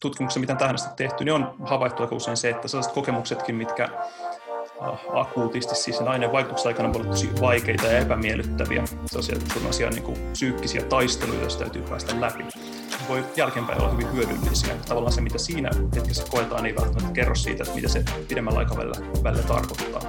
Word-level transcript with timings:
tutkimuksessa, 0.00 0.40
mitä 0.40 0.54
tähän 0.54 0.74
asti 0.74 0.88
tehty, 0.96 1.24
niin 1.24 1.32
on 1.32 1.54
havaittu 1.60 2.02
aika 2.02 2.16
usein 2.16 2.36
se, 2.36 2.50
että 2.50 2.68
sellaiset 2.68 2.92
kokemuksetkin, 2.92 3.54
mitkä 3.54 3.88
akuutisti, 5.14 5.74
siis 5.74 6.00
nainen 6.00 6.32
vaikutuksen 6.32 6.68
aikana 6.68 6.88
ovat 6.88 7.10
tosi 7.10 7.30
vaikeita 7.40 7.86
ja 7.86 7.98
epämiellyttäviä, 7.98 8.84
sellaisia 9.06 9.90
niin 9.90 10.02
kuin 10.02 10.18
psyykkisiä 10.32 10.82
taisteluja, 10.82 11.40
joista 11.40 11.60
täytyy 11.60 11.82
päästä 11.82 12.20
läpi. 12.20 12.44
Voi 13.08 13.24
jälkeenpäin 13.36 13.80
olla 13.80 13.92
hyvin 13.92 14.12
hyödyllisiä. 14.12 14.74
Tavallaan 14.88 15.12
se, 15.12 15.20
mitä 15.20 15.38
siinä 15.38 15.70
hetkessä 15.96 16.24
koetaan, 16.30 16.66
ei 16.66 16.76
välttämättä 16.76 17.12
kerro 17.12 17.34
siitä, 17.34 17.62
että 17.62 17.74
mitä 17.74 17.88
se 17.88 18.04
pidemmällä 18.28 18.58
aikavälillä 18.58 19.22
välillä 19.22 19.42
tarkoittaa. 19.42 20.02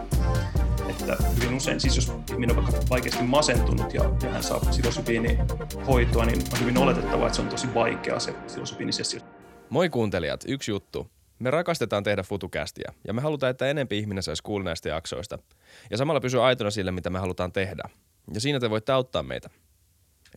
Että 0.90 1.18
hyvin 1.36 1.58
usein, 1.58 1.80
siis 1.80 1.96
jos 1.96 2.14
ihminen 2.32 2.58
on 2.58 2.64
vaikka 2.64 2.82
vaikeasti 2.90 3.24
masentunut 3.24 3.94
ja, 3.94 4.04
ja 4.24 4.30
hän 4.30 4.44
saa 4.44 4.62
hoitoa, 5.88 6.26
niin 6.26 6.42
on 6.54 6.60
hyvin 6.60 6.78
oletettavaa, 6.78 7.28
että 7.28 7.36
se 7.36 7.42
on 7.42 7.48
tosi 7.48 7.74
vaikea 7.74 8.20
se 8.20 8.32
psilosybiinisessio. 8.32 9.39
Moi 9.70 9.90
kuuntelijat, 9.90 10.44
yksi 10.48 10.72
juttu. 10.72 11.12
Me 11.40 11.52
rakastetaan 11.52 12.04
tehdä 12.04 12.24
futukästiä 12.24 12.94
ja 13.08 13.14
me 13.14 13.22
halutaan, 13.22 13.52
että 13.52 13.70
enempi 13.70 13.98
ihminen 13.98 14.24
saisi 14.24 14.44
kuulla 14.44 14.66
näistä 14.66 14.90
jaksoista. 14.90 15.40
Ja 15.90 15.98
samalla 15.98 16.20
pysyä 16.20 16.44
aitona 16.44 16.72
sille, 16.72 16.92
mitä 16.92 17.10
me 17.10 17.20
halutaan 17.20 17.52
tehdä. 17.52 17.84
Ja 18.34 18.42
siinä 18.42 18.60
te 18.60 18.70
voitte 18.70 18.92
auttaa 18.92 19.24
meitä. 19.24 19.50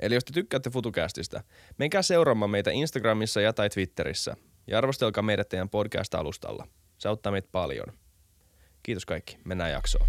Eli 0.01 0.15
jos 0.15 0.25
te 0.25 0.33
tykkäätte 0.33 0.71
futukästistä, 0.71 1.43
menkää 1.79 2.03
seuraamaan 2.03 2.51
meitä 2.51 2.71
Instagramissa 2.71 3.41
ja 3.41 3.53
tai 3.53 3.71
Twitterissä. 3.71 4.37
Ja 4.67 4.79
arvostelkaa 4.79 5.23
meidät 5.23 5.49
teidän 5.49 5.69
podcast-alustalla. 5.69 6.67
Se 6.99 7.09
auttaa 7.09 7.33
meitä 7.33 7.49
paljon. 7.53 7.87
Kiitos 8.83 9.07
kaikki. 9.07 9.39
Mennään 9.45 9.73
jaksoon. 9.73 10.09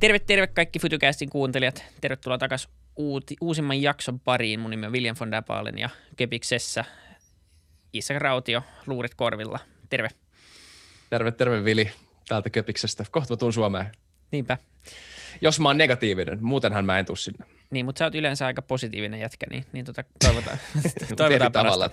Terve, 0.00 0.18
terve 0.18 0.46
kaikki 0.46 0.78
Futucastin 0.78 1.30
kuuntelijat. 1.30 1.84
Tervetuloa 2.00 2.38
takaisin 2.38 2.70
uuti, 2.98 3.36
uusimman 3.40 3.82
jakson 3.82 4.20
pariin. 4.20 4.60
Mun 4.60 4.70
nimi 4.70 4.86
on 4.86 4.92
William 4.92 5.16
von 5.20 5.30
Dapalen 5.30 5.78
ja 5.78 5.88
Kepiksessä 6.16 6.84
Isak 7.92 8.16
Rautio, 8.16 8.62
luurit 8.86 9.14
korvilla. 9.14 9.58
Terve. 9.90 10.08
Terve, 11.10 11.30
terve 11.32 11.64
Vili 11.64 11.90
täältä 12.28 12.50
Köpiksestä. 12.50 13.04
Kohta 13.10 13.34
mä 13.34 13.36
tuun 13.36 13.52
Suomeen. 13.52 13.86
Niinpä. 14.30 14.58
Jos 15.40 15.60
mä 15.60 15.68
oon 15.68 15.78
negatiivinen, 15.78 16.38
muutenhan 16.40 16.84
mä 16.84 16.98
en 16.98 17.06
tuu 17.06 17.16
sinne. 17.16 17.46
Niin, 17.70 17.86
mutta 17.86 17.98
sä 17.98 18.04
oot 18.04 18.14
yleensä 18.14 18.46
aika 18.46 18.62
positiivinen 18.62 19.20
jätkä, 19.20 19.46
niin, 19.50 19.64
niin 19.72 19.84
tota, 19.84 20.04
toivotaan, 20.24 20.58
toivotaan 21.16 21.52
tavalla. 21.52 21.90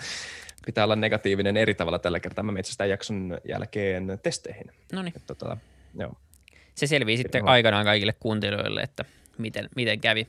Pitää 0.66 0.84
olla 0.84 0.96
negatiivinen 0.96 1.58
eri 1.58 1.76
tavalla 1.76 2.00
tällä 2.00 2.20
kertaa. 2.20 2.44
Mä 2.44 2.52
menen 2.52 2.64
sitä 2.64 2.86
jakson 2.86 3.38
jälkeen 3.48 4.20
testeihin. 4.24 4.72
No 4.94 5.02
niin. 5.02 5.14
Tota, 5.28 5.58
joo. 6.00 6.14
Se 6.76 6.88
selvii 6.88 7.18
sitten 7.18 7.48
aikanaan 7.48 7.86
kaikille 7.86 8.14
kuuntelijoille, 8.14 8.82
että 8.82 9.06
miten, 9.38 9.70
miten 9.76 10.00
kävi. 10.00 10.28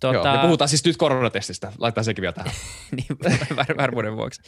Tuota... 0.00 0.28
Joo, 0.28 0.36
me 0.36 0.42
puhutaan 0.42 0.68
siis 0.68 0.84
nyt 0.84 0.96
koronatestistä. 0.96 1.72
Laitetaan 1.78 2.04
sekin 2.04 2.22
vielä 2.22 2.32
tähän. 2.32 2.52
niin, 2.96 3.06
var- 3.56 3.76
varmuuden 3.76 4.16
vuoksi. 4.16 4.42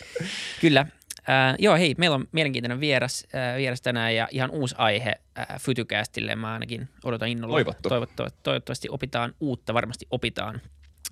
Kyllä. 0.60 0.86
Äh, 1.28 1.54
joo, 1.58 1.76
hei, 1.76 1.94
meillä 1.98 2.14
on 2.14 2.28
mielenkiintoinen 2.32 2.80
vieras, 2.80 3.26
äh, 3.34 3.56
vieras 3.56 3.80
tänään 3.80 4.14
ja 4.14 4.28
ihan 4.30 4.50
uusi 4.50 4.74
aihe 4.78 5.14
äh, 5.38 5.46
Fytycastille. 5.60 6.36
Mä 6.36 6.52
ainakin 6.52 6.88
odotan 7.04 7.28
innolla. 7.28 7.54
Toivottu. 7.54 7.88
Toivottavasti, 7.88 8.38
toivottavasti 8.42 8.88
opitaan 8.90 9.34
uutta, 9.40 9.74
varmasti 9.74 10.06
opitaan. 10.10 10.60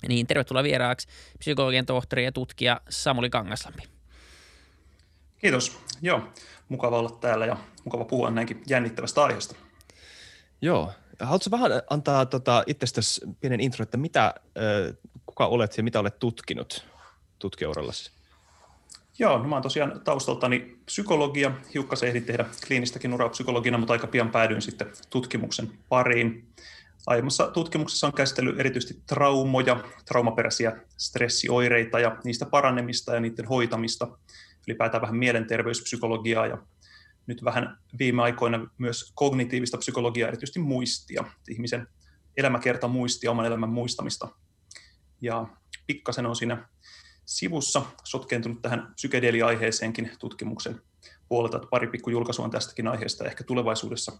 Niin, 0.09 0.27
tervetuloa 0.27 0.63
vieraaksi 0.63 1.09
psykologian 1.39 1.87
tohtori 1.87 2.25
ja 2.25 2.33
tutkija 2.33 2.81
Samuli 2.89 3.31
Kangaslampi. 3.31 3.83
Kiitos. 5.39 5.79
Joo, 6.03 6.33
mukava 6.69 6.99
olla 6.99 7.11
täällä 7.11 7.47
ja 7.47 7.57
mukava 7.85 8.05
puhua 8.05 8.31
näinkin 8.31 8.63
jännittävästä 8.69 9.25
aiheesta. 9.25 9.55
Joo. 10.61 10.93
Haluatko 11.21 11.51
vähän 11.51 11.73
antaa 11.91 12.27
tota, 12.27 12.65
itsestäsi 12.67 13.21
pienen 13.41 13.61
intro, 13.61 13.83
että 13.83 13.97
mitä, 13.97 14.35
äh, 14.37 14.97
kuka 15.27 15.47
olet 15.47 15.77
ja 15.77 15.83
mitä 15.83 16.01
olet 16.01 16.19
tutkinut 16.19 16.85
tutkijaurallasi? 17.39 18.11
Joo, 19.19 19.39
no 19.39 19.49
mä 19.49 19.55
oon 19.55 19.63
tosiaan 19.63 20.01
taustaltani 20.05 20.79
psykologia. 20.87 21.53
Hiukkasen 21.75 22.09
ehdin 22.09 22.25
tehdä 22.25 22.45
kliinistäkin 22.67 23.15
uraa 23.15 23.29
psykologina, 23.29 23.79
mutta 23.79 23.93
aika 23.93 24.07
pian 24.07 24.31
päädyin 24.31 24.63
sitten 24.63 24.93
tutkimuksen 25.11 25.71
pariin. 25.89 26.49
Aiemmassa 27.07 27.47
tutkimuksessa 27.47 28.07
on 28.07 28.13
käsitellyt 28.13 28.61
erityisesti 28.61 29.03
traumoja, 29.07 29.85
traumaperäisiä 30.05 30.77
stressioireita 30.97 32.01
ja 32.01 32.17
niistä 32.25 32.47
paranemista 32.47 33.15
ja 33.15 33.21
niiden 33.21 33.49
hoitamista, 33.49 34.09
ylipäätään 34.69 35.03
vähän 35.03 35.17
mielenterveyspsykologiaa 35.17 36.47
ja 36.47 36.59
nyt 37.27 37.45
vähän 37.45 37.79
viime 37.99 38.23
aikoina 38.23 38.71
myös 38.79 39.13
kognitiivista 39.15 39.79
psykologiaa, 39.79 40.29
erityisesti 40.29 40.59
muistia, 40.59 41.25
ihmisen 41.49 41.89
elämäkerta 42.37 42.89
muistia, 42.89 43.31
oman 43.31 43.47
elämän 43.47 43.69
muistamista. 43.69 44.29
Ja 45.21 45.47
pikkasen 45.87 46.27
on 46.27 46.37
siinä 46.37 46.69
sivussa 47.25 47.83
sotkeentunut 48.05 48.63
tähän 48.63 48.93
psykedeli-aiheeseenkin 48.95 50.11
tutkimuksen 50.19 50.81
puolelta, 51.29 51.57
että 51.57 51.69
pari 51.71 51.87
pikku 51.87 52.11
julkaisua 52.11 52.45
on 52.45 52.51
tästäkin 52.51 52.89
aiheesta 52.89 53.25
ehkä 53.25 53.45
tulevaisuudessa 53.45 54.13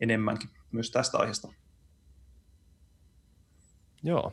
enemmänkin 0.00 0.50
myös 0.72 0.90
tästä 0.90 1.18
aiheesta. 1.18 1.48
Joo. 4.04 4.32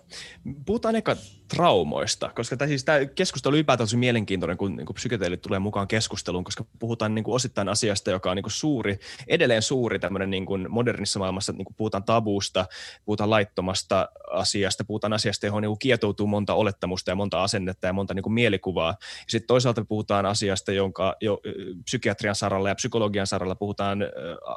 Puhutaan 0.66 0.96
eka 0.96 1.16
traumoista, 1.48 2.32
koska 2.36 2.58
tämä, 2.58 2.68
siis 2.68 2.84
tämä 2.84 3.06
keskustelu 3.06 3.56
ylipäätään 3.56 3.88
on 3.94 4.00
mielenkiintoinen, 4.00 4.58
kun 4.58 4.76
niin 4.76 4.86
psykedeelit 4.94 5.42
tulee 5.42 5.60
mukaan 5.60 5.88
keskusteluun, 5.88 6.44
koska 6.44 6.66
puhutaan 6.80 7.16
niin 7.16 7.24
kuin 7.24 7.36
osittain 7.36 7.70
asiasta, 7.70 8.12
joka 8.12 8.30
on 8.30 8.36
niin 8.36 8.44
kuin 8.44 8.52
suuri, 8.52 9.00
edelleen 9.28 9.62
suuri 9.62 10.00
tämmöinen 10.00 10.30
niin 10.30 10.46
kuin 10.46 10.72
modernissa 10.72 11.20
maailmassa, 11.20 11.54
niin 11.54 11.66
kuin 11.66 11.76
puhutaan 11.76 12.04
tabuusta, 12.04 12.66
puhutaan 13.06 13.30
laittomasta 13.30 14.10
asiasta, 14.32 14.86
puhutaan 14.86 15.14
asiasta, 15.14 15.46
johon 15.46 15.62
niin 15.62 15.70
kuin 15.70 15.80
kietoutuu 15.80 16.28
monta 16.28 16.54
olettamusta 16.54 17.12
ja 17.12 17.16
monta 17.16 17.44
asennetta 17.44 17.88
ja 17.88 17.94
monta 17.94 18.14
niin 18.14 18.24
kuin 18.24 18.34
mielikuvaa. 18.34 18.90
Ja 19.00 19.26
sitten 19.28 19.48
toisaalta 19.48 19.86
puhutaan 19.86 20.26
asiasta, 20.26 20.72
jonka 20.72 21.16
jo 21.22 21.42
psykiatrian 21.84 22.36
saralla 22.36 22.70
ja 22.70 22.76
psykologian 22.76 23.28
saralla 23.28 23.56
puhutaan 23.56 24.00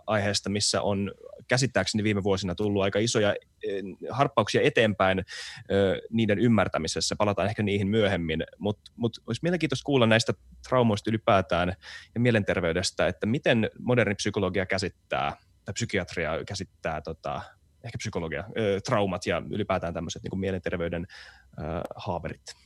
aiheesta, 0.06 0.50
missä 0.50 0.82
on 0.82 1.12
käsittääkseni 1.48 2.04
viime 2.04 2.22
vuosina 2.22 2.54
tullut 2.54 2.82
aika 2.82 2.98
isoja 2.98 3.34
harppauksia 4.10 4.62
eteenpäin 4.62 5.24
niiden 6.10 6.38
ymmärtämisessä. 6.38 7.16
Palataan 7.16 7.48
ehkä 7.48 7.62
niihin 7.62 7.88
myöhemmin, 7.88 8.44
mutta 8.58 8.92
mut 8.96 9.18
olisi 9.26 9.40
mielenkiintoista 9.42 9.84
kuulla 9.84 10.06
näistä 10.06 10.32
traumoista 10.68 11.10
ylipäätään 11.10 11.72
ja 12.14 12.20
mielenterveydestä, 12.20 13.06
että 13.06 13.26
miten 13.26 13.70
moderni 13.78 14.14
psykologia 14.14 14.66
käsittää 14.66 15.36
tai 15.64 15.72
psykiatria 15.74 16.44
käsittää 16.44 17.00
tota, 17.00 17.42
ehkä 17.84 17.98
psykologia, 17.98 18.44
traumat 18.84 19.26
ja 19.26 19.42
ylipäätään 19.50 19.94
tämmöiset 19.94 20.22
niin 20.22 20.40
mielenterveyden 20.40 21.06
haaverit. 21.96 22.56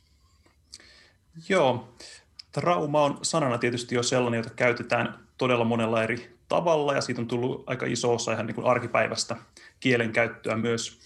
Joo, 1.49 1.95
trauma 2.53 3.03
on 3.03 3.19
sanana 3.23 3.59
tietysti 3.59 3.95
jo 3.95 4.03
sellainen, 4.03 4.39
jota 4.39 4.51
käytetään 4.51 5.15
todella 5.39 5.65
monella 5.65 6.03
eri 6.03 6.37
tavalla 6.49 6.95
ja 6.95 7.01
siitä 7.01 7.21
on 7.21 7.29
tullut 7.29 7.65
aika 7.67 7.87
iso 7.87 8.15
osa 8.15 8.33
ihan 8.33 8.47
niin 8.47 8.55
kuin 8.55 8.67
arkipäivästä 8.67 9.37
kielenkäyttöä 9.81 10.57
myös. 10.57 10.99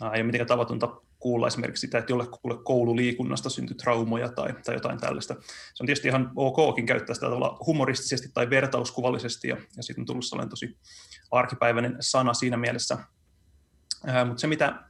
Ole 0.00 0.22
mitenkään 0.22 0.48
tavatonta 0.48 1.00
kuulla 1.24 1.46
esimerkiksi 1.46 1.80
sitä, 1.80 1.98
että 1.98 2.12
jollekulle 2.12 2.58
koululiikunnasta 2.64 3.50
syntyi 3.50 3.76
traumoja 3.76 4.28
tai, 4.28 4.54
tai 4.64 4.74
jotain 4.74 5.00
tällaista. 5.00 5.34
Se 5.74 5.82
on 5.82 5.86
tietysti 5.86 6.08
ihan 6.08 6.32
okkin 6.36 6.86
käyttää 6.86 7.14
sitä 7.14 7.26
tavalla 7.26 7.56
humoristisesti 7.66 8.28
tai 8.34 8.50
vertauskuvallisesti, 8.50 9.48
ja, 9.48 9.56
ja 9.76 9.82
siitä 9.82 10.00
on 10.00 10.06
tullut 10.06 10.24
sellainen 10.24 10.50
tosi 10.50 10.76
arkipäiväinen 11.30 11.96
sana 12.00 12.34
siinä 12.34 12.56
mielessä. 12.56 12.98
Ää, 14.06 14.24
mutta 14.24 14.40
se, 14.40 14.46
mitä 14.46 14.82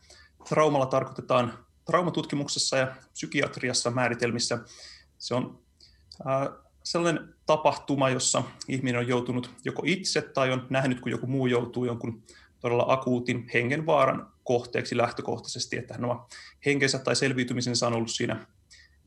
traumalla 0.49 0.87
tarkoitetaan 0.87 1.59
traumatutkimuksessa 1.85 2.77
ja 2.77 2.97
psykiatriassa 3.13 3.91
määritelmissä, 3.91 4.59
se 5.19 5.35
on 5.35 5.59
ää, 6.25 6.51
sellainen 6.83 7.35
tapahtuma, 7.47 8.11
jossa 8.11 8.43
ihminen 8.69 9.01
on 9.01 9.09
joutunut 9.09 9.51
joko 9.65 9.83
itse 9.87 10.23
tai 10.23 10.53
on 10.53 10.67
nähnyt, 10.71 11.01
kun 11.01 11.13
joku 11.13 11.27
muu 11.27 11.47
joutuu 11.47 11.85
jonkun 11.85 12.23
todella 12.65 12.85
akuutin 12.89 13.51
hengenvaaran 13.55 14.33
kohteeksi 14.45 14.97
lähtökohtaisesti, 14.97 15.79
että 15.79 15.95
hän 15.95 16.05
on 16.05 16.27
henkensä 16.67 16.99
tai 16.99 17.17
selviytymisensä 17.17 17.87
on 17.87 17.93
ollut 17.93 18.11
siinä, 18.11 18.47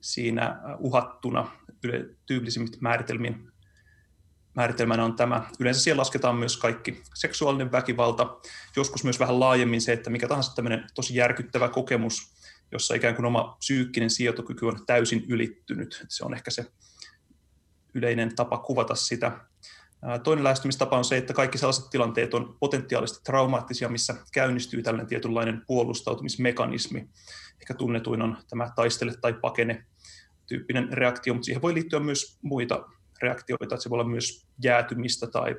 siinä 0.01 0.59
uhattuna. 0.79 1.51
Tyypillisimmät 2.25 2.81
määritelmin, 2.81 3.51
määritelmänä 4.55 5.05
on 5.05 5.15
tämä. 5.15 5.49
Yleensä 5.59 5.81
siellä 5.81 5.99
lasketaan 5.99 6.35
myös 6.35 6.57
kaikki 6.57 7.01
seksuaalinen 7.13 7.71
väkivalta, 7.71 8.37
joskus 8.75 9.03
myös 9.03 9.19
vähän 9.19 9.39
laajemmin 9.39 9.81
se, 9.81 9.93
että 9.93 10.09
mikä 10.09 10.27
tahansa 10.27 10.55
tämmöinen 10.55 10.87
tosi 10.95 11.15
järkyttävä 11.15 11.69
kokemus, 11.69 12.33
jossa 12.71 12.95
ikään 12.95 13.15
kuin 13.15 13.25
oma 13.25 13.55
psyykkinen 13.59 14.09
sietokyky 14.09 14.65
on 14.65 14.85
täysin 14.85 15.25
ylittynyt. 15.27 16.05
Se 16.09 16.25
on 16.25 16.33
ehkä 16.33 16.51
se 16.51 16.65
yleinen 17.93 18.35
tapa 18.35 18.57
kuvata 18.57 18.95
sitä. 18.95 19.39
Toinen 20.23 20.43
lähestymistapa 20.43 20.97
on 20.97 21.05
se, 21.05 21.17
että 21.17 21.33
kaikki 21.33 21.57
sellaiset 21.57 21.89
tilanteet 21.89 22.33
on 22.33 22.57
potentiaalisesti 22.59 23.23
traumaattisia, 23.23 23.89
missä 23.89 24.15
käynnistyy 24.33 24.81
tällainen 24.81 25.07
tietynlainen 25.07 25.63
puolustautumismekanismi. 25.67 27.09
Ehkä 27.61 27.73
tunnetuin 27.73 28.21
on 28.21 28.37
tämä 28.49 28.71
taistele 28.75 29.13
tai 29.21 29.33
pakene 29.33 29.85
tyyppinen 30.47 30.93
reaktio, 30.93 31.33
mutta 31.33 31.45
siihen 31.45 31.61
voi 31.61 31.73
liittyä 31.73 31.99
myös 31.99 32.37
muita 32.41 32.85
reaktioita, 33.21 33.75
että 33.75 33.83
se 33.83 33.89
voi 33.89 33.99
olla 33.99 34.09
myös 34.09 34.47
jäätymistä 34.63 35.27
tai 35.27 35.55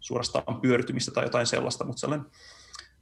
suorastaan 0.00 0.60
pyörtymistä 0.60 1.10
tai 1.10 1.24
jotain 1.24 1.46
sellaista, 1.46 1.84
mutta 1.84 2.00
sellainen 2.00 2.26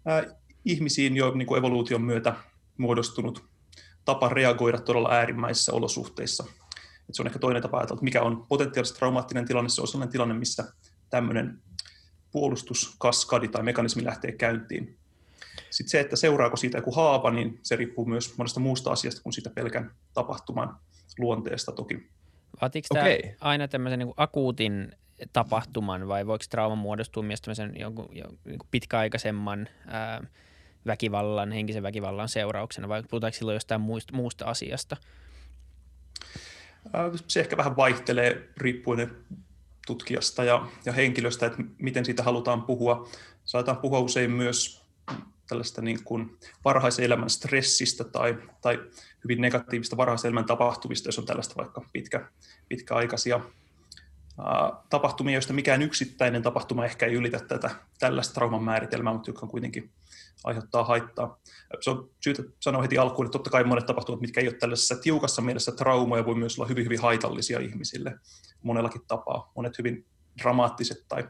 ää, 0.06 0.25
ihmisiin 0.64 1.16
jo 1.16 1.34
niin 1.34 1.46
kuin 1.46 1.58
evoluution 1.58 2.02
myötä 2.02 2.34
muodostunut 2.76 3.44
tapa 4.04 4.28
reagoida 4.28 4.78
todella 4.78 5.10
äärimmäisissä 5.10 5.72
olosuhteissa 5.72 6.44
että 7.08 7.17
se 7.17 7.23
on 7.23 7.26
ehkä 7.26 7.38
toinen 7.38 7.62
tapa 7.62 7.79
ajatella, 7.79 7.97
että 7.97 8.05
mikä 8.05 8.23
on 8.23 8.47
potentiaalisesti 8.49 8.99
traumaattinen 8.99 9.44
tilanne. 9.44 9.69
Se 9.69 9.81
on 9.81 9.88
sellainen 9.88 10.12
tilanne, 10.12 10.35
missä 10.35 10.64
tämmöinen 11.11 11.62
puolustuskaskadi 12.32 13.49
tai 13.49 13.62
mekanismi 13.62 14.05
lähtee 14.05 14.32
käyntiin. 14.32 14.97
Sitten 15.70 15.91
se, 15.91 16.00
että 16.00 16.17
seuraako 16.17 16.56
siitä 16.56 16.79
joku 16.79 16.93
haava, 16.93 17.31
niin 17.31 17.61
se 17.62 17.76
riippuu 17.76 18.05
myös 18.05 18.38
monesta 18.38 18.61
muusta 18.61 18.91
asiasta 18.91 19.23
kuin 19.23 19.32
siitä 19.32 19.50
pelkän 19.50 19.94
tapahtuman 20.14 20.76
luonteesta 21.19 21.73
toki. 21.73 22.06
Vaatiiko 22.61 22.87
okay. 22.91 23.19
tämä 23.23 23.35
aina 23.41 23.69
tämmöisen 23.69 23.99
niin 23.99 24.14
akuutin 24.17 24.93
tapahtuman 25.32 26.08
vai 26.08 26.26
voiko 26.26 26.44
trauma 26.50 26.75
muodostua 26.75 27.23
myös 27.23 27.41
tämmöisen 27.41 27.73
jonkun, 27.81 28.08
jonkun 28.12 28.69
pitkäaikaisemman 28.70 29.69
ää, 29.87 30.26
väkivallan, 30.87 31.53
henkisen 31.53 31.82
väkivallan 31.82 32.29
seurauksena 32.29 32.88
vai 32.88 33.03
puhutaanko 33.03 33.37
silloin 33.38 33.56
jostain 33.56 33.81
muusta, 33.81 34.17
muusta 34.17 34.44
asiasta? 34.44 34.97
Se 37.28 37.40
ehkä 37.40 37.56
vähän 37.56 37.76
vaihtelee 37.76 38.48
riippuen 38.56 39.16
tutkijasta 39.86 40.44
ja, 40.44 40.66
ja 40.84 40.92
henkilöstä, 40.92 41.46
että 41.46 41.62
miten 41.78 42.04
siitä 42.04 42.22
halutaan 42.22 42.62
puhua. 42.62 43.08
Saataan 43.44 43.76
puhua 43.76 44.00
usein 44.00 44.30
myös 44.30 44.86
tällaista 45.48 45.82
niin 45.82 46.04
kuin 46.04 46.38
varhaisen 46.64 47.04
elämän 47.04 47.30
stressistä 47.30 48.04
tai, 48.04 48.38
tai 48.60 48.80
hyvin 49.24 49.40
negatiivista 49.40 49.96
varhaisen 49.96 50.28
elämän 50.28 50.44
tapahtumista, 50.44 51.08
jos 51.08 51.18
on 51.18 51.26
tällaista 51.26 51.54
vaikka 51.56 51.84
pitkä, 51.92 52.26
pitkäaikaisia 52.68 53.40
tapahtumia, 54.90 55.34
joista 55.34 55.52
mikään 55.52 55.82
yksittäinen 55.82 56.42
tapahtuma 56.42 56.84
ehkä 56.84 57.06
ei 57.06 57.14
ylitä 57.14 57.38
tätä 57.38 57.70
tällaista 57.98 58.34
trauman 58.34 58.62
määritelmää, 58.62 59.12
mutta 59.12 59.30
joka 59.30 59.46
kuitenkin 59.46 59.90
aiheuttaa 60.44 60.84
haittaa. 60.84 61.38
Se 61.80 61.90
on 61.90 62.10
syytä 62.24 62.42
sanoa 62.60 62.82
heti 62.82 62.98
alkuun, 62.98 63.26
että 63.26 63.32
totta 63.32 63.50
kai 63.50 63.64
monet 63.64 63.86
tapahtumat, 63.86 64.20
mitkä 64.20 64.40
ei 64.40 64.48
ole 64.48 64.56
tällaisessa 64.56 64.96
tiukassa 64.96 65.42
mielessä 65.42 65.72
traumoja, 65.72 66.26
voi 66.26 66.34
myös 66.34 66.58
olla 66.58 66.68
hyvin, 66.68 66.84
hyvin 66.84 67.00
haitallisia 67.00 67.60
ihmisille 67.60 68.18
monellakin 68.62 69.02
tapaa. 69.08 69.52
Monet 69.56 69.78
hyvin 69.78 70.06
dramaattiset 70.42 71.04
tai 71.08 71.24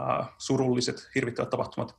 äh, 0.00 0.28
surulliset, 0.38 1.08
hirvittävät 1.14 1.50
tapahtumat 1.50 1.96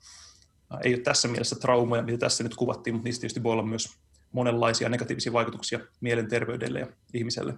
äh, 0.74 0.80
ei 0.84 0.94
ole 0.94 1.02
tässä 1.02 1.28
mielessä 1.28 1.56
traumoja, 1.56 2.04
mitä 2.04 2.18
tässä 2.18 2.44
nyt 2.44 2.56
kuvattiin, 2.56 2.94
mutta 2.94 3.08
niistä 3.08 3.22
tietysti 3.22 3.44
voi 3.44 3.52
olla 3.52 3.64
myös 3.64 3.98
monenlaisia 4.32 4.90
negatiivisia 4.90 5.34
vaikutuksia 5.34 5.80
mielenterveydelle 6.02 6.80
ja 6.80 6.88
ihmiselle. 7.14 7.54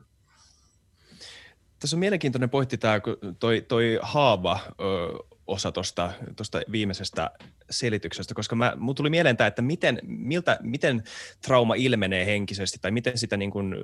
Tässä 1.79 1.95
on 1.95 1.99
mielenkiintoinen 1.99 2.49
pointti 2.49 2.77
tämä, 2.77 3.01
toi, 3.39 3.65
toi 3.67 3.99
haava 4.01 4.59
osa 5.49 5.71
tuosta 5.71 6.61
viimeisestä 6.71 7.31
selityksestä, 7.69 8.33
koska 8.33 8.55
mä, 8.55 8.73
mun 8.77 8.95
tuli 8.95 9.09
mieleen 9.09 9.37
tämä, 9.37 9.47
että 9.47 9.61
miten, 9.61 9.99
miltä, 10.03 10.57
miten 10.61 11.03
trauma 11.41 11.75
ilmenee 11.75 12.25
henkisesti 12.25 12.77
tai 12.81 12.91
miten 12.91 13.17
sitä 13.17 13.37
niin 13.37 13.51
kuin 13.51 13.75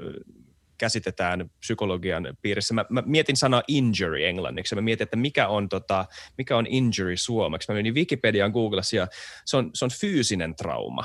käsitetään 0.78 1.50
psykologian 1.60 2.38
piirissä. 2.42 2.74
Mä, 2.74 2.86
mä 2.90 3.04
mietin 3.06 3.36
sanaa 3.36 3.64
injury 3.68 4.26
englanniksi 4.26 4.76
ja 4.76 4.82
mä 4.82 4.86
mietin, 4.86 5.04
että 5.04 5.18
mikä 5.18 5.48
on, 5.48 5.70
tota, 5.70 6.06
mikä 6.38 6.58
on 6.58 6.68
injury 6.68 7.18
suomeksi. 7.18 7.72
Mä 7.72 7.76
menin 7.76 7.96
Wikipediaan 7.96 8.52
Googlassa 8.52 8.96
ja 8.96 9.08
se 9.46 9.58
on, 9.58 9.72
se 9.74 9.86
on 9.86 9.92
fyysinen 10.00 10.56
trauma. 10.56 11.04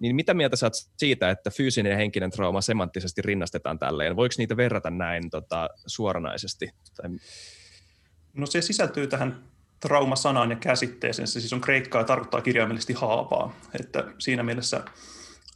Niin 0.00 0.16
mitä 0.16 0.34
mieltä 0.34 0.56
sä 0.56 0.70
siitä, 0.96 1.30
että 1.30 1.50
fyysinen 1.50 1.90
ja 1.90 1.96
henkinen 1.96 2.30
trauma 2.30 2.60
semanttisesti 2.60 3.22
rinnastetaan 3.22 3.78
tälleen? 3.78 4.16
Voiko 4.16 4.34
niitä 4.38 4.56
verrata 4.56 4.90
näin 4.90 5.30
tota, 5.30 5.70
suoranaisesti? 5.86 6.70
Tai... 6.96 7.10
No 8.32 8.46
se 8.46 8.60
sisältyy 8.60 9.06
tähän 9.06 9.53
trauma-sanaan 9.88 10.50
ja 10.50 10.56
käsitteeseen. 10.56 11.28
Se 11.28 11.40
siis 11.40 11.52
on 11.52 11.60
kreikkaa 11.60 12.00
ja 12.00 12.04
tarkoittaa 12.04 12.40
kirjaimellisesti 12.40 12.92
haavaa. 12.92 13.54
Että 13.80 14.04
siinä 14.18 14.42
mielessä 14.42 14.84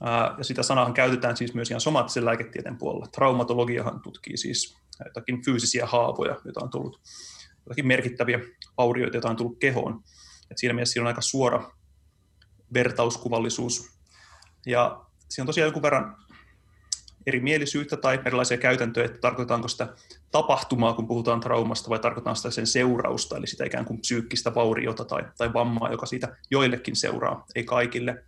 ää, 0.03 0.35
ja 0.39 0.45
sitä 0.45 0.63
sanaahan 0.63 0.95
käytetään 0.95 1.37
siis 1.37 1.55
myös 1.55 1.71
ihan 1.71 1.81
somaattisen 1.81 2.25
lääketieteen 2.25 2.79
puolella. 2.79 3.07
Traumatologiahan 3.07 4.01
tutkii 4.01 4.37
siis 4.37 4.79
jotakin 5.05 5.45
fyysisiä 5.45 5.87
haavoja, 5.87 6.37
joita 6.45 6.61
on 6.63 6.71
tullut, 6.71 7.01
jotakin 7.67 7.87
merkittäviä 7.87 8.39
aurioita, 8.77 9.17
joita 9.17 9.31
on 9.31 9.37
tullut 9.37 9.59
kehoon. 9.59 10.03
Et 10.51 10.59
siinä 10.59 10.75
mielessä 10.75 10.93
siinä 10.93 11.03
on 11.03 11.09
aika 11.09 11.21
suora 11.21 11.71
vertauskuvallisuus 12.75 13.99
ja 14.67 15.05
siinä 15.29 15.43
on 15.43 15.47
tosiaan 15.47 15.67
jonkun 15.67 15.83
verran 15.83 16.17
erimielisyyttä 17.29 17.97
tai 17.97 18.21
erilaisia 18.25 18.59
käytäntöjä, 18.59 19.07
että 19.07 19.19
tarkoitetaanko 19.19 19.69
sitä 19.69 19.95
tapahtumaa, 20.31 20.93
kun 20.93 21.09
puhutaan 21.09 21.41
traumasta, 21.41 21.91
vai 21.91 21.99
tarkoitetaan 21.99 22.37
sitä 22.37 22.51
sen 22.51 22.67
seurausta, 22.67 23.37
eli 23.37 23.47
sitä 23.47 23.65
ikään 23.65 23.85
kuin 23.85 24.01
psyykkistä 24.01 24.55
vauriota 24.55 25.05
tai, 25.05 25.25
tai 25.39 25.53
vammaa, 25.53 25.91
joka 25.91 26.07
siitä 26.07 26.37
joillekin 26.51 26.97
seuraa, 26.97 27.45
ei 27.55 27.65
kaikille. 27.65 28.25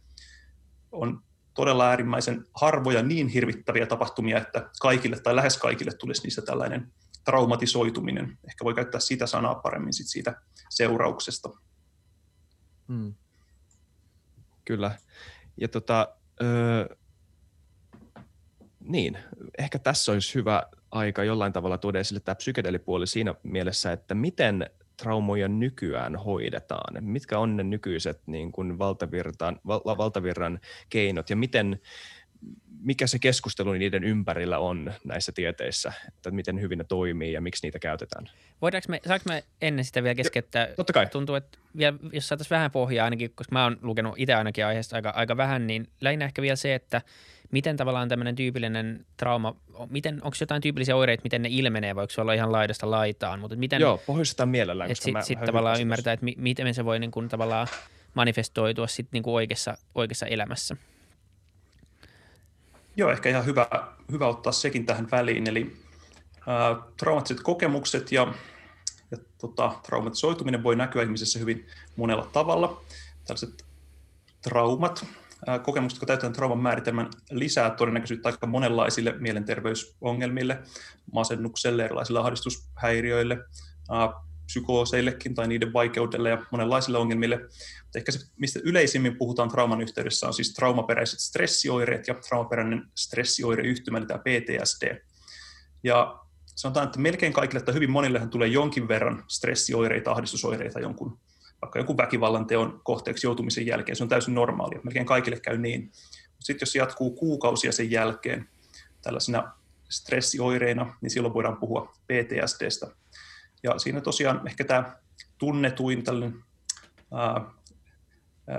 On 0.92 1.22
todella 1.54 1.88
äärimmäisen 1.88 2.46
harvoja 2.54 3.02
niin 3.02 3.28
hirvittäviä 3.28 3.86
tapahtumia, 3.86 4.38
että 4.38 4.70
kaikille 4.80 5.20
tai 5.20 5.36
lähes 5.36 5.56
kaikille 5.56 5.92
tulisi 5.92 6.22
niistä 6.22 6.42
tällainen 6.42 6.92
traumatisoituminen. 7.24 8.24
Ehkä 8.24 8.64
voi 8.64 8.74
käyttää 8.74 9.00
sitä 9.00 9.26
sanaa 9.26 9.54
paremmin 9.54 9.92
sit 9.94 10.06
siitä 10.06 10.40
seurauksesta. 10.70 11.50
Hmm. 12.88 13.14
Kyllä. 14.64 14.98
Ja 15.56 15.68
tota, 15.68 16.08
öö, 16.42 16.96
niin, 18.80 19.18
ehkä 19.58 19.78
tässä 19.78 20.12
olisi 20.12 20.34
hyvä 20.34 20.62
aika 20.90 21.24
jollain 21.24 21.52
tavalla 21.52 21.78
tuoda 21.78 22.00
esille 22.00 22.20
tämä 22.20 22.34
psykedelipuoli 22.34 23.06
siinä 23.06 23.34
mielessä, 23.42 23.92
että 23.92 24.14
miten 24.14 24.70
traumoja 24.96 25.48
nykyään 25.48 26.16
hoidetaan? 26.16 27.04
Mitkä 27.04 27.38
on 27.38 27.56
ne 27.56 27.62
nykyiset 27.62 28.20
niin 28.26 28.52
kuin 28.52 28.78
valtavirran, 28.78 29.60
val, 29.66 29.80
valtavirran 29.84 30.60
keinot 30.90 31.30
ja 31.30 31.36
miten, 31.36 31.80
mikä 32.82 33.06
se 33.06 33.18
keskustelu 33.18 33.72
niiden 33.72 34.04
ympärillä 34.04 34.58
on 34.58 34.92
näissä 35.04 35.32
tieteissä, 35.32 35.92
että 36.08 36.30
miten 36.30 36.60
hyvin 36.60 36.78
ne 36.78 36.84
toimii 36.84 37.32
ja 37.32 37.40
miksi 37.40 37.66
niitä 37.66 37.78
käytetään? 37.78 38.30
Voidaanko 38.62 38.86
me, 38.88 39.00
saanko 39.06 39.24
me 39.28 39.44
ennen 39.62 39.84
sitä 39.84 40.02
vielä 40.02 40.14
keskeyttää? 40.14 40.68
Totta 40.76 40.92
kai. 40.92 41.06
Tuntuu, 41.06 41.34
että 41.34 41.58
vielä, 41.76 41.98
jos 42.12 42.28
saataisiin 42.28 42.56
vähän 42.56 42.70
pohjaa 42.70 43.04
ainakin, 43.04 43.30
koska 43.34 43.52
mä 43.52 43.64
oon 43.64 43.78
lukenut 43.82 44.14
itse 44.16 44.34
ainakin 44.34 44.66
aiheesta 44.66 44.96
aika, 44.96 45.10
aika 45.10 45.36
vähän, 45.36 45.66
niin 45.66 45.88
lähinnä 46.00 46.24
ehkä 46.24 46.42
vielä 46.42 46.56
se, 46.56 46.74
että 46.74 47.02
miten 47.50 47.76
tavallaan 47.76 48.08
tämmöinen 48.08 48.36
tyypillinen 48.36 49.06
trauma, 49.16 49.56
miten, 49.90 50.14
onko 50.14 50.36
jotain 50.40 50.62
tyypillisiä 50.62 50.96
oireita, 50.96 51.22
miten 51.22 51.42
ne 51.42 51.48
ilmenee, 51.52 51.96
voiko 51.96 52.10
se 52.10 52.20
olla 52.20 52.32
ihan 52.32 52.52
laidasta 52.52 52.90
laitaan, 52.90 53.40
mutta 53.40 53.56
miten... 53.56 53.80
Joo, 53.80 53.98
pohjustetaan 54.06 54.48
mielellään. 54.48 54.90
Että 54.90 55.04
sitten 55.04 55.24
sit 55.24 55.40
tavallaan 55.46 55.80
ymmärtää, 55.80 56.12
että 56.12 56.24
mi, 56.24 56.34
miten 56.38 56.74
se 56.74 56.84
voi 56.84 56.98
niin 56.98 57.10
kuin, 57.10 57.28
tavallaan 57.28 57.66
manifestoitua 58.14 58.86
sit 58.86 59.08
niin 59.12 59.22
kuin 59.22 59.34
oikeassa, 59.34 59.78
oikeassa 59.94 60.26
elämässä. 60.26 60.76
Joo, 62.96 63.10
ehkä 63.10 63.28
ihan 63.28 63.46
hyvä, 63.46 63.66
hyvä 64.10 64.26
ottaa 64.26 64.52
sekin 64.52 64.86
tähän 64.86 65.08
väliin. 65.10 65.48
Eli 65.48 65.76
äh, 66.36 66.82
traumaattiset 66.96 67.42
kokemukset 67.42 68.12
ja, 68.12 68.34
ja 69.10 69.18
tota, 69.38 69.74
traumatisoituminen 69.82 70.62
voi 70.62 70.76
näkyä 70.76 71.02
ihmisessä 71.02 71.38
hyvin 71.38 71.66
monella 71.96 72.28
tavalla. 72.32 72.80
Tällaiset 73.26 73.64
traumat, 74.42 75.06
kokemukset, 75.62 75.96
jotka 75.96 76.06
täytetään 76.06 76.32
trauman 76.32 76.58
määritelmän, 76.58 77.10
lisää 77.30 77.70
todennäköisyyttä 77.70 78.28
aika 78.28 78.46
monenlaisille 78.46 79.14
mielenterveysongelmille, 79.18 80.58
masennukselle, 81.12 81.84
erilaisille 81.84 82.20
ahdistushäiriöille, 82.20 83.38
psykooseillekin 84.46 85.34
tai 85.34 85.48
niiden 85.48 85.72
vaikeudelle 85.72 86.30
ja 86.30 86.46
monenlaisille 86.50 86.98
ongelmille. 86.98 87.36
Mutta 87.82 87.98
ehkä 87.98 88.12
se, 88.12 88.18
mistä 88.36 88.60
yleisimmin 88.64 89.16
puhutaan 89.16 89.48
trauman 89.48 89.80
yhteydessä, 89.80 90.26
on 90.26 90.34
siis 90.34 90.54
traumaperäiset 90.54 91.20
stressioireet 91.20 92.08
ja 92.08 92.14
traumaperäinen 92.14 92.82
stressioireyhtymä, 92.94 93.98
eli 93.98 94.06
tämä 94.06 94.18
PTSD. 94.18 95.02
Ja 95.84 96.20
sanotaan, 96.46 96.86
että 96.86 97.00
melkein 97.00 97.32
kaikille 97.32 97.62
tai 97.62 97.74
hyvin 97.74 97.90
monillehan 97.90 98.30
tulee 98.30 98.48
jonkin 98.48 98.88
verran 98.88 99.24
stressioireita, 99.28 100.12
ahdistusoireita 100.12 100.80
jonkun, 100.80 101.18
vaikka 101.62 101.78
jonkun 101.78 101.96
väkivallan 101.96 102.46
teon 102.46 102.80
kohteeksi 102.84 103.26
joutumisen 103.26 103.66
jälkeen. 103.66 103.96
Se 103.96 104.02
on 104.02 104.08
täysin 104.08 104.34
normaalia. 104.34 104.80
Melkein 104.82 105.06
kaikille 105.06 105.40
käy 105.40 105.58
niin. 105.58 105.92
Sitten 106.38 106.62
jos 106.62 106.72
se 106.72 106.78
jatkuu 106.78 107.10
kuukausia 107.10 107.72
sen 107.72 107.90
jälkeen 107.90 108.48
tällaisena 109.02 109.52
stressioireina, 109.88 110.96
niin 111.00 111.10
silloin 111.10 111.34
voidaan 111.34 111.56
puhua 111.56 111.92
PTSDstä. 112.06 112.86
Ja 113.62 113.78
siinä 113.78 114.00
tosiaan 114.00 114.46
ehkä 114.46 114.64
tämä 114.64 114.96
tunnetuin 115.38 116.04
tällainen 116.04 116.44
ää, 117.14 117.44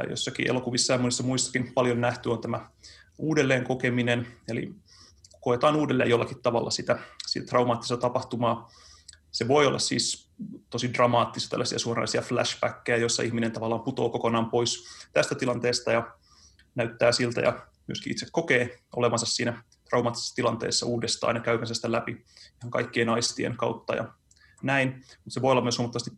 jossakin 0.10 0.50
elokuvissa 0.50 0.93
ja 0.93 1.00
monissa 1.00 1.24
muissakin 1.24 1.74
paljon 1.74 2.01
nähty 2.01 2.29
on 2.29 2.41
tämä 2.41 2.70
uudelleen 3.17 3.63
kokeminen, 3.63 4.27
eli 4.48 4.75
koetaan 5.41 5.75
uudelleen 5.75 6.10
jollakin 6.10 6.41
tavalla 6.41 6.70
sitä, 6.70 7.00
sitä 7.27 7.46
traumaattista 7.46 7.98
tapahtumaa. 7.98 8.72
Se 9.31 9.47
voi 9.47 9.65
olla 9.65 9.79
siis 9.79 10.31
tosi 10.69 10.93
dramaattisia 10.93 11.50
tällaisia 11.50 11.79
suoranaisia 11.79 12.21
flashbackkejä, 12.21 12.97
joissa 12.97 13.23
ihminen 13.23 13.51
tavallaan 13.51 13.81
putoaa 13.81 14.09
kokonaan 14.09 14.50
pois 14.50 14.85
tästä 15.13 15.35
tilanteesta 15.35 15.91
ja 15.91 16.15
näyttää 16.75 17.11
siltä 17.11 17.41
ja 17.41 17.67
myöskin 17.88 18.11
itse 18.11 18.25
kokee 18.31 18.79
olevansa 18.95 19.25
siinä 19.25 19.63
traumaattisessa 19.89 20.35
tilanteessa 20.35 20.85
uudestaan 20.85 21.35
ja 21.35 21.41
käyvänsä 21.41 21.73
sitä 21.73 21.91
läpi 21.91 22.11
ihan 22.61 22.71
kaikkien 22.71 23.09
aistien 23.09 23.57
kautta 23.57 23.95
ja 23.95 24.13
näin, 24.63 24.89
mutta 24.95 25.29
se 25.29 25.41
voi 25.41 25.51
olla 25.51 25.61
myös 25.61 25.77
huomattavasti 25.77 26.11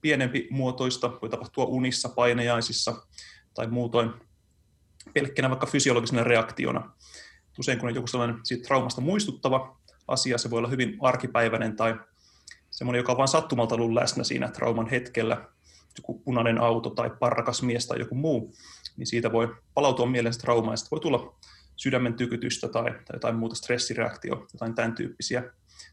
pienempi 0.00 0.48
muotoista, 0.50 1.18
voi 1.22 1.30
tapahtua 1.30 1.64
unissa, 1.64 2.08
painejaisissa 2.08 3.06
tai 3.54 3.66
muutoin 3.66 4.10
pelkkänä 5.14 5.50
vaikka 5.50 5.66
fysiologisena 5.66 6.24
reaktiona. 6.24 6.92
Usein 7.58 7.78
kun 7.78 7.88
on 7.88 7.94
joku 7.94 8.06
sellainen 8.06 8.40
siitä 8.44 8.66
traumasta 8.66 9.00
muistuttava 9.00 9.80
asia. 10.08 10.38
Se 10.38 10.50
voi 10.50 10.58
olla 10.58 10.68
hyvin 10.68 10.96
arkipäiväinen 11.00 11.76
tai 11.76 11.94
semmoinen, 12.72 12.98
joka 12.98 13.12
on 13.12 13.18
vain 13.18 13.28
sattumalta 13.28 13.74
ollut 13.74 13.92
läsnä 13.92 14.24
siinä 14.24 14.48
trauman 14.48 14.90
hetkellä, 14.90 15.48
joku 15.98 16.18
punainen 16.18 16.58
auto 16.58 16.90
tai 16.90 17.10
parrakas 17.20 17.62
mies 17.62 17.86
tai 17.86 17.98
joku 17.98 18.14
muu, 18.14 18.54
niin 18.96 19.06
siitä 19.06 19.32
voi 19.32 19.56
palautua 19.74 20.06
mieleen 20.06 20.38
traumaa, 20.38 20.72
ja 20.74 20.76
voi 20.90 21.00
tulla 21.00 21.38
sydämen 21.76 22.14
tykytystä 22.14 22.68
tai, 22.68 22.84
tai 22.84 23.12
jotain 23.12 23.36
muuta 23.36 23.54
stressireaktio, 23.54 24.46
jotain 24.52 24.74
tämän 24.74 24.94
tyyppisiä. 24.94 25.42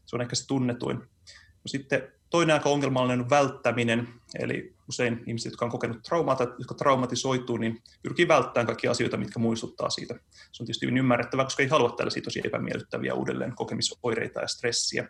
Se 0.06 0.16
on 0.16 0.22
ehkä 0.22 0.34
se 0.34 0.46
tunnetuin. 0.46 0.96
No 0.96 1.66
sitten 1.66 2.02
toinen 2.30 2.54
aika 2.54 2.68
ongelmallinen 2.68 3.20
on 3.20 3.30
välttäminen, 3.30 4.08
eli 4.38 4.74
usein 4.88 5.22
ihmiset, 5.26 5.52
jotka 5.52 5.64
on 5.64 5.70
kokenut 5.70 6.02
traumaa 6.02 6.36
tai 6.36 6.46
jotka 6.58 6.74
traumatisoituu, 6.74 7.56
niin 7.56 7.82
pyrkii 8.02 8.28
välttämään 8.28 8.66
kaikkia 8.66 8.90
asioita, 8.90 9.16
mitkä 9.16 9.38
muistuttaa 9.38 9.90
siitä. 9.90 10.14
Se 10.52 10.62
on 10.62 10.66
tietysti 10.66 10.86
hyvin 10.86 10.98
ymmärrettävää, 10.98 11.44
koska 11.44 11.62
ei 11.62 11.68
halua 11.68 11.90
tällaisia 11.90 12.22
tosi 12.22 12.40
epämiellyttäviä 12.44 13.14
uudelleen 13.14 13.54
kokemisoireita 13.54 14.40
ja 14.40 14.48
stressiä. 14.48 15.08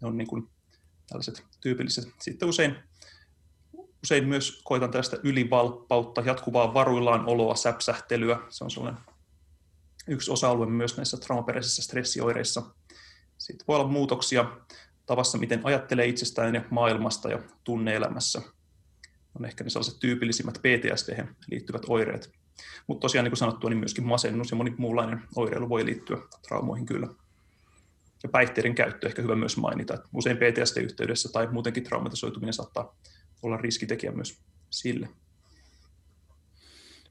Ne 0.00 0.08
on 0.08 0.16
niin 0.16 0.28
kuin 0.28 0.48
tällaiset 1.10 1.44
tyypilliset. 1.60 2.08
Sitten 2.20 2.48
usein, 2.48 2.76
usein 4.02 4.28
myös 4.28 4.60
koitan 4.64 4.90
tästä 4.90 5.16
ylivalppautta, 5.22 6.20
jatkuvaa 6.20 6.74
varuillaan 6.74 7.26
oloa, 7.26 7.54
säpsähtelyä. 7.54 8.38
Se 8.48 8.64
on 8.64 8.70
sellainen 8.70 9.00
yksi 10.08 10.30
osa-alue 10.30 10.66
myös 10.66 10.96
näissä 10.96 11.16
traumaperäisissä 11.16 11.82
stressioireissa. 11.82 12.62
Sitten 13.38 13.64
voi 13.68 13.76
olla 13.76 13.88
muutoksia 13.88 14.56
tavassa, 15.06 15.38
miten 15.38 15.60
ajattelee 15.64 16.06
itsestään 16.06 16.54
ja 16.54 16.64
maailmasta 16.70 17.28
ja 17.28 17.38
tunneelämässä. 17.64 18.42
On 19.34 19.44
ehkä 19.44 19.64
ne 19.64 19.70
sellaiset 19.70 20.00
tyypillisimmät 20.00 20.58
PTSD 20.58 21.24
liittyvät 21.50 21.82
oireet. 21.88 22.30
Mutta 22.86 23.00
tosiaan, 23.00 23.24
niin 23.24 23.30
kuin 23.30 23.38
sanottua, 23.38 23.70
niin 23.70 23.78
myöskin 23.78 24.06
masennus 24.06 24.50
ja 24.50 24.56
moni 24.56 24.74
muunlainen 24.78 25.22
oireilu 25.36 25.68
voi 25.68 25.86
liittyä 25.86 26.18
traumoihin 26.48 26.86
kyllä. 26.86 27.08
Ja 28.22 28.28
päihteiden 28.28 28.74
käyttö 28.74 29.06
ehkä 29.06 29.22
hyvä 29.22 29.36
myös 29.36 29.56
mainita. 29.56 29.94
Että 29.94 30.08
usein 30.14 30.36
PTSD-yhteydessä 30.36 31.28
tai 31.32 31.46
muutenkin 31.46 31.84
traumatisoituminen 31.84 32.52
saattaa 32.52 32.96
olla 33.42 33.56
riskitekijä 33.56 34.12
myös 34.12 34.40
sille. 34.70 35.08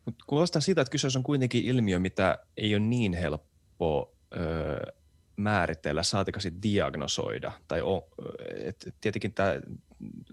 Mutta 0.06 0.26
kuulostaa 0.28 0.62
siitä, 0.62 0.82
että 0.82 0.92
kyseessä 0.92 1.20
on 1.20 1.24
kuitenkin 1.24 1.66
ilmiö, 1.66 2.00
mitä 2.00 2.38
ei 2.58 2.76
ole 2.76 2.84
niin 2.84 3.14
helppo 3.14 4.16
öö, 4.38 4.94
määritellä, 5.36 6.04
saatika 6.04 6.40
sitten 6.40 6.62
diagnosoida. 6.62 7.52
Tai 7.68 7.82
on, 7.82 8.02
et 8.50 8.96
tietenkin 9.02 9.34
tämä 9.34 9.54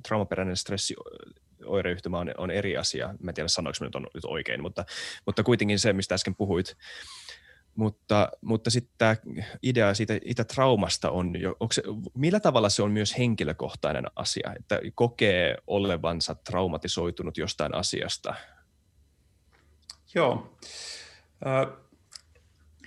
traumaperäinen 0.09 0.57
stressi 0.57 0.95
oireyhtymä 1.65 2.19
on, 2.19 2.35
on 2.39 2.51
eri 2.51 2.77
asia. 2.77 3.15
Mä 3.21 3.31
en 3.31 3.35
tiedä 3.35 3.49
sanoinko 3.49 3.85
nyt 3.85 3.95
on 3.95 4.07
nyt 4.15 4.25
oikein, 4.25 4.63
mutta, 4.63 4.85
mutta 5.27 5.43
kuitenkin 5.43 5.79
se, 5.79 5.93
mistä 5.93 6.15
äsken 6.15 6.35
puhuit. 6.35 6.77
Mutta, 7.77 8.29
mutta 8.41 8.71
sitten 8.71 8.95
tämä 8.99 9.17
idea 9.63 9.95
siitä 9.95 10.19
itä 10.25 10.45
traumasta 10.45 11.11
on 11.11 11.41
jo, 11.41 11.57
se, 11.73 11.83
millä 12.15 12.41
tavalla 12.41 12.69
se 12.69 12.83
on 12.83 12.91
myös 12.91 13.19
henkilökohtainen 13.19 14.05
asia, 14.17 14.53
että 14.59 14.81
kokee 14.95 15.57
olevansa 15.67 16.35
traumatisoitunut 16.35 17.39
jostain 17.39 17.75
asiasta? 17.75 18.35
Joo 20.15 20.57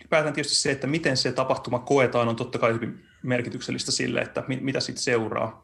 ylipäätään 0.09 0.33
tietysti 0.33 0.57
se, 0.57 0.71
että 0.71 0.87
miten 0.87 1.17
se 1.17 1.31
tapahtuma 1.31 1.79
koetaan, 1.79 2.27
on 2.27 2.35
totta 2.35 2.59
kai 2.59 2.73
hyvin 2.73 3.05
merkityksellistä 3.23 3.91
sille, 3.91 4.21
että 4.21 4.43
mitä 4.47 4.79
siitä 4.79 5.01
seuraa. 5.01 5.63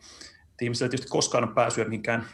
Et 0.54 0.62
ihmisillä 0.62 0.90
tietysti 0.90 1.10
koskaan 1.12 1.44
on 1.44 1.56
pääsyä 1.56 1.86
mihinkään 1.86 2.26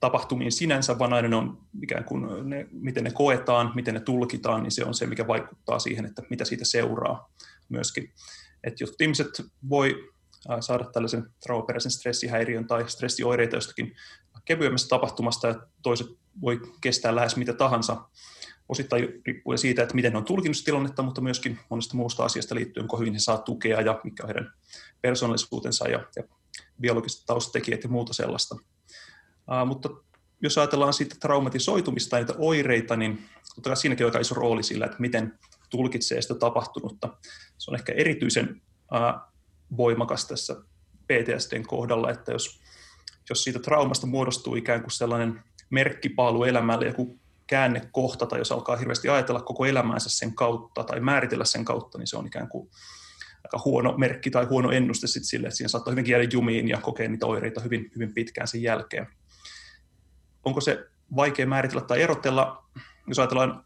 tapahtumiin 0.00 0.52
sinänsä, 0.52 0.98
vaan 0.98 1.12
aina 1.12 1.38
on 1.38 1.58
ikään 1.82 2.04
kuin 2.04 2.50
ne, 2.50 2.66
miten 2.72 3.04
ne 3.04 3.10
koetaan, 3.10 3.72
miten 3.74 3.94
ne 3.94 4.00
tulkitaan, 4.00 4.62
niin 4.62 4.70
se 4.70 4.84
on 4.84 4.94
se, 4.94 5.06
mikä 5.06 5.26
vaikuttaa 5.26 5.78
siihen, 5.78 6.06
että 6.06 6.22
mitä 6.30 6.44
siitä 6.44 6.64
seuraa 6.64 7.30
myöskin. 7.68 8.12
Et 8.64 8.80
jotkut 8.80 9.00
ihmiset 9.00 9.28
voi 9.68 10.10
saada 10.60 10.84
tällaisen 10.84 11.26
traumaperäisen 11.42 11.92
stressihäiriön 11.92 12.66
tai 12.66 12.88
stressioireita 12.88 13.56
jostakin 13.56 13.96
kevyemmästä 14.44 14.88
tapahtumasta, 14.88 15.48
ja 15.48 15.54
toiset 15.82 16.06
voi 16.40 16.60
kestää 16.80 17.14
lähes 17.14 17.36
mitä 17.36 17.52
tahansa 17.52 18.04
osittain 18.68 19.08
riippuen 19.26 19.58
siitä, 19.58 19.82
että 19.82 19.94
miten 19.94 20.12
ne 20.12 20.18
on 20.18 20.24
tulkinnut 20.24 20.64
tilannetta, 20.64 21.02
mutta 21.02 21.20
myöskin 21.20 21.58
monesta 21.70 21.96
muusta 21.96 22.24
asiasta 22.24 22.54
liittyen, 22.54 22.88
kun 22.88 22.98
hyvin 22.98 23.12
he 23.12 23.18
saa 23.18 23.38
tukea 23.38 23.80
ja 23.80 24.00
mikä 24.04 24.22
on 24.22 24.28
heidän 24.28 24.52
persoonallisuutensa 25.00 25.88
ja, 25.88 26.04
ja 26.16 26.22
biologiset 26.80 27.22
taustatekijät 27.26 27.82
ja 27.82 27.88
muuta 27.88 28.12
sellaista. 28.12 28.56
Mutta 29.66 29.88
jos 30.42 30.58
ajatellaan 30.58 30.92
siitä 30.92 31.16
traumatisoitumista 31.20 32.18
ja 32.18 32.24
niitä 32.24 32.38
oireita, 32.38 32.96
niin 32.96 33.24
totta 33.54 33.70
kai 33.70 33.76
siinäkin 33.76 34.06
on 34.06 34.10
aika 34.10 34.18
iso 34.18 34.34
rooli 34.34 34.62
sillä, 34.62 34.86
että 34.86 34.96
miten 34.98 35.38
tulkitsee 35.70 36.22
sitä 36.22 36.34
tapahtunutta. 36.34 37.08
Se 37.58 37.70
on 37.70 37.74
ehkä 37.74 37.92
erityisen 37.92 38.62
uh, 38.92 39.30
voimakas 39.76 40.26
tässä 40.26 40.56
PTSDn 41.04 41.66
kohdalla, 41.66 42.10
että 42.10 42.32
jos, 42.32 42.60
jos 43.30 43.44
siitä 43.44 43.58
traumasta 43.58 44.06
muodostuu 44.06 44.56
ikään 44.56 44.80
kuin 44.80 44.90
sellainen 44.90 45.44
merkkipaalu 45.70 46.44
elämälle, 46.44 46.86
joku 46.86 47.20
käännekohta, 47.46 48.26
tai 48.26 48.38
jos 48.38 48.52
alkaa 48.52 48.76
hirveästi 48.76 49.08
ajatella 49.08 49.40
koko 49.40 49.64
elämäänsä 49.64 50.10
sen 50.10 50.34
kautta 50.34 50.84
tai 50.84 51.00
määritellä 51.00 51.44
sen 51.44 51.64
kautta, 51.64 51.98
niin 51.98 52.06
se 52.06 52.16
on 52.16 52.26
ikään 52.26 52.48
kuin 52.48 52.70
aika 53.44 53.60
huono 53.64 53.98
merkki 53.98 54.30
tai 54.30 54.44
huono 54.44 54.70
ennuste 54.70 55.06
sit 55.06 55.24
sille, 55.24 55.46
että 55.46 55.56
siinä 55.56 55.68
saattaa 55.68 55.90
hyvinkin 55.90 56.12
jäädä 56.12 56.28
jumiin 56.32 56.68
ja 56.68 56.78
kokea 56.78 57.08
niitä 57.08 57.26
oireita 57.26 57.60
hyvin, 57.60 57.90
hyvin 57.94 58.14
pitkään 58.14 58.48
sen 58.48 58.62
jälkeen. 58.62 59.06
Onko 60.44 60.60
se 60.60 60.86
vaikea 61.16 61.46
määritellä 61.46 61.82
tai 61.82 62.02
erotella, 62.02 62.64
jos 63.06 63.18
ajatellaan 63.18 63.64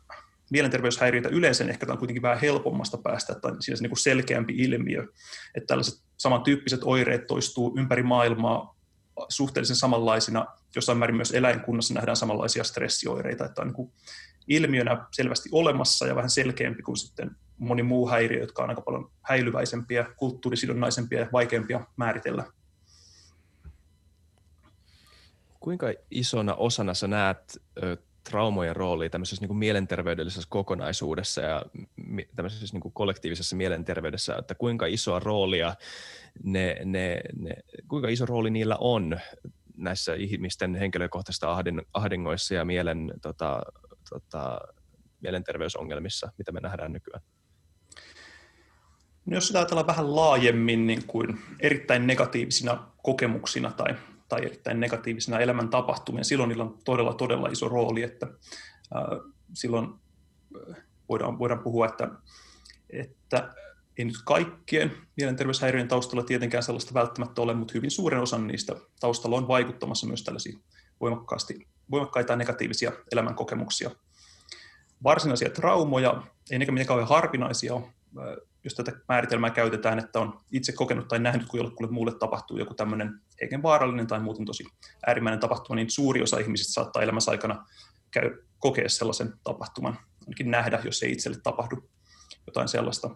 mielenterveyshäiriöitä 0.50 1.28
yleensä, 1.28 1.64
niin 1.64 1.71
ehkä 1.71 1.87
tämä 1.87 1.93
on 1.93 1.99
kuitenkin 1.99 2.23
vähän 2.23 2.40
helpommasta 2.40 2.99
päästä, 2.99 3.33
että 3.33 3.49
siinä 3.61 3.76
se 3.76 3.83
niin 3.83 3.97
selkeämpi 3.97 4.54
ilmiö, 4.57 5.07
että 5.54 5.66
tällaiset 5.66 6.04
samantyyppiset 6.16 6.81
oireet 6.85 7.26
toistuu 7.26 7.75
ympäri 7.78 8.02
maailmaa 8.02 8.76
suhteellisen 9.28 9.76
samanlaisina. 9.76 10.47
Jossain 10.76 10.99
määrin 10.99 11.16
myös 11.16 11.31
eläinkunnassa 11.31 11.95
nähdään 11.95 12.16
samanlaisia 12.16 12.64
stressioireita, 12.64 13.45
että 13.45 13.62
on 13.62 13.75
niin 13.76 13.93
ilmiönä 14.49 15.07
selvästi 15.11 15.49
olemassa 15.52 16.07
ja 16.07 16.16
vähän 16.16 16.31
selkeämpi 16.31 16.83
kuin 16.83 16.97
sitten 16.97 17.31
moni 17.59 17.83
muu 17.83 18.09
häiriö, 18.09 18.40
jotka 18.40 18.62
on 18.62 18.69
aika 18.69 18.81
paljon 18.81 19.11
häilyväisempiä, 19.23 20.07
kulttuurisidonnaisempia 20.16 21.21
ja 21.21 21.26
vaikeampia 21.33 21.87
määritellä. 21.97 22.45
Kuinka 25.64 25.87
isona 26.11 26.54
osana 26.54 26.94
sä 26.94 27.09
näet 27.09 27.62
traumojen 28.30 28.76
roolia 28.76 29.11
tämmöisessä 29.11 29.42
niin 29.42 29.49
kuin 29.49 29.59
mielenterveydellisessä 29.59 30.49
kokonaisuudessa 30.50 31.40
ja 31.40 31.62
tämmöisessä 32.37 32.75
niin 32.75 32.80
kuin 32.80 32.92
kollektiivisessa 32.92 33.56
mielenterveydessä, 33.56 34.37
että 34.37 34.54
kuinka 34.54 34.87
isoa 34.87 35.21
roolia 35.21 35.75
ne, 36.42 36.76
ne, 36.85 37.21
ne, 37.37 37.56
kuinka 37.88 38.09
iso 38.09 38.26
rooli 38.26 38.50
niillä 38.50 38.76
on 38.80 39.21
näissä 39.76 40.14
ihmisten 40.14 40.75
henkilökohtaisissa 40.75 41.56
ahdingoissa 41.94 42.54
ja 42.54 42.64
mielen, 42.64 43.12
tota, 43.23 43.62
tota, 44.11 44.59
mielenterveysongelmissa, 45.21 46.33
mitä 46.38 46.52
me 46.52 46.61
nähdään 46.61 46.92
nykyään? 46.92 47.23
No 49.26 49.35
jos 49.35 49.47
sitä 49.47 49.59
ajatellaan 49.59 49.87
vähän 49.87 50.16
laajemmin 50.16 50.87
niin 50.87 51.06
kuin 51.06 51.38
erittäin 51.61 52.06
negatiivisina 52.06 52.87
kokemuksina 53.02 53.73
tai 53.73 53.94
tai 54.35 54.47
erittäin 54.47 54.81
negatiivisena 54.81 55.41
elämän 55.41 55.69
tapahtumia, 55.69 56.25
silloin 56.25 56.49
niillä 56.49 56.64
on 56.64 56.79
todella, 56.85 57.14
todella 57.14 57.49
iso 57.49 57.69
rooli, 57.69 58.03
että 58.03 58.26
silloin 59.53 59.95
voidaan, 61.09 61.38
voidaan 61.38 61.62
puhua, 61.62 61.87
että, 61.87 62.09
että 62.91 63.55
ei 63.99 64.05
nyt 64.05 64.17
kaikkien 64.25 64.93
mielenterveyshäiriöiden 65.17 65.88
taustalla 65.88 66.25
tietenkään 66.25 66.62
sellaista 66.62 66.95
välttämättä 66.95 67.43
ole, 67.43 67.55
mutta 67.55 67.73
hyvin 67.75 67.91
suuren 67.91 68.21
osan 68.21 68.47
niistä 68.47 68.75
taustalla 69.00 69.37
on 69.37 69.49
vaikuttamassa 69.49 70.07
myös 70.07 70.25
tällaisia 70.25 70.59
voimakkaasti, 71.00 71.69
voimakkaita 71.91 72.37
negatiivisia 72.37 72.93
elämänkokemuksia. 73.12 73.91
Varsinaisia 75.03 75.50
traumoja, 75.50 76.23
ei 76.50 76.59
nekään 76.59 76.75
mitenkään 76.75 77.09
harvinaisia 77.09 77.75
ole, 77.75 77.93
jos 78.64 78.75
tätä 78.75 78.92
määritelmää 79.09 79.50
käytetään, 79.50 79.99
että 79.99 80.21
on 80.21 80.40
itse 80.52 80.73
kokenut 80.73 81.09
tai 81.09 81.18
nähnyt, 81.18 81.47
kun 81.49 81.59
jollekulle 81.59 81.90
muulle 81.90 82.18
tapahtuu 82.18 82.59
joku 82.59 82.75
tämmöinen 82.75 83.21
eikä 83.40 83.62
vaarallinen 83.62 84.06
tai 84.06 84.21
muuten 84.21 84.44
tosi 84.44 84.64
äärimmäinen 85.06 85.40
tapahtuma, 85.40 85.76
niin 85.76 85.90
suuri 85.90 86.23
osa 86.23 86.38
ihmisistä 86.38 86.73
saattaa 86.73 87.02
elämässä 87.02 87.30
aikana 87.30 87.66
käy, 88.11 88.30
kokea 88.59 88.88
sellaisen 88.88 89.33
tapahtuman, 89.44 89.99
ainakin 90.26 90.50
nähdä, 90.50 90.80
jos 90.85 91.02
ei 91.02 91.12
itselle 91.12 91.38
tapahdu 91.42 91.90
jotain 92.47 92.68
sellaista. 92.68 93.11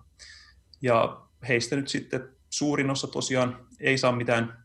Ja 0.83 1.21
heistä 1.49 1.77
nyt 1.77 1.89
sitten 1.89 2.29
suurin 2.51 2.91
osa 2.91 3.07
tosiaan 3.07 3.67
ei 3.81 3.99
saa 3.99 4.13
mitään 4.13 4.65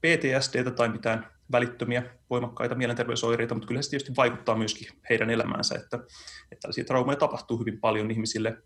PTSD 0.00 0.70
tai 0.70 0.88
mitään 0.88 1.26
välittömiä 1.52 2.02
voimakkaita 2.30 2.74
mielenterveysoireita, 2.74 3.54
mutta 3.54 3.68
kyllä 3.68 3.82
se 3.82 3.90
tietysti 3.90 4.16
vaikuttaa 4.16 4.56
myöskin 4.56 4.88
heidän 5.10 5.30
elämäänsä, 5.30 5.74
että, 5.74 5.96
että 6.42 6.60
tällaisia 6.62 6.84
traumoja 6.84 7.16
tapahtuu 7.16 7.58
hyvin 7.58 7.80
paljon 7.80 8.10
ihmisille 8.10 8.62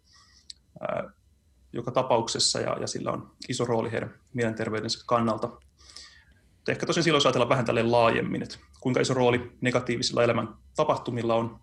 joka 1.73 1.91
tapauksessa 1.91 2.61
ja, 2.61 2.77
ja 2.81 2.87
sillä 2.87 3.11
on 3.11 3.31
iso 3.49 3.65
rooli 3.65 3.93
heidän 3.93 4.15
mielenterveydensä 4.33 5.05
kannalta. 5.07 5.49
Mutta 6.57 6.73
ehkä 6.73 6.87
tosiaan 6.87 7.05
silloin 7.05 7.17
jos 7.17 7.27
ajatellaan 7.27 7.49
vähän 7.49 7.65
tälle 7.65 7.83
laajemmin, 7.83 8.43
että 8.43 8.59
kuinka 8.81 9.01
iso 9.01 9.15
rooli 9.15 9.53
negatiivisilla 9.61 10.25
elämän 10.25 10.49
tapahtumilla 10.77 11.35
on 11.35 11.61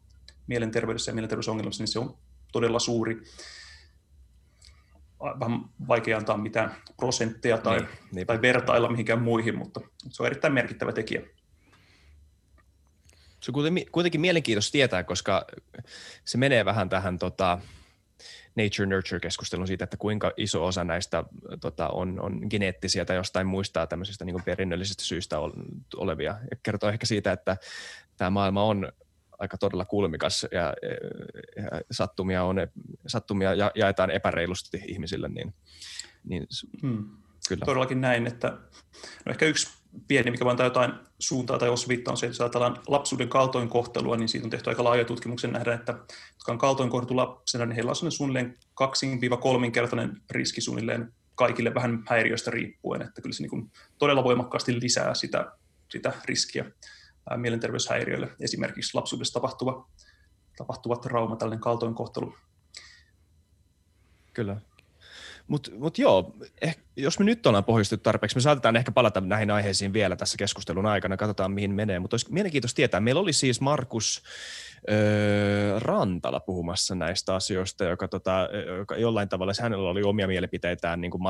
mielenterveydessä 0.48 1.12
ja 1.12 1.16
mielenterveysongelmissa, 1.16 1.82
niin 1.82 1.88
se 1.88 2.00
on 2.00 2.18
todella 2.52 2.80
suuri. 2.80 3.24
vähän 5.20 5.62
vaikea 5.88 6.18
antaa 6.18 6.38
mitään 6.38 6.76
prosentteja 6.98 7.58
tai, 7.58 7.88
niin, 8.12 8.28
tai 8.28 8.42
vertailla 8.42 8.90
mihinkään 8.90 9.22
muihin, 9.22 9.58
mutta 9.58 9.82
se 10.10 10.24
on 10.24 10.28
erittäin 10.28 10.54
merkittävä 10.54 10.92
tekijä. 10.92 11.22
Se 13.40 13.52
on 13.52 13.76
kuitenkin 13.92 14.22
mielenkiintoista 14.22 14.72
tietää, 14.72 15.04
koska 15.04 15.46
se 16.26 16.38
menee 16.38 16.66
vähän 16.66 16.90
tähän 16.90 17.20
tota, 17.20 17.60
nature-nurture-keskustelun 18.56 19.68
siitä, 19.68 19.84
että 19.84 19.98
kuinka 19.98 20.32
iso 20.38 20.66
osa 20.66 20.84
näistä 20.84 21.24
tota, 21.62 21.88
on, 21.88 22.20
on 22.22 22.42
geneettisiä 22.50 23.06
tai 23.06 23.16
jostain 23.16 23.48
muista 23.48 23.88
tämmöisistä 23.88 24.26
niin 24.26 24.44
perinnöllisistä 24.46 25.04
syistä 25.04 25.38
olevia. 25.96 26.40
Ja 26.52 26.58
kertoo 26.64 26.90
ehkä 26.90 27.06
siitä, 27.06 27.32
että 27.32 27.58
tämä 28.18 28.30
maailma 28.30 28.64
on 28.64 28.92
aika 29.40 29.58
todella 29.58 29.86
kulmikas 29.86 30.48
ja, 30.52 30.74
ja 31.56 31.82
sattumia, 31.92 32.44
on, 32.44 32.58
sattumia 33.08 33.54
ja, 33.54 33.72
jaetaan 33.76 34.12
epäreilusti 34.12 34.82
ihmisille, 34.88 35.30
niin, 35.30 35.54
niin 36.24 36.48
hmm. 36.82 37.10
kyllä. 37.50 37.66
Todellakin 37.66 38.02
näin, 38.02 38.28
että 38.28 38.58
no 39.26 39.30
ehkä 39.30 39.46
yksi 39.46 39.79
pieni, 40.08 40.32
mikä 40.32 40.50
antaa 40.50 40.66
jotain 40.66 40.94
suuntaa 41.20 41.60
tai 41.60 41.70
osviittaa, 41.70 42.12
on 42.12 42.18
se, 42.18 42.26
että 42.26 42.32
jos 42.32 42.42
ajatellaan 42.42 42.78
lapsuuden 42.88 43.30
kaltoinkohtelua, 43.30 44.18
niin 44.18 44.30
siitä 44.30 44.46
on 44.46 44.50
tehty 44.50 44.70
aika 44.70 44.84
laaja 44.84 45.06
tutkimuksen 45.06 45.52
nähdä, 45.52 45.74
että 45.74 45.92
jotka 46.34 46.52
on 46.52 46.58
kaltoinkohdeltu 46.58 47.16
lapsena, 47.16 47.66
niin 47.66 47.76
heillä 47.76 47.92
on 48.04 48.12
suunnilleen 48.12 48.58
2-kolminkertainen 48.82 50.22
riski 50.32 50.62
suunnilleen 50.62 51.14
kaikille 51.36 51.74
vähän 51.74 52.04
häiriöistä 52.08 52.52
riippuen, 52.52 53.02
että 53.02 53.22
kyllä 53.22 53.34
se 53.34 53.44
niin 53.44 53.72
todella 53.98 54.24
voimakkaasti 54.24 54.80
lisää 54.82 55.14
sitä, 55.14 55.52
sitä 55.90 56.14
riskiä 56.26 56.66
mielenterveyshäiriöille, 57.36 58.30
esimerkiksi 58.40 58.96
lapsuudessa 58.96 59.34
tapahtuva, 59.34 59.90
tapahtuva 60.58 60.96
trauma, 60.96 61.36
tällainen 61.36 61.62
kaltoinkohtelu. 61.62 62.36
Kyllä. 64.34 64.62
Mutta 65.50 65.72
mut 65.78 65.98
joo, 65.98 66.36
eh, 66.62 66.78
jos 66.96 67.20
me 67.20 67.26
nyt 67.26 67.46
ollaan 67.46 67.64
pohjustettu 67.64 68.04
tarpeeksi, 68.04 68.38
me 68.38 68.42
saatetaan 68.42 68.76
ehkä 68.76 68.92
palata 68.92 69.22
näihin 69.22 69.52
aiheisiin 69.52 69.94
vielä 69.94 70.16
tässä 70.16 70.38
keskustelun 70.38 70.86
aikana, 70.86 71.18
katsotaan 71.18 71.52
mihin 71.52 71.74
menee, 71.74 72.00
mutta 72.00 72.14
olisi 72.14 72.34
mielenkiintoista 72.34 72.76
tietää. 72.76 73.00
Meillä 73.00 73.22
oli 73.22 73.34
siis 73.34 73.62
Markus 73.62 74.24
öö, 74.90 75.80
Rantala 75.80 76.40
puhumassa 76.40 76.96
näistä 76.96 77.36
asioista, 77.36 77.84
joka, 77.84 78.08
tota, 78.08 78.50
joka 78.78 78.98
jollain 78.98 79.30
tavalla, 79.30 79.54
hänellä 79.62 79.90
oli 79.90 80.04
omia 80.04 80.28
mielipiteitään 80.28 81.02
niin 81.02 81.12
kuin 81.12 81.22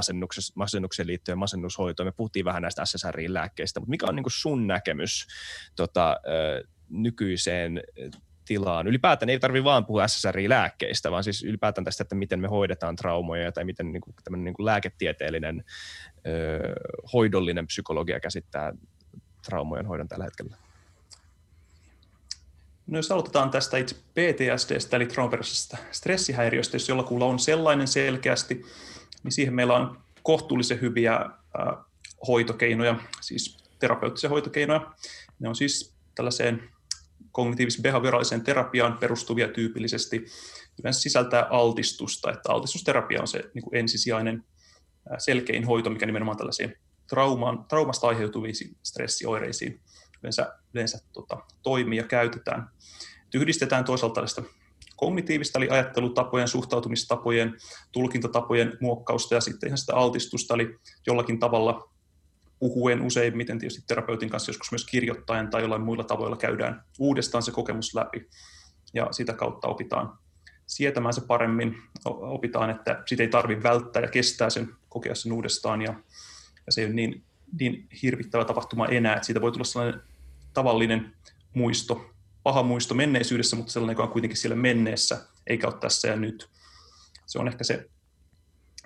masennukseen 0.56 1.08
liittyen 1.08 1.38
masennushoitoon. 1.38 2.08
Me 2.08 2.12
puhuttiin 2.12 2.46
vähän 2.46 2.62
näistä 2.62 2.86
SSRI-lääkkeistä, 2.86 3.80
mutta 3.80 3.90
mikä 3.90 4.06
on 4.06 4.16
niin 4.16 4.24
kuin 4.24 4.32
sun 4.32 4.68
näkemys 4.68 5.28
tota, 5.76 6.20
öö, 6.28 6.64
nykyiseen 6.90 7.84
tilaan. 8.50 8.88
Ylipäätään 8.88 9.30
ei 9.30 9.40
tarvitse 9.40 9.64
vaan 9.64 9.86
puhua 9.86 10.08
SSRI-lääkkeistä, 10.08 11.12
vaan 11.12 11.24
siis 11.24 11.44
ylipäätään 11.44 11.86
tästä, 11.86 12.02
että 12.02 12.16
miten 12.16 12.40
me 12.40 12.48
hoidetaan 12.48 12.96
traumoja 12.96 13.52
tai 13.52 13.66
miten 13.66 13.92
niin 13.92 14.02
kuin, 14.02 14.44
niin 14.44 14.54
kuin 14.54 14.66
lääketieteellinen 14.66 15.64
ö, 16.28 16.60
hoidollinen 17.14 17.68
psykologia 17.68 18.20
käsittää 18.20 18.74
traumojen 19.46 19.86
hoidon 19.86 20.08
tällä 20.08 20.24
hetkellä. 20.24 20.58
No 22.88 22.98
jos 22.98 23.12
aloitetaan 23.12 23.50
tästä 23.50 23.78
itse 23.78 23.96
PTSDstä, 23.96 24.98
eli 24.98 25.06
traumaperäisestä 25.06 25.78
stressihäiriöstä, 25.92 26.76
jos 26.76 26.90
jollakulla 26.90 27.26
on 27.26 27.40
sellainen 27.40 27.88
selkeästi, 27.88 28.66
niin 29.24 29.32
siihen 29.32 29.54
meillä 29.54 29.76
on 29.76 30.00
kohtuullisen 30.24 30.82
hyviä 30.82 31.26
hoitokeinoja, 32.28 32.96
siis 33.22 33.58
terapeuttisia 33.80 34.30
hoitokeinoja. 34.30 34.92
Ne 35.40 35.50
on 35.50 35.56
siis 35.56 35.94
tällaiseen 36.16 36.70
kognitiivis-behavioraaliseen 37.32 38.44
terapiaan 38.44 38.98
perustuvia 38.98 39.48
tyypillisesti 39.48 40.26
yleensä 40.80 41.02
sisältää 41.02 41.48
altistusta, 41.50 42.32
että 42.32 42.52
altistusterapia 42.52 43.22
on 43.22 43.28
se 43.28 43.52
niin 43.54 43.64
kuin 43.64 43.76
ensisijainen 43.76 44.44
selkein 45.18 45.66
hoito, 45.66 45.90
mikä 45.90 46.06
nimenomaan 46.06 46.38
tällaisiin 46.38 46.76
traumaan, 47.08 47.66
traumasta 47.66 48.08
aiheutuviin 48.08 48.56
stressioireisiin 48.84 49.82
yleensä, 50.24 50.54
yleensä 50.74 51.00
tota, 51.14 51.38
toimii 51.64 51.98
ja 51.98 52.04
käytetään. 52.04 52.70
Yhdistetään 53.34 53.86
toisaalta 53.86 54.14
tällaista 54.14 54.44
kognitiivista, 54.96 55.60
eli 55.60 55.70
ajattelutapojen, 55.70 56.48
suhtautumistapojen, 56.48 57.58
tulkintatapojen 57.92 58.78
muokkausta 58.82 59.36
ja 59.36 59.42
sitten 59.42 59.68
ihan 59.68 59.78
sitä 59.78 59.96
altistusta, 59.96 60.54
eli 60.54 60.80
jollakin 61.08 61.40
tavalla 61.40 61.90
puhuen 62.60 63.02
useimmiten 63.02 63.60
tietysti 63.60 63.84
terapeutin 63.88 64.30
kanssa, 64.30 64.50
joskus 64.50 64.72
myös 64.72 64.86
kirjoittaen 64.86 65.48
tai 65.48 65.62
jollain 65.62 65.82
muilla 65.82 66.04
tavoilla 66.04 66.38
käydään 66.38 66.84
uudestaan 67.00 67.44
se 67.44 67.52
kokemus 67.52 67.96
läpi 67.96 68.30
ja 68.94 69.08
sitä 69.12 69.34
kautta 69.34 69.68
opitaan 69.68 70.20
sietämään 70.70 71.14
se 71.14 71.22
paremmin, 71.22 71.76
opitaan, 72.06 72.70
että 72.70 73.04
sitä 73.06 73.24
ei 73.24 73.30
tarvitse 73.30 73.64
välttää 73.64 74.02
ja 74.02 74.08
kestää 74.08 74.50
sen, 74.50 74.70
kokea 74.90 75.16
sen 75.16 75.34
uudestaan 75.34 75.82
ja, 75.82 75.94
ja 76.66 76.72
se 76.72 76.82
ei 76.82 76.88
ole 76.88 76.94
niin, 76.94 77.24
niin 77.60 77.88
hirvittävä 78.02 78.46
tapahtuma 78.46 78.88
enää, 78.88 79.16
että 79.16 79.26
siitä 79.26 79.42
voi 79.42 79.52
tulla 79.52 79.64
sellainen 79.64 80.02
tavallinen 80.54 81.14
muisto, 81.54 82.10
paha 82.44 82.64
muisto 82.64 82.96
menneisyydessä, 82.96 83.56
mutta 83.56 83.72
sellainen, 83.72 83.94
joka 83.94 84.04
on 84.04 84.10
kuitenkin 84.10 84.38
siellä 84.38 84.56
menneessä, 84.56 85.22
eikä 85.48 85.68
ole 85.68 85.76
tässä 85.80 86.08
ja 86.08 86.16
nyt. 86.16 86.50
Se 87.26 87.40
on 87.40 87.48
ehkä 87.48 87.64
se, 87.64 87.90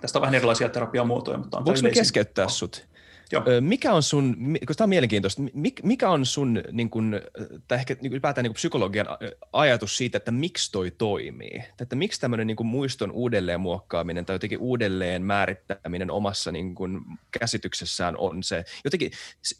tästä 0.00 0.18
on 0.18 0.20
vähän 0.20 0.34
erilaisia 0.34 0.68
terapiamuotoja, 0.68 1.38
mutta 1.38 1.58
on 1.58 1.64
Voinko 1.64 1.82
me 1.82 1.90
keskeyttää 1.90 2.48
sut? 2.48 2.86
Joo. 3.34 3.60
Mikä 3.60 3.92
on 3.92 4.02
sun, 4.02 4.36
koska 4.66 4.74
tämä 4.74 4.84
on 4.84 4.88
mielenkiintoista, 4.88 5.42
mikä 5.82 6.10
on 6.10 6.26
sun, 6.26 6.62
niin 6.72 6.90
kun, 6.90 7.20
tai 7.68 7.78
ehkä 7.78 7.96
niin 8.00 8.12
ylipäätään 8.12 8.42
niin 8.42 8.54
psykologian 8.54 9.06
ajatus 9.52 9.96
siitä, 9.96 10.16
että 10.16 10.30
miksi 10.30 10.72
toi 10.72 10.90
toimii? 10.90 11.64
Että 11.80 11.96
miksi 11.96 12.20
tämmöinen 12.20 12.46
niin 12.46 12.66
muiston 12.66 13.10
uudelleen 13.10 13.60
muokkaaminen 13.60 14.26
tai 14.26 14.34
jotenkin 14.34 14.58
uudelleen 14.58 15.22
määrittäminen 15.22 16.10
omassa 16.10 16.52
niin 16.52 16.74
kun, 16.74 17.04
käsityksessään 17.38 18.16
on 18.18 18.42
se, 18.42 18.64
jotenkin 18.84 19.10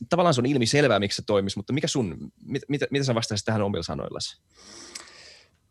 tavallaan 0.08 0.34
se 0.34 0.40
on 0.40 0.46
ilmi 0.46 0.66
selvää, 0.66 1.00
miksi 1.00 1.16
se 1.16 1.22
toimisi, 1.26 1.58
mutta 1.58 1.72
mikä 1.72 1.86
sun, 1.86 2.32
mit, 2.44 2.62
mitä, 2.68 2.86
mitä 2.90 3.04
sä 3.04 3.14
vastaisit 3.14 3.44
tähän 3.44 3.62
omilla 3.62 3.82
sanoillasi? 3.82 4.40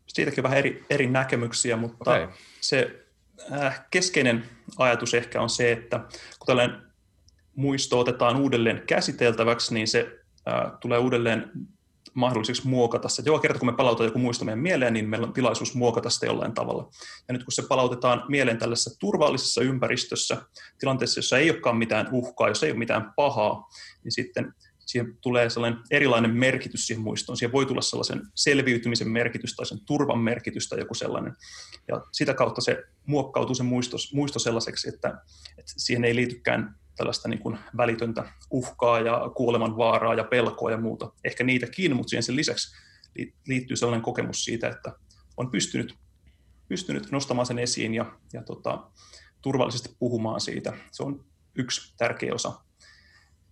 Siitäkin 0.07 0.39
on 0.39 0.43
vähän 0.43 0.57
eri, 0.57 0.85
eri 0.89 1.07
näkemyksiä, 1.07 1.77
mutta 1.77 2.11
okay. 2.11 2.27
se 2.61 3.05
äh, 3.51 3.85
keskeinen 3.91 4.43
ajatus 4.77 5.13
ehkä 5.13 5.41
on 5.41 5.49
se, 5.49 5.71
että 5.71 5.99
kun 6.39 6.45
tällainen 6.45 6.92
muisto 7.55 7.99
otetaan 7.99 8.37
uudelleen 8.37 8.83
käsiteltäväksi, 8.87 9.73
niin 9.73 9.87
se 9.87 10.19
ää, 10.45 10.77
tulee 10.81 10.99
uudelleen 10.99 11.51
mahdolliseksi 12.13 12.67
muokata 12.67 13.09
se. 13.09 13.23
Joka 13.25 13.39
kerta, 13.39 13.59
kun 13.59 13.67
me 13.67 13.75
palautetaan 13.75 14.07
joku 14.07 14.19
muisto 14.19 14.45
meidän 14.45 14.59
mieleen, 14.59 14.93
niin 14.93 15.09
meillä 15.09 15.27
on 15.27 15.33
tilaisuus 15.33 15.75
muokata 15.75 16.09
sitä 16.09 16.25
jollain 16.25 16.53
tavalla. 16.53 16.89
Ja 17.27 17.33
nyt 17.33 17.43
kun 17.43 17.51
se 17.51 17.63
palautetaan 17.69 18.23
mieleen 18.27 18.57
tällaisessa 18.57 18.99
turvallisessa 18.99 19.61
ympäristössä, 19.61 20.41
tilanteessa, 20.79 21.19
jossa 21.19 21.37
ei 21.37 21.49
olekaan 21.49 21.77
mitään 21.77 22.09
uhkaa, 22.11 22.47
jos 22.47 22.63
ei 22.63 22.71
ole 22.71 22.79
mitään 22.79 23.13
pahaa, 23.15 23.69
niin 24.03 24.11
sitten 24.11 24.53
siihen 24.85 25.17
tulee 25.21 25.49
sellainen 25.49 25.79
erilainen 25.91 26.31
merkitys 26.31 26.87
siihen 26.87 27.03
muistoon. 27.03 27.37
Siihen 27.37 27.51
voi 27.51 27.65
tulla 27.65 27.81
sellaisen 27.81 28.21
selviytymisen 28.35 29.09
merkitys 29.09 29.55
tai 29.55 29.65
sen 29.65 29.79
turvan 29.85 30.19
merkitys 30.19 30.69
tai 30.69 30.79
joku 30.79 30.93
sellainen. 30.93 31.35
Ja 31.87 32.01
sitä 32.11 32.33
kautta 32.33 32.61
se 32.61 32.83
muokkautuu 33.05 33.55
se 33.55 33.63
muisto, 33.63 33.97
muisto 34.13 34.39
sellaiseksi, 34.39 34.89
että, 34.89 35.07
että 35.57 35.73
siihen 35.77 36.05
ei 36.05 36.15
liitykään 36.15 36.75
tällaista 36.95 37.29
niin 37.29 37.39
kuin 37.39 37.59
välitöntä 37.77 38.31
uhkaa 38.51 38.99
ja 38.99 39.31
kuoleman 39.35 39.77
vaaraa 39.77 40.13
ja 40.13 40.23
pelkoa 40.23 40.71
ja 40.71 40.77
muuta. 40.77 41.11
Ehkä 41.23 41.43
niitäkin, 41.43 41.95
mutta 41.95 42.09
siihen 42.09 42.23
sen 42.23 42.35
lisäksi 42.35 42.75
liittyy 43.47 43.77
sellainen 43.77 44.01
kokemus 44.01 44.43
siitä, 44.43 44.69
että 44.69 44.93
on 45.37 45.51
pystynyt, 45.51 45.95
pystynyt 46.67 47.11
nostamaan 47.11 47.45
sen 47.45 47.59
esiin 47.59 47.93
ja, 47.93 48.05
ja 48.33 48.43
tota, 48.43 48.87
turvallisesti 49.41 49.95
puhumaan 49.99 50.41
siitä. 50.41 50.73
Se 50.91 51.03
on 51.03 51.25
yksi 51.55 51.93
tärkeä 51.97 52.33
osa. 52.33 52.53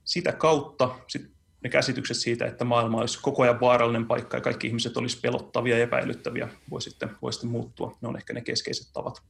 Sitä 0.04 0.32
kautta 0.32 0.96
sit 1.08 1.32
ne 1.64 1.70
käsitykset 1.70 2.18
siitä, 2.18 2.46
että 2.46 2.66
maailma 2.66 2.98
olisi 2.98 3.20
koko 3.22 3.44
ajan 3.44 3.60
vaarallinen 3.60 4.08
paikka 4.08 4.38
ja 4.38 4.42
kaikki 4.42 4.68
ihmiset 4.68 4.98
olisi 4.98 5.20
pelottavia 5.20 5.78
ja 5.78 5.84
epäilyttäviä, 5.84 6.50
voi 6.70 6.82
sitten, 6.82 7.10
voi 7.22 7.34
sitten 7.34 7.50
muuttua. 7.50 7.98
Ne 8.02 8.08
on 8.08 8.18
ehkä 8.18 8.34
ne 8.34 8.42
keskeiset 8.42 8.88
tavat. 8.94 9.22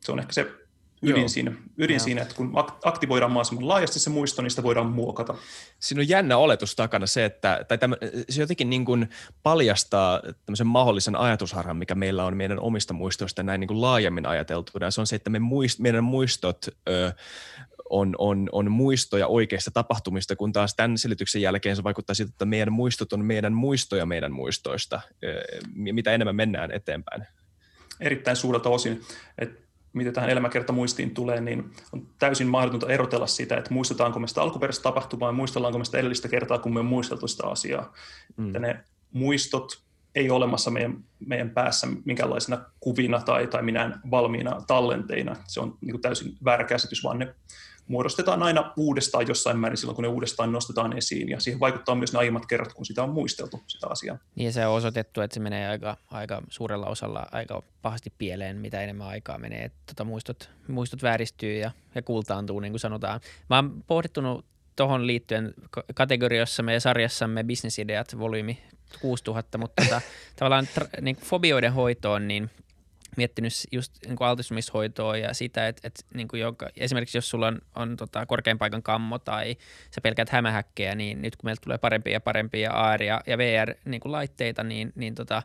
Se 0.00 0.12
on 0.12 0.18
ehkä 0.18 0.32
se 0.32 0.63
ydin, 1.04 1.30
siinä, 1.30 1.52
ydin 1.78 2.00
siinä, 2.00 2.22
että 2.22 2.34
kun 2.34 2.52
aktivoidaan 2.84 3.30
mahdollisimman 3.30 3.68
laajasti 3.68 3.98
se 3.98 4.10
muisto, 4.10 4.42
niin 4.42 4.50
sitä 4.50 4.62
voidaan 4.62 4.86
muokata. 4.86 5.34
Siinä 5.78 6.00
on 6.00 6.08
jännä 6.08 6.36
oletus 6.36 6.76
takana 6.76 7.06
se, 7.06 7.24
että 7.24 7.64
tai 7.68 7.78
tämä, 7.78 7.96
se 8.28 8.40
jotenkin 8.40 8.70
niin 8.70 8.84
kuin 8.84 9.08
paljastaa 9.42 10.20
tämmöisen 10.46 10.66
mahdollisen 10.66 11.16
ajatusharhan, 11.16 11.76
mikä 11.76 11.94
meillä 11.94 12.24
on 12.24 12.36
meidän 12.36 12.60
omista 12.60 12.94
muistoista 12.94 13.42
näin 13.42 13.60
niin 13.60 13.68
kuin 13.68 13.80
laajemmin 13.80 14.26
ajateltuna. 14.26 14.90
Se 14.90 15.00
on 15.00 15.06
se, 15.06 15.16
että 15.16 15.30
me 15.30 15.38
muist, 15.38 15.78
meidän 15.78 16.04
muistot 16.04 16.66
ö, 16.88 17.12
on, 17.90 18.14
on, 18.18 18.48
on 18.52 18.70
muistoja 18.70 19.26
oikeista 19.26 19.70
tapahtumista, 19.70 20.36
kun 20.36 20.52
taas 20.52 20.74
tämän 20.74 20.98
selityksen 20.98 21.42
jälkeen 21.42 21.76
se 21.76 21.84
vaikuttaa 21.84 22.14
siltä, 22.14 22.30
että 22.30 22.44
meidän 22.44 22.72
muistot 22.72 23.12
on 23.12 23.24
meidän 23.24 23.52
muistoja 23.52 24.06
meidän 24.06 24.32
muistoista, 24.32 25.00
mitä 25.74 26.12
enemmän 26.12 26.36
mennään 26.36 26.70
eteenpäin. 26.70 27.26
Erittäin 28.00 28.36
suurelta 28.36 28.68
osin. 28.68 29.02
että 29.38 29.63
mitä 29.94 30.12
tähän 30.12 30.30
elämäkertamuistiin 30.30 31.10
tulee, 31.10 31.40
niin 31.40 31.72
on 31.92 32.06
täysin 32.18 32.46
mahdotonta 32.46 32.92
erotella 32.92 33.26
sitä, 33.26 33.56
että 33.56 33.74
muistetaanko 33.74 34.18
me 34.18 34.26
sitä 34.26 34.42
alkuperäistä 34.42 34.82
tapahtumaa 34.82 35.28
ja 35.28 35.32
muistellaanko 35.32 35.78
me 35.78 35.84
sitä 35.84 35.98
edellistä 35.98 36.28
kertaa, 36.28 36.58
kun 36.58 36.74
me 36.74 36.80
on 36.80 36.86
muisteltu 36.86 37.28
sitä 37.28 37.46
asiaa. 37.46 37.92
Mm. 38.36 38.46
Että 38.46 38.58
ne 38.58 38.80
muistot 39.12 39.84
ei 40.14 40.30
olemassa 40.30 40.70
meidän, 40.70 41.04
meidän 41.26 41.50
päässä 41.50 41.86
minkälaisena 42.04 42.64
kuvina 42.80 43.20
tai, 43.20 43.46
tai 43.46 43.62
minä 43.62 43.98
valmiina 44.10 44.60
tallenteina. 44.66 45.36
Se 45.46 45.60
on 45.60 45.78
niin 45.80 46.00
täysin 46.00 46.36
väärä 46.44 46.64
käsitys, 46.64 47.04
vaan 47.04 47.18
ne 47.18 47.34
muodostetaan 47.88 48.42
aina 48.42 48.72
uudestaan 48.76 49.28
jossain 49.28 49.58
määrin 49.58 49.76
silloin, 49.76 49.94
kun 49.94 50.02
ne 50.02 50.08
uudestaan 50.08 50.52
nostetaan 50.52 50.96
esiin, 50.98 51.28
ja 51.28 51.40
siihen 51.40 51.60
vaikuttaa 51.60 51.94
myös 51.94 52.12
ne 52.12 52.18
aiemmat 52.18 52.46
kerrat, 52.46 52.72
kun 52.72 52.86
sitä 52.86 53.02
on 53.02 53.10
muisteltu, 53.10 53.62
sitä 53.66 53.86
asiaa. 53.90 54.18
Niin 54.34 54.52
se 54.52 54.66
on 54.66 54.74
osoitettu, 54.74 55.20
että 55.20 55.34
se 55.34 55.40
menee 55.40 55.68
aika, 55.68 55.96
aika 56.10 56.42
suurella 56.48 56.86
osalla 56.86 57.26
aika 57.32 57.62
pahasti 57.82 58.12
pieleen, 58.18 58.56
mitä 58.56 58.80
enemmän 58.80 59.06
aikaa 59.06 59.38
menee, 59.38 59.64
että 59.64 59.78
tota 59.86 60.04
muistot, 60.04 60.50
muistot 60.68 61.02
vääristyy 61.02 61.58
ja, 61.58 61.70
ja 61.94 62.02
kultaantuu, 62.02 62.60
niin 62.60 62.72
kuin 62.72 62.80
sanotaan. 62.80 63.20
Mä 63.50 63.56
oon 63.56 63.84
pohdittunut 63.86 64.44
tuohon 64.76 65.06
liittyen 65.06 65.54
kategoriossamme 65.94 66.72
ja 66.72 66.80
sarjassamme 66.80 67.44
bisnesideat 67.44 68.18
volyymi 68.18 68.58
6000, 69.00 69.58
mutta 69.58 69.82
tota, 69.82 70.00
tavallaan 70.36 70.68
tra- 70.78 71.00
niin 71.00 71.16
fobioiden 71.16 71.72
hoitoon, 71.72 72.28
niin 72.28 72.50
miettinyt 73.16 73.52
just 73.72 73.92
niin 74.06 74.16
kuin 74.16 74.28
altistumishoitoa 74.28 75.16
ja 75.16 75.34
sitä, 75.34 75.68
että, 75.68 75.88
että 75.88 76.02
niin 76.14 76.28
kuin 76.28 76.40
joka, 76.40 76.68
esimerkiksi 76.76 77.18
jos 77.18 77.30
sulla 77.30 77.46
on, 77.46 77.60
on 77.74 77.96
tota, 77.96 78.26
korkean 78.26 78.58
paikan 78.58 78.82
kammo 78.82 79.18
tai 79.18 79.56
sä 79.90 80.00
pelkät 80.00 80.28
hämähäkkejä, 80.28 80.94
niin 80.94 81.22
nyt 81.22 81.36
kun 81.36 81.48
meiltä 81.48 81.60
tulee 81.64 81.78
parempia 81.78 82.12
ja 82.12 82.20
parempia 82.20 82.70
AR- 82.70 83.02
ja, 83.02 83.20
ja 83.26 83.38
VR-laitteita, 83.38 84.64
niin, 84.64 84.92
niin 84.94 85.14
tota, 85.14 85.42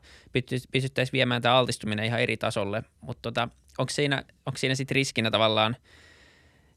pystyttäisiin 0.72 1.14
viemään 1.14 1.42
tämä 1.42 1.56
altistuminen 1.56 2.06
ihan 2.06 2.22
eri 2.22 2.38
tasolle, 2.38 2.84
mutta 3.02 3.22
tota, 3.22 3.50
onko 3.78 3.90
siinä, 3.90 4.24
onko 4.46 4.58
siinä 4.58 4.76
sitten 4.76 4.96
riskinä 4.96 5.32
tavallaan, 5.32 5.76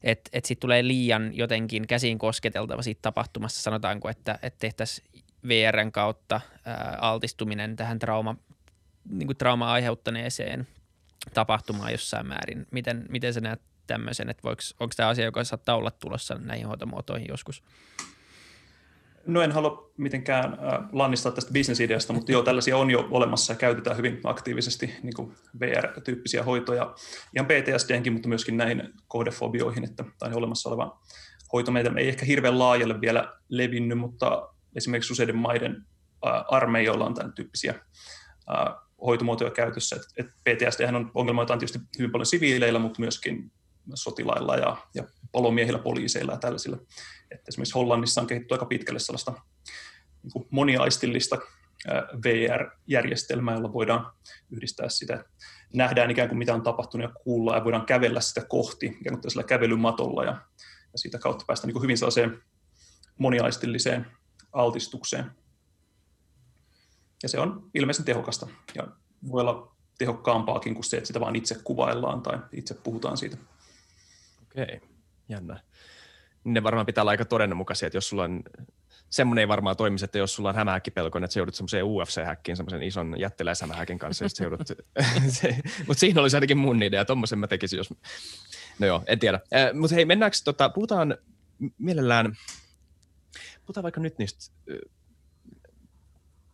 että 0.03 0.29
et 0.33 0.45
sitten 0.45 0.61
tulee 0.61 0.87
liian 0.87 1.37
jotenkin 1.37 1.87
käsiin 1.87 2.17
kosketeltava 2.17 2.81
siitä 2.81 3.01
tapahtumassa, 3.01 3.61
sanotaanko, 3.61 4.09
että, 4.09 4.39
että 4.41 4.59
tehtäisiin 4.59 5.07
VRn 5.47 5.91
kautta 5.91 6.41
ää, 6.65 6.97
altistuminen 7.01 7.75
tähän 7.75 7.99
trauma, 7.99 8.35
niin 9.09 9.27
kuin 9.27 9.37
trauma 9.37 9.71
aiheuttaneeseen 9.71 10.67
tapahtumaan 11.33 11.91
jossain 11.91 12.27
määrin. 12.27 12.67
Miten, 12.71 13.05
miten 13.09 13.33
sä 13.33 13.41
näet 13.41 13.61
tämmöisen, 13.87 14.29
että 14.29 14.43
voiko, 14.43 14.61
onko 14.79 14.93
tämä 14.97 15.09
asia, 15.09 15.25
joka 15.25 15.43
saattaa 15.43 15.75
olla 15.75 15.91
tulossa 15.91 16.35
näihin 16.35 16.67
hoitomuotoihin 16.67 17.27
joskus? 17.29 17.63
No 19.27 19.41
en 19.41 19.51
halua 19.51 19.91
mitenkään 19.97 20.53
äh, 20.53 20.89
lannistaa 20.91 21.31
tästä 21.31 21.51
bisnesideasta, 21.51 22.13
mutta 22.13 22.31
joo, 22.31 22.43
tällaisia 22.43 22.77
on 22.77 22.91
jo 22.91 23.07
olemassa 23.11 23.53
ja 23.53 23.57
käytetään 23.57 23.97
hyvin 23.97 24.21
aktiivisesti 24.23 24.95
niin 25.03 25.13
kuin 25.13 25.35
VR-tyyppisiä 25.59 26.43
hoitoja 26.43 26.95
ihan 27.35 27.47
PTSDnkin, 27.47 28.13
mutta 28.13 28.29
myöskin 28.29 28.57
näihin 28.57 28.93
kohdefobioihin, 29.07 29.83
että 29.83 30.03
tämä 30.19 30.35
olemassa 30.35 30.69
oleva 30.69 30.99
hoitomeitä 31.53 31.91
ei 31.97 32.09
ehkä 32.09 32.25
hirveän 32.25 32.59
laajalle 32.59 33.01
vielä 33.01 33.33
levinnyt, 33.49 33.97
mutta 33.97 34.49
esimerkiksi 34.75 35.13
useiden 35.13 35.37
maiden 35.37 35.85
äh, 36.27 36.43
armeijoilla 36.47 37.05
on 37.05 37.13
tämän 37.13 37.33
tyyppisiä 37.33 37.71
äh, 38.51 38.82
hoitomuotoja 39.05 39.51
käytössä. 39.51 39.95
Et, 39.95 40.01
et 40.17 40.27
PTSD 40.27 40.93
on 40.95 41.11
ongelmoitaan 41.13 41.59
tietysti 41.59 41.79
hyvin 41.97 42.11
paljon 42.11 42.25
siviileillä, 42.25 42.79
mutta 42.79 42.99
myöskin 42.99 43.51
sotilailla 43.93 44.57
ja, 44.57 44.77
ja 44.95 45.03
palomiehillä, 45.31 45.79
poliiseilla 45.79 46.31
ja 46.31 46.37
tällaisilla. 46.37 46.77
Et 47.31 47.47
esimerkiksi 47.47 47.73
Hollannissa 47.73 48.21
on 48.21 48.27
kehitty 48.27 48.53
aika 48.53 48.65
pitkälle 48.65 48.99
sellaista 48.99 49.33
niin 50.23 50.47
moniaistillista 50.49 51.37
VR-järjestelmää, 52.23 53.55
jolla 53.55 53.73
voidaan 53.73 54.11
yhdistää 54.51 54.89
sitä. 54.89 55.25
Nähdään 55.73 56.11
ikään 56.11 56.27
kuin 56.27 56.37
mitä 56.37 56.53
on 56.53 56.61
tapahtunut 56.63 57.09
ja 57.09 57.13
kuulla 57.23 57.55
ja 57.55 57.63
voidaan 57.63 57.85
kävellä 57.85 58.21
sitä 58.21 58.45
kohti 58.49 58.85
ikään 58.85 59.21
kuin 59.21 59.45
kävelymatolla 59.45 60.23
ja, 60.23 60.41
ja 60.93 60.97
siitä 60.97 61.19
kautta 61.19 61.45
päästä 61.47 61.67
niin 61.67 61.81
hyvin 61.81 61.97
sellaiseen 61.97 62.43
moniaistilliseen 63.17 64.05
altistukseen 64.53 65.31
ja 67.23 67.29
se 67.29 67.39
on 67.39 67.69
ilmeisen 67.73 68.05
tehokasta 68.05 68.47
ja 68.75 68.87
voi 69.31 69.41
olla 69.41 69.75
tehokkaampaakin 69.97 70.73
kuin 70.73 70.83
se, 70.83 70.97
että 70.97 71.07
sitä 71.07 71.19
vaan 71.19 71.35
itse 71.35 71.55
kuvaillaan 71.63 72.21
tai 72.21 72.39
itse 72.51 72.73
puhutaan 72.73 73.17
siitä. 73.17 73.37
Okei, 74.43 74.81
jännä. 75.29 75.59
Ne 76.43 76.63
varmaan 76.63 76.85
pitää 76.85 77.01
olla 77.01 77.11
aika 77.11 77.25
todenmukaisia, 77.25 77.87
että 77.87 77.97
jos 77.97 78.09
sulla 78.09 78.23
on 78.23 78.43
semmoinen 79.09 79.41
ei 79.41 79.47
varmaan 79.47 79.77
toimisi, 79.77 80.05
että 80.05 80.17
jos 80.17 80.35
sulla 80.35 80.49
on 80.49 80.55
hämähäkkipelko, 80.55 81.17
että 81.17 81.33
se 81.33 81.39
joudut 81.39 81.55
semmoiseen 81.55 81.85
UFC-häkkiin, 81.85 82.55
semmoisen 82.55 82.83
ison 82.83 83.19
jättiläishämähäkin 83.19 83.99
kanssa, 83.99 84.25
ja 84.25 84.29
joudut... 84.39 84.67
se, 85.41 85.57
mutta 85.87 85.99
siinä 85.99 86.21
olisi 86.21 86.37
ainakin 86.37 86.57
mun 86.57 86.83
idea, 86.83 87.05
tommosen 87.05 87.39
mä 87.39 87.47
tekisin, 87.47 87.77
jos... 87.77 87.93
No 88.79 88.87
joo, 88.87 89.03
en 89.07 89.19
tiedä. 89.19 89.39
Eh, 89.51 89.73
mutta 89.73 89.95
hei, 89.95 90.05
mennäänkö, 90.05 90.37
tota, 90.43 90.69
puhutaan 90.69 91.17
mielellään, 91.77 92.37
puhutaan 93.65 93.83
vaikka 93.83 94.01
nyt 94.01 94.17
niistä 94.17 94.53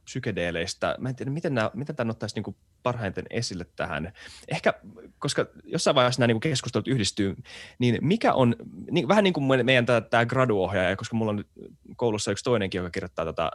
psykedeeleistä. 0.09 0.95
Mä 0.99 1.09
en 1.09 1.15
tiedä, 1.15 1.31
miten, 1.31 1.55
nämä, 1.55 1.71
miten 1.73 1.95
tämä 1.95 2.11
ottaisi 2.11 2.41
niin 2.41 2.55
parhaiten 2.83 3.25
esille 3.29 3.65
tähän. 3.75 4.13
Ehkä, 4.47 4.73
koska 5.19 5.45
jossain 5.63 5.95
vaiheessa 5.95 6.21
nämä 6.21 6.27
niin 6.27 6.39
keskustelut 6.39 6.87
yhdistyy, 6.87 7.35
niin 7.79 7.97
mikä 8.01 8.33
on, 8.33 8.55
niin, 8.91 9.07
vähän 9.07 9.23
niin 9.23 9.33
kuin 9.33 9.65
meidän 9.65 9.85
tämä 9.85 10.25
graduohjaaja, 10.25 10.95
koska 10.95 11.15
mulla 11.15 11.31
on 11.31 11.45
koulussa 11.95 12.31
yksi 12.31 12.43
toinenkin, 12.43 12.79
joka 12.79 12.89
kirjoittaa 12.89 13.25
tätä 13.25 13.51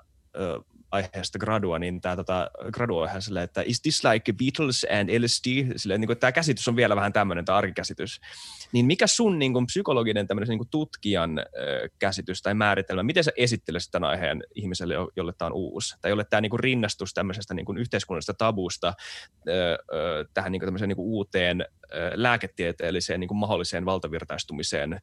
aiheesta 0.94 1.38
gradua, 1.38 1.78
niin 1.78 2.00
tämä 2.00 2.16
tota, 2.16 2.50
gradu 2.72 2.98
on 2.98 3.08
ihan 3.08 3.22
silleen, 3.22 3.44
että 3.44 3.62
is 3.66 3.80
this 3.80 4.04
like 4.04 4.32
Beatles 4.32 4.86
and 5.00 5.10
LSD? 5.24 5.46
Silleen, 5.76 6.00
niin 6.00 6.06
kuin, 6.06 6.18
tämä 6.18 6.32
käsitys 6.32 6.68
on 6.68 6.76
vielä 6.76 6.96
vähän 6.96 7.12
tämmöinen, 7.12 7.44
tämä 7.44 7.58
arkikäsitys. 7.58 8.20
Niin 8.72 8.86
mikä 8.86 9.06
sun 9.06 9.38
niin 9.38 9.52
kuin, 9.52 9.66
psykologinen 9.66 10.26
tämmöinen 10.26 10.48
niin 10.48 10.58
kuin 10.58 10.68
tutkijan 10.70 11.38
äh, 11.38 11.44
käsitys 11.98 12.42
tai 12.42 12.54
määritelmä, 12.54 13.02
miten 13.02 13.24
sä 13.24 13.32
esittelisit 13.36 13.90
tämän 13.90 14.10
aiheen 14.10 14.42
ihmiselle, 14.54 14.94
jolle 15.16 15.32
tämä 15.38 15.46
on 15.46 15.52
uusi? 15.52 15.96
Tai 16.00 16.10
jolle 16.10 16.24
tämä 16.24 16.40
niin 16.40 16.50
kuin, 16.50 16.60
rinnastus 16.60 17.14
tämmöisestä 17.14 17.54
niin 17.54 17.66
kuin, 17.66 17.78
yhteiskunnallisesta 17.78 18.34
tabusta 18.34 18.88
äh, 18.88 18.94
äh, 19.54 20.26
tähän 20.34 20.52
niin 20.52 20.60
kuin, 20.60 20.88
niin 20.88 20.96
kuin, 20.96 21.06
uuteen 21.06 21.60
äh, 21.60 21.68
lääketieteelliseen 22.14 23.20
niin 23.20 23.28
kuin, 23.28 23.38
mahdolliseen 23.38 23.84
valtavirtaistumiseen. 23.84 24.92
Äh, 24.92 25.00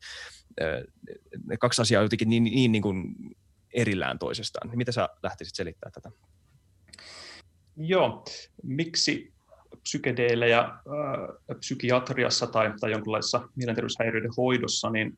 kaksi 1.60 1.82
asiaa 1.82 2.00
on 2.00 2.06
jotenkin 2.06 2.30
niin, 2.30 2.44
niin, 2.44 2.72
niin 2.72 2.82
kuin, 2.82 3.16
erillään 3.74 4.20
toisestaan. 4.20 4.70
Niin 4.70 4.78
miten 4.78 4.94
sä 4.94 5.10
lähtisit 5.24 5.56
selittämään 5.56 5.94
tätä? 5.94 6.12
Joo, 7.78 8.26
miksi 8.64 9.34
psykedeilejä 9.84 10.60
äh, 10.60 10.78
psykiatriassa 11.60 12.48
tai, 12.48 12.74
tai 12.80 12.92
jonkinlaisessa 12.92 13.50
mielenterveyshäiriöiden 13.56 14.32
hoidossa, 14.38 14.90
niin 14.90 15.18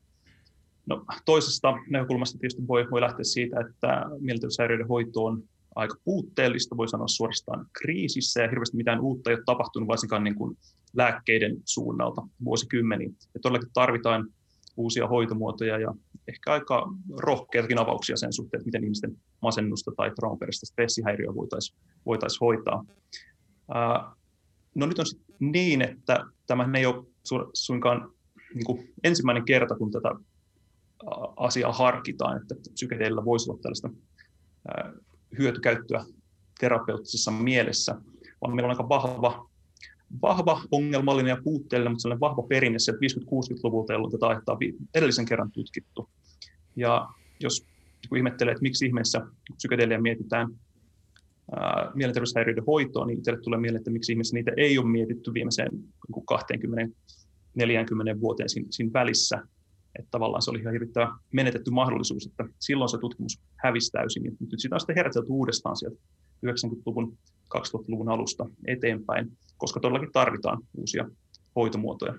no, 0.86 1.04
toisesta 1.24 1.74
näkökulmasta 1.90 2.38
tietysti 2.38 2.68
voi, 2.68 2.90
voi 2.90 3.00
lähteä 3.00 3.24
siitä, 3.24 3.56
että 3.60 4.04
mielenterveyshäiriöiden 4.20 4.88
hoito 4.88 5.24
on 5.24 5.42
aika 5.74 5.96
puutteellista, 6.04 6.76
voi 6.76 6.88
sanoa 6.88 7.08
suorastaan 7.08 7.66
kriisissä, 7.72 8.42
ja 8.42 8.48
hirveästi 8.48 8.76
mitään 8.76 9.00
uutta 9.00 9.30
ei 9.30 9.36
ole 9.36 9.42
tapahtunut 9.46 9.88
varsinkaan 9.88 10.24
niin 10.24 10.34
kuin 10.34 10.56
lääkkeiden 10.96 11.56
suunnalta 11.64 12.22
vuosikymmeniin. 12.44 13.16
Ja 13.34 13.40
todellakin 13.40 13.70
tarvitaan 13.74 14.26
uusia 14.76 15.08
hoitomuotoja 15.08 15.78
ja 15.78 15.94
ehkä 16.28 16.52
aika 16.52 16.88
rohkeitakin 17.16 17.78
avauksia 17.78 18.16
sen 18.16 18.32
suhteen, 18.32 18.58
että 18.58 18.66
miten 18.66 18.84
ihmisten 18.84 19.16
masennusta 19.42 19.92
tai 19.96 20.10
traumaperäistä 20.10 20.66
stressihäiriöä 20.66 21.34
voitaisiin 21.34 21.78
voitais 22.06 22.40
hoitaa. 22.40 22.84
no 24.74 24.86
nyt 24.86 24.98
on 24.98 25.04
niin, 25.38 25.82
että 25.82 26.24
tämä 26.46 26.78
ei 26.78 26.86
ole 26.86 27.06
suinkaan 27.54 28.10
niin 28.54 28.64
kuin 28.64 28.92
ensimmäinen 29.04 29.44
kerta, 29.44 29.76
kun 29.76 29.90
tätä 29.90 30.10
asiaa 31.36 31.72
harkitaan, 31.72 32.42
että 32.42 32.54
psykedeillä 32.72 33.24
voisi 33.24 33.50
olla 33.50 33.60
tällaista 33.62 33.90
hyötykäyttöä 35.38 36.04
terapeuttisessa 36.60 37.30
mielessä, 37.30 37.94
vaan 38.40 38.54
meillä 38.54 38.66
on 38.66 38.70
aika 38.70 38.88
vahva 38.88 39.50
vahva, 40.22 40.62
ongelmallinen 40.70 41.30
ja 41.30 41.42
puutteellinen, 41.44 41.92
mutta 41.92 42.02
sellainen 42.02 42.20
vahva 42.20 42.42
perinne 42.42 42.78
sieltä 42.78 43.00
50-60-luvulta, 43.00 43.92
jolloin 43.92 44.12
tätä 44.12 44.26
aihetta 44.26 44.52
on 44.52 44.58
edellisen 44.94 45.26
kerran 45.26 45.52
tutkittu. 45.52 46.08
Ja 46.76 47.08
jos 47.40 47.66
kun 48.08 48.18
ihmettelee, 48.18 48.52
että 48.52 48.62
miksi 48.62 48.86
ihmeessä 48.86 49.26
psykedelia 49.56 50.00
mietitään 50.00 50.48
ää, 51.56 51.90
mielenterveyshäiriöiden 51.94 52.64
hoitoon, 52.66 53.06
niin 53.06 53.18
itselle 53.18 53.40
tulee 53.40 53.60
mieleen, 53.60 53.80
että 53.80 53.90
miksi 53.90 54.12
ihmeessä 54.12 54.34
niitä 54.34 54.52
ei 54.56 54.78
ole 54.78 54.86
mietitty 54.86 55.34
viimeiseen 55.34 55.70
20-40 56.12 56.14
vuoteen 58.20 58.48
siinä, 58.48 58.66
siinä 58.70 58.92
välissä. 58.92 59.42
Että 59.98 60.10
tavallaan 60.10 60.42
se 60.42 60.50
oli 60.50 60.58
ihan 60.58 60.72
hirvittävä 60.72 61.12
menetetty 61.32 61.70
mahdollisuus, 61.70 62.26
että 62.26 62.44
silloin 62.58 62.88
se 62.88 62.98
tutkimus 62.98 63.40
hävisi 63.56 63.92
täysin. 63.92 64.24
Ja 64.24 64.30
nyt 64.40 64.60
sitä 64.60 64.76
on 64.76 64.80
sitten 64.80 64.96
herätelty 64.96 65.28
uudestaan 65.30 65.76
sieltä 65.76 65.96
90-luvun, 66.46 67.18
2000-luvun 67.58 68.08
alusta 68.08 68.46
eteenpäin 68.66 69.32
koska 69.56 69.80
todellakin 69.80 70.12
tarvitaan 70.12 70.58
uusia 70.74 71.04
hoitomuotoja. 71.56 72.14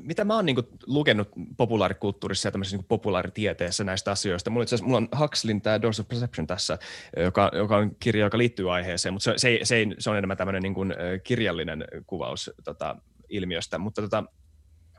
Mitä 0.00 0.24
mä 0.24 0.34
oon 0.34 0.46
niin 0.46 0.56
kuin, 0.56 0.66
lukenut 0.86 1.28
populaarikulttuurissa 1.56 2.48
ja 2.48 2.52
tämmöisessä 2.52 2.76
niin 2.76 2.86
populaaritieteessä 2.88 3.84
näistä 3.84 4.10
asioista, 4.10 4.50
mulla, 4.50 4.62
itse 4.62 4.82
mulla 4.82 4.96
on 4.96 5.08
Huxleyn 5.18 5.60
tämä 5.60 5.82
Doors 5.82 6.00
of 6.00 6.08
Perception 6.08 6.46
tässä, 6.46 6.78
joka, 7.16 7.50
joka 7.54 7.76
on 7.76 7.96
kirja, 8.00 8.24
joka 8.24 8.38
liittyy 8.38 8.74
aiheeseen, 8.74 9.12
mutta 9.12 9.24
se, 9.24 9.38
se, 9.38 9.58
se, 9.62 9.86
se 9.98 10.10
on 10.10 10.16
enemmän 10.16 10.36
tämmöinen 10.36 10.62
niin 10.62 10.74
kuin, 10.74 10.94
kirjallinen 11.24 11.84
kuvaus 12.06 12.50
tota, 12.64 12.96
ilmiöstä, 13.28 13.78
mutta 13.78 14.02
tota, 14.02 14.24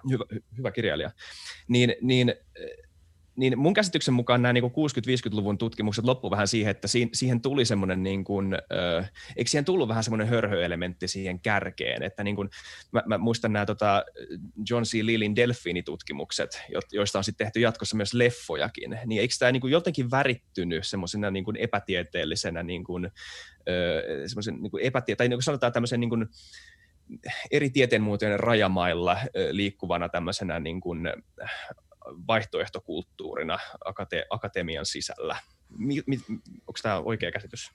hyvä, 0.10 0.24
hyvä 0.58 0.72
kirjailija. 0.72 1.12
Niin, 1.68 1.96
niin 2.02 2.34
niin 3.38 3.60
mun 3.60 3.74
käsityksen 3.74 4.14
mukaan 4.14 4.42
nämä 4.42 4.54
niin 4.54 4.64
60-50-luvun 4.64 5.58
tutkimukset 5.58 6.06
loppu 6.06 6.32
vähän 6.32 6.48
siihen, 6.48 6.72
että 6.72 6.88
siihen 7.14 7.42
tuli 7.42 7.66
semmoinen, 7.66 8.04
niin 8.04 8.24
kuin, 8.24 8.54
äh, 8.54 9.12
eikö 9.36 9.50
siihen 9.50 9.66
tullut 9.66 9.90
vähän 9.90 10.04
semmoinen 10.04 10.28
hörhöelementti 10.28 11.08
siihen 11.08 11.40
kärkeen, 11.40 12.04
että 12.04 12.24
niin 12.24 12.36
kuin, 12.36 12.50
mä, 12.92 13.04
mä 13.06 13.18
muistan 13.18 13.54
nämä 13.54 13.66
tota, 13.66 14.06
John 14.70 14.84
C. 14.84 14.94
Lillin 14.94 15.36
delfiinitutkimukset, 15.36 16.62
joista 16.92 17.18
on 17.18 17.24
sitten 17.24 17.46
tehty 17.46 17.60
jatkossa 17.60 17.98
myös 17.98 18.14
leffojakin, 18.14 19.00
niin 19.06 19.22
eikö 19.22 19.34
tämä 19.40 19.52
niin 19.52 19.62
kuin 19.62 19.72
jotenkin 19.72 20.12
värittynyt 20.12 20.88
semmoisena 20.88 21.32
niin 21.32 21.46
kuin 21.46 21.58
epätieteellisenä 21.58 22.64
niin 22.64 22.84
kuin, 22.84 23.06
äh, 23.06 23.12
semmoisen 24.26 24.62
niin 24.62 24.72
kuin 24.72 24.84
epätie- 24.84 25.16
tai 25.16 25.28
niin 25.28 25.38
kuin 25.38 25.44
sanotaan 25.44 25.74
tämmöisen 25.74 26.00
niin 26.00 26.10
kuin, 26.10 26.28
eri 27.52 27.70
tieteenmuotojen 27.70 28.40
rajamailla 28.40 29.18
liikkuvana 29.52 30.10
tämmöisenä 30.10 30.60
niin 30.60 30.82
kuin 30.82 31.10
vaihtoehtokulttuurina 32.28 33.58
akate- 33.86 34.26
akatemian 34.30 34.86
sisällä. 34.86 35.38
Mi- 35.78 36.04
mi- 36.06 36.20
onko 36.68 36.80
tämä 36.82 37.00
oikea 37.00 37.32
käsitys? 37.32 37.72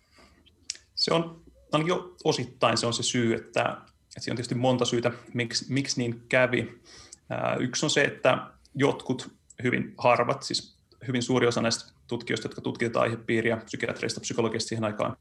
Se 0.95 1.15
on 1.15 1.43
ainakin 1.73 1.89
jo 1.89 2.17
osittain 2.25 2.77
se 2.77 2.87
on 2.87 2.93
se 2.93 3.03
syy, 3.03 3.35
että, 3.35 3.63
että 3.63 4.21
siinä 4.21 4.33
on 4.33 4.37
tietysti 4.37 4.55
monta 4.55 4.85
syytä, 4.85 5.11
miksi, 5.35 5.73
miksi 5.73 6.01
niin 6.01 6.23
kävi. 6.29 6.81
Yksi 7.61 7.87
on 7.87 7.91
se, 7.91 8.03
että 8.03 8.47
jotkut 8.75 9.31
hyvin 9.63 9.95
harvat, 9.99 10.43
siis 10.43 10.79
hyvin 11.07 11.23
suuri 11.23 11.47
osa 11.47 11.63
näistä 11.63 11.93
tutkijoista, 12.07 12.45
jotka 12.47 12.61
tutkivat 12.61 12.97
aihepiiriä 12.97 13.57
psykiatreista, 13.57 14.21
psykologista 14.21 14.69
siihen 14.69 14.85
aikaan, 14.85 15.17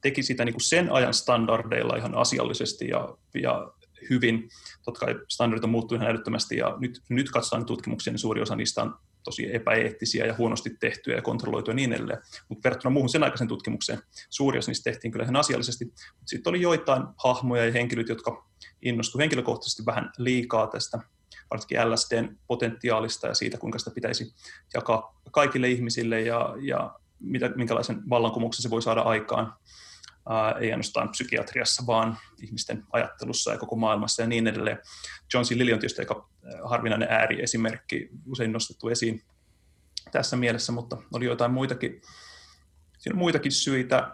teki 0.00 0.22
sitä 0.22 0.44
niin 0.44 0.52
kuin 0.52 0.64
sen 0.64 0.92
ajan 0.92 1.14
standardeilla 1.14 1.96
ihan 1.96 2.14
asiallisesti 2.14 2.88
ja, 2.88 3.16
ja 3.42 3.72
hyvin. 4.10 4.48
Totta 4.84 5.06
kai 5.06 5.14
standardit 5.28 5.64
on 5.64 5.70
muuttunut 5.70 6.02
ihan 6.02 6.10
älyttömästi 6.10 6.56
ja 6.56 6.76
nyt, 6.80 7.02
nyt 7.08 7.30
katsotaan 7.30 7.66
tutkimuksia, 7.66 8.12
niin 8.12 8.18
suuri 8.18 8.42
osa 8.42 8.56
niistä 8.56 8.82
on 8.82 8.94
tosi 9.24 9.54
epäeettisiä 9.54 10.26
ja 10.26 10.34
huonosti 10.38 10.70
tehtyjä 10.80 11.16
ja 11.16 11.22
kontrolloituja 11.22 11.72
ja 11.72 11.76
niin 11.76 11.92
edelleen. 11.92 12.18
Mutta 12.48 12.64
verrattuna 12.64 12.92
muuhun 12.92 13.08
sen 13.08 13.24
aikaisen 13.24 13.48
tutkimukseen, 13.48 13.98
suuri 14.30 14.58
osa 14.58 14.70
niistä 14.70 14.90
tehtiin 14.90 15.12
kyllä 15.12 15.22
ihan 15.22 15.36
asiallisesti. 15.36 15.92
Sitten 16.26 16.50
oli 16.50 16.60
joitain 16.60 17.02
hahmoja 17.24 17.66
ja 17.66 17.72
henkilöitä, 17.72 18.12
jotka 18.12 18.46
innostuivat 18.82 19.22
henkilökohtaisesti 19.22 19.86
vähän 19.86 20.10
liikaa 20.18 20.66
tästä 20.66 20.98
varsinkin 21.50 21.90
LSDn 21.90 22.36
potentiaalista 22.46 23.26
ja 23.26 23.34
siitä, 23.34 23.58
kuinka 23.58 23.78
sitä 23.78 23.90
pitäisi 23.90 24.34
jakaa 24.74 25.20
kaikille 25.30 25.68
ihmisille 25.68 26.20
ja, 26.20 26.54
ja 26.60 26.94
mitä, 27.20 27.50
minkälaisen 27.56 28.10
vallankumouksen 28.10 28.62
se 28.62 28.70
voi 28.70 28.82
saada 28.82 29.00
aikaan 29.00 29.54
ei 30.60 30.70
ainoastaan 30.70 31.08
psykiatriassa, 31.08 31.86
vaan 31.86 32.18
ihmisten 32.42 32.84
ajattelussa 32.92 33.52
ja 33.52 33.58
koko 33.58 33.76
maailmassa 33.76 34.22
ja 34.22 34.28
niin 34.28 34.46
edelleen. 34.46 34.78
John 35.34 35.44
C. 35.44 35.50
Lilly 35.50 35.72
on 35.72 35.78
tietysti 35.78 36.02
aika 36.02 36.28
harvinainen 36.64 37.08
ääriesimerkki, 37.10 38.08
usein 38.26 38.52
nostettu 38.52 38.88
esiin 38.88 39.22
tässä 40.12 40.36
mielessä, 40.36 40.72
mutta 40.72 40.96
oli 41.12 41.24
jotain 41.24 41.50
muitakin, 41.50 42.02
siinä 42.98 43.14
on 43.14 43.18
muitakin 43.18 43.52
syitä. 43.52 44.10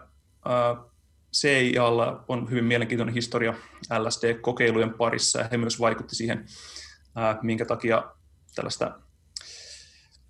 CIAlla 1.33 2.25
on 2.27 2.49
hyvin 2.49 2.65
mielenkiintoinen 2.65 3.15
historia 3.15 3.53
LSD-kokeilujen 3.99 4.93
parissa, 4.93 5.39
ja 5.39 5.47
he 5.51 5.57
myös 5.57 5.79
vaikutti 5.79 6.15
siihen, 6.15 6.45
minkä 7.41 7.65
takia 7.65 8.03
tällaista 8.55 8.99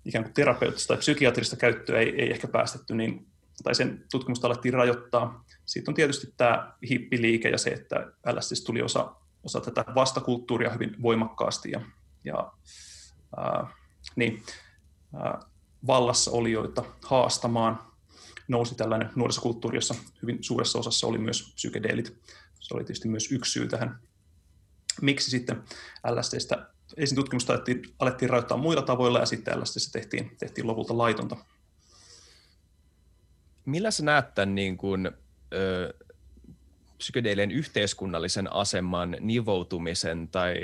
ikään 0.04 0.24
kuin 0.24 0.34
terapeuttista 0.34 0.88
tai 0.88 0.98
psykiatrista 0.98 1.56
käyttöä 1.56 2.00
ei, 2.00 2.20
ei 2.20 2.30
ehkä 2.30 2.48
päästetty, 2.48 2.94
niin, 2.94 3.26
tai 3.62 3.74
sen 3.74 4.04
tutkimusta 4.10 4.46
alettiin 4.46 4.74
rajoittaa. 4.74 5.44
Sitten 5.72 5.92
on 5.92 5.94
tietysti 5.94 6.34
tämä 6.36 6.72
hippiliike 6.90 7.48
ja 7.48 7.58
se, 7.58 7.70
että 7.70 8.12
LSD 8.32 8.66
tuli 8.66 8.82
osa, 8.82 9.14
osa 9.42 9.60
tätä 9.60 9.84
vastakulttuuria 9.94 10.70
hyvin 10.70 11.02
voimakkaasti 11.02 11.70
ja, 11.70 11.80
ja 12.24 12.52
ää, 13.36 13.66
niin, 14.16 14.42
ää, 15.14 15.40
vallassa 15.86 16.30
olijoita 16.30 16.84
haastamaan 17.04 17.78
nousi 18.48 18.74
tällainen 18.74 19.10
nuorisokulttuuri, 19.16 19.76
jossa 19.76 19.94
hyvin 20.22 20.38
suuressa 20.40 20.78
osassa 20.78 21.06
oli 21.06 21.18
myös 21.18 21.52
psykedeelit. 21.54 22.18
Se 22.60 22.74
oli 22.74 22.84
tietysti 22.84 23.08
myös 23.08 23.32
yksi 23.32 23.52
syy 23.52 23.68
tähän. 23.68 24.00
Miksi 25.02 25.30
sitten 25.30 25.62
LSDstä, 26.10 26.68
ensin 26.96 27.16
tutkimusta 27.16 27.52
alettiin, 27.52 27.82
alettiin 27.98 28.30
rajoittaa 28.30 28.56
muilla 28.56 28.82
tavoilla 28.82 29.18
ja 29.18 29.26
sitten 29.26 29.60
LSDstä 29.60 29.92
tehtiin, 29.92 30.36
tehtiin 30.38 30.66
lopulta 30.66 30.98
laitonta. 30.98 31.36
Millä 33.64 33.90
sä 33.90 34.04
näet 34.04 34.34
tämän 34.34 34.54
niin 34.54 34.76
kuin 34.76 35.10
psykedeelien 37.02 37.50
yhteiskunnallisen 37.50 38.52
aseman 38.52 39.16
nivoutumisen 39.20 40.28
tai, 40.28 40.54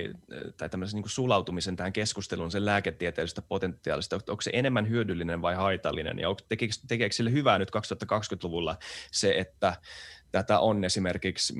tai 0.56 0.68
tämmöisen 0.68 1.00
niin 1.00 1.10
sulautumisen 1.10 1.76
tähän 1.76 1.92
keskusteluun 1.92 2.50
sen 2.50 2.64
lääketieteellisestä 2.64 3.42
potentiaalista, 3.42 4.16
onko 4.28 4.40
se 4.40 4.50
enemmän 4.54 4.88
hyödyllinen 4.88 5.42
vai 5.42 5.54
haitallinen, 5.54 6.18
ja 6.18 6.28
tekeekö, 6.48 6.74
tekeekö 6.88 7.14
sille 7.14 7.32
hyvää 7.32 7.58
nyt 7.58 7.70
2020-luvulla 7.70 8.76
se, 9.12 9.34
että 9.38 9.76
tätä 10.32 10.60
on 10.60 10.84
esimerkiksi, 10.84 11.54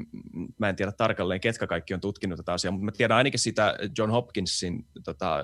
mä 0.58 0.68
en 0.68 0.76
tiedä 0.76 0.92
tarkalleen, 0.92 1.40
ketkä 1.40 1.66
kaikki 1.66 1.94
on 1.94 2.00
tutkinut 2.00 2.36
tätä 2.36 2.52
asiaa, 2.52 2.72
mutta 2.72 2.84
mä 2.84 2.92
tiedän 2.92 3.16
ainakin 3.16 3.40
sitä 3.40 3.74
John 3.98 4.10
Hopkinsin 4.10 4.86
tota, 5.04 5.42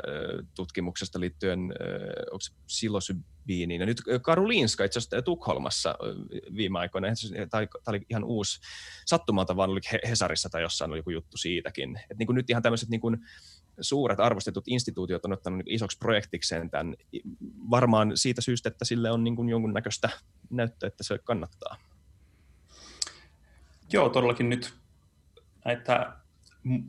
tutkimuksesta 0.57 1.21
liittyen, 1.21 1.61
onko 2.31 2.41
se 2.41 2.53
psilosybiiniin, 2.67 3.81
ja 3.81 3.87
nyt 3.87 4.03
Karolinska 4.23 4.85
itse 4.85 4.99
asiassa 4.99 5.23
Tukholmassa 5.23 5.95
viime 6.57 6.79
aikoina, 6.79 7.09
tai 7.51 7.67
tämä 7.67 7.81
oli 7.87 8.07
ihan 8.11 8.25
uusi 8.25 8.61
sattumalta, 9.07 9.57
vaan 9.57 9.71
oli 9.71 9.81
Hesarissa 10.09 10.49
tai 10.49 10.63
jossain 10.63 10.91
oli 10.91 10.99
joku 10.99 11.11
juttu 11.11 11.37
siitäkin. 11.37 12.01
Et 12.11 12.19
niin 12.19 12.35
nyt 12.35 12.51
ihan 12.51 12.63
tämmöiset 12.63 12.89
niin 12.89 13.01
kuin 13.01 13.17
suuret 13.81 14.21
arvostetut 14.21 14.65
instituutiot 14.69 15.25
on 15.25 15.33
ottanut 15.33 15.59
niin 15.59 15.75
isoksi 15.75 15.99
projektikseen 15.99 16.71
tämän, 16.71 16.95
varmaan 17.71 18.13
siitä 18.15 18.41
syystä, 18.41 18.69
että 18.69 18.85
sille 18.85 19.11
on 19.11 19.25
niin 19.25 19.49
jonkunnäköistä 19.49 20.11
näyttöä, 20.51 20.87
että 20.87 21.05
se 21.05 21.19
kannattaa. 21.19 21.77
Joo, 23.95 24.09
todellakin 24.09 24.49
nyt 24.49 24.75
näitä 25.65 26.17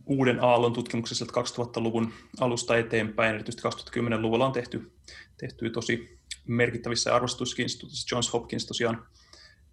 uuden 0.05 0.43
aallon 0.43 0.73
tutkimuksessa 0.73 1.25
2000-luvun 1.25 2.13
alusta 2.39 2.77
eteenpäin, 2.77 3.35
erityisesti 3.35 3.67
2010-luvulla 3.99 4.45
on 4.45 4.51
tehty, 4.51 4.91
tehty 5.37 5.69
tosi 5.69 6.19
merkittävissä 6.47 7.15
arvostetuissa 7.15 7.61
instituutissa. 7.61 8.15
Johns 8.15 8.33
Hopkins 8.33 8.65
tosiaan 8.65 9.05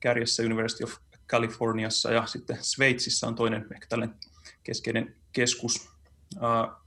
kärjessä 0.00 0.42
University 0.42 0.84
of 0.84 0.92
Californiassa 1.28 2.12
ja 2.12 2.26
sitten 2.26 2.58
Sveitsissä 2.60 3.26
on 3.26 3.34
toinen 3.34 3.66
ehkä 3.74 3.86
tällainen 3.88 4.16
keskeinen 4.62 5.16
keskus. 5.32 5.88
Uh, 6.36 6.86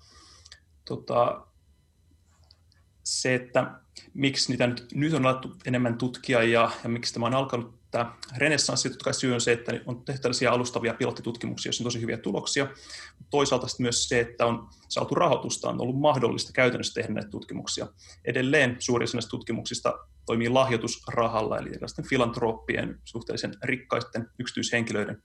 tota, 0.86 1.48
se, 3.04 3.36
että 3.36 3.72
miksi 4.14 4.52
niitä 4.52 4.68
nyt, 4.68 4.88
nyt 4.94 5.14
on 5.14 5.26
alettu 5.26 5.56
enemmän 5.66 5.98
tutkia 5.98 6.44
ja, 6.44 6.72
ja 6.84 6.90
miksi 6.90 7.14
tämä 7.14 7.26
on 7.26 7.34
alkanut 7.34 7.76
tämä 7.92 8.16
renessanssi, 8.38 8.90
totta 8.90 9.04
kai 9.04 9.14
syy 9.14 9.34
on 9.34 9.42
se, 9.42 9.52
että 9.52 9.72
on 9.86 10.06
tehty 10.06 10.22
tällaisia 10.22 10.52
alustavia 10.52 10.94
pilottitutkimuksia, 10.94 11.70
joissa 11.70 11.84
on 11.84 11.86
tosi 11.86 12.02
hyviä 12.02 12.18
tuloksia. 12.18 12.68
Toisaalta 13.30 13.68
myös 13.80 14.10
se, 14.10 14.20
että 14.20 14.46
on 14.46 14.70
saatu 14.90 15.16
rahoitusta, 15.16 15.70
on 15.70 15.82
ollut 15.82 16.00
mahdollista 16.00 16.54
käytännössä 16.54 16.94
tehdä 16.94 17.14
näitä 17.14 17.30
tutkimuksia. 17.30 17.88
Edelleen 18.26 18.76
suurin 18.80 19.08
näistä 19.14 19.30
tutkimuksista 19.30 19.94
toimii 20.26 20.50
lahjoitusrahalla, 20.50 21.58
eli 21.58 21.70
tällaisten 21.70 22.10
filantrooppien, 22.10 23.00
suhteellisen 23.06 23.54
rikkaisten 23.64 24.28
yksityishenkilöiden 24.40 25.22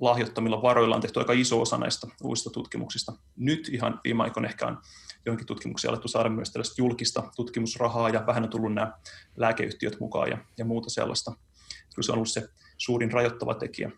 lahjoittamilla 0.00 0.62
varoilla 0.62 0.94
on 0.94 1.02
tehty 1.02 1.18
aika 1.18 1.32
iso 1.32 1.60
osa 1.60 1.78
näistä 1.78 2.06
uusista 2.22 2.50
tutkimuksista. 2.50 3.12
Nyt 3.36 3.68
ihan 3.68 4.00
viime 4.04 4.22
aikoina 4.22 4.48
ehkä 4.48 4.66
on 4.66 4.78
johonkin 5.26 5.46
tutkimuksiin 5.46 5.88
alettu 5.90 6.08
saada 6.08 6.28
myös 6.28 6.50
tällaista 6.50 6.74
julkista 6.78 7.22
tutkimusrahaa 7.36 8.08
ja 8.08 8.26
vähän 8.26 8.42
on 8.42 8.50
tullut 8.50 8.74
nämä 8.74 8.92
lääkeyhtiöt 9.36 10.00
mukaan 10.00 10.30
ja, 10.30 10.38
ja 10.58 10.64
muuta 10.64 10.90
sellaista. 10.90 11.32
Kyllä 11.94 12.06
se 12.06 12.12
on 12.12 12.16
ollut 12.16 12.28
se 12.28 12.48
suurin 12.78 13.12
rajoittava 13.12 13.54
tekijä. 13.54 13.90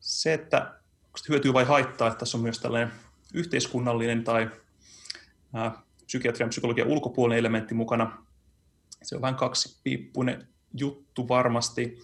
Se, 0.00 0.34
että 0.34 0.74
hyötyy 1.28 1.52
vai 1.52 1.64
haittaa, 1.64 2.08
että 2.08 2.18
tässä 2.18 2.38
on 2.38 2.42
myös 2.42 2.58
tällainen 2.58 2.92
yhteiskunnallinen 3.34 4.24
tai 4.24 4.50
ää, 5.54 5.82
psykiatrian 6.06 6.50
psykologian 6.50 6.88
ulkopuolinen 6.88 7.38
elementti 7.38 7.74
mukana. 7.74 8.24
Se 9.02 9.16
on 9.16 9.22
vähän 9.22 9.34
kaksipiippunen 9.34 10.48
juttu 10.74 11.28
varmasti. 11.28 11.98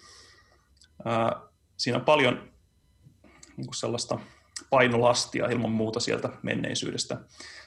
Ää, 1.05 1.40
siinä 1.77 1.99
on 1.99 2.05
paljon 2.05 2.53
niin 3.57 3.75
sellaista 3.75 4.18
painolastia 4.70 5.47
ilman 5.47 5.70
muuta 5.70 6.01
sieltä 6.01 6.29
menneisyydestä. 6.42 7.20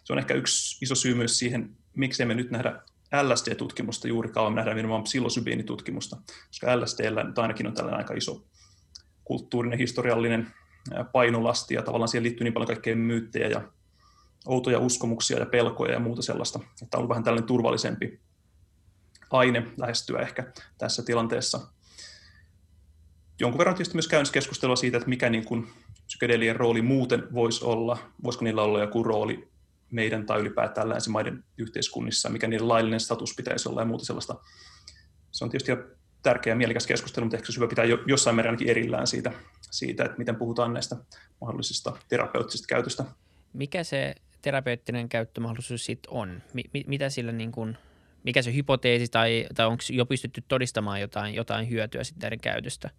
Se 0.08 0.14
on 0.14 0.20
ehkä 0.20 0.34
yksi 0.34 0.78
iso 0.82 0.96
syy 0.96 1.16
myös 1.16 1.40
siihen, 1.40 1.78
miksi 1.96 2.26
me 2.26 2.36
nyt 2.36 2.52
nähdä 2.52 2.82
LSD-tutkimusta 3.24 4.08
juurikaan, 4.08 4.52
me 4.52 4.56
nähdään 4.56 4.78
nimenomaan 4.78 5.04
psilosybiinitutkimusta, 5.04 6.18
koska 6.48 6.82
LSDllä 6.82 7.24
nyt 7.24 7.40
ainakin 7.40 7.68
on 7.68 7.74
tällainen 7.74 7.98
aika 7.98 8.14
iso 8.14 8.46
kulttuurinen, 9.24 9.80
historiallinen 9.80 10.54
painolasti, 11.12 11.74
ja 11.74 11.82
tavallaan 11.82 12.08
siihen 12.08 12.24
liittyy 12.24 12.44
niin 12.44 12.54
paljon 12.54 12.68
kaikkea 12.68 12.96
myyttejä 12.96 13.48
ja 13.48 13.62
outoja 14.46 14.80
uskomuksia 14.80 15.40
ja 15.40 15.46
pelkoja 15.46 15.94
ja 15.94 16.00
muuta 16.00 16.22
sellaista, 16.22 16.60
että 16.82 16.98
on 16.98 17.00
ollut 17.00 17.10
vähän 17.10 17.24
tällainen 17.24 17.48
turvallisempi 17.48 18.20
aine 19.30 19.68
lähestyä 19.78 20.20
ehkä 20.20 20.54
tässä 20.78 21.04
tilanteessa. 21.04 21.60
Jonkun 23.40 23.58
verran 23.58 23.76
tietysti 23.76 23.96
myös 23.96 24.08
käynnissä 24.08 24.34
keskustelua 24.34 24.76
siitä, 24.76 24.98
että 24.98 25.10
mikä 25.10 25.30
niin 25.30 25.46
kuin 25.46 25.68
psykedelien 26.06 26.56
rooli 26.56 26.82
muuten 26.82 27.34
voisi 27.34 27.66
olla, 27.66 27.98
voisiko 28.24 28.46
niillä 28.46 28.62
olla 28.62 28.80
joku 28.80 29.04
rooli 29.04 29.57
meidän 29.92 30.26
tai 30.26 30.40
ylipäätään 30.40 30.90
länsimaiden 30.90 31.44
yhteiskunnissa, 31.58 32.30
mikä 32.30 32.48
niiden 32.48 32.68
laillinen 32.68 33.00
status 33.00 33.36
pitäisi 33.36 33.70
olla 33.70 33.82
ja 33.82 33.86
muuta 33.86 34.06
sellaista. 34.06 34.36
Se 35.32 35.44
on 35.44 35.50
tietysti 35.50 35.72
tärkeä 36.24 36.52
ja 36.52 36.56
mielikäs 36.56 36.88
keskustelu, 36.88 37.26
mutta 37.26 37.38
ehkä 37.38 37.52
se 37.52 37.60
hyvä 37.60 37.68
pitää 37.68 37.86
jossain 38.06 38.36
määrin 38.36 38.50
ainakin 38.50 38.70
erillään 38.70 39.08
siitä, 39.08 39.32
siitä, 39.72 40.06
että 40.06 40.18
miten 40.18 40.36
puhutaan 40.36 40.74
näistä 40.74 40.96
mahdollisista 41.42 41.98
terapeuttisista 42.10 42.68
käytöstä. 42.68 43.06
Mikä 43.54 43.84
se 43.84 44.16
terapeuttinen 44.42 45.10
käyttömahdollisuus 45.10 45.86
sitten 45.86 46.14
on? 46.14 46.42
M- 46.54 46.88
mitä 46.88 47.10
sillä 47.10 47.32
niin 47.32 47.52
kuin, 47.52 47.78
mikä 48.24 48.42
se 48.42 48.54
hypoteesi 48.54 49.08
tai, 49.08 49.48
tai 49.56 49.68
onko 49.68 49.84
jo 49.90 50.06
pystytty 50.06 50.44
todistamaan 50.48 51.02
jotain, 51.02 51.36
jotain 51.36 51.70
hyötyä 51.70 52.04
sitten 52.04 52.40
käytöstä? 52.40 52.90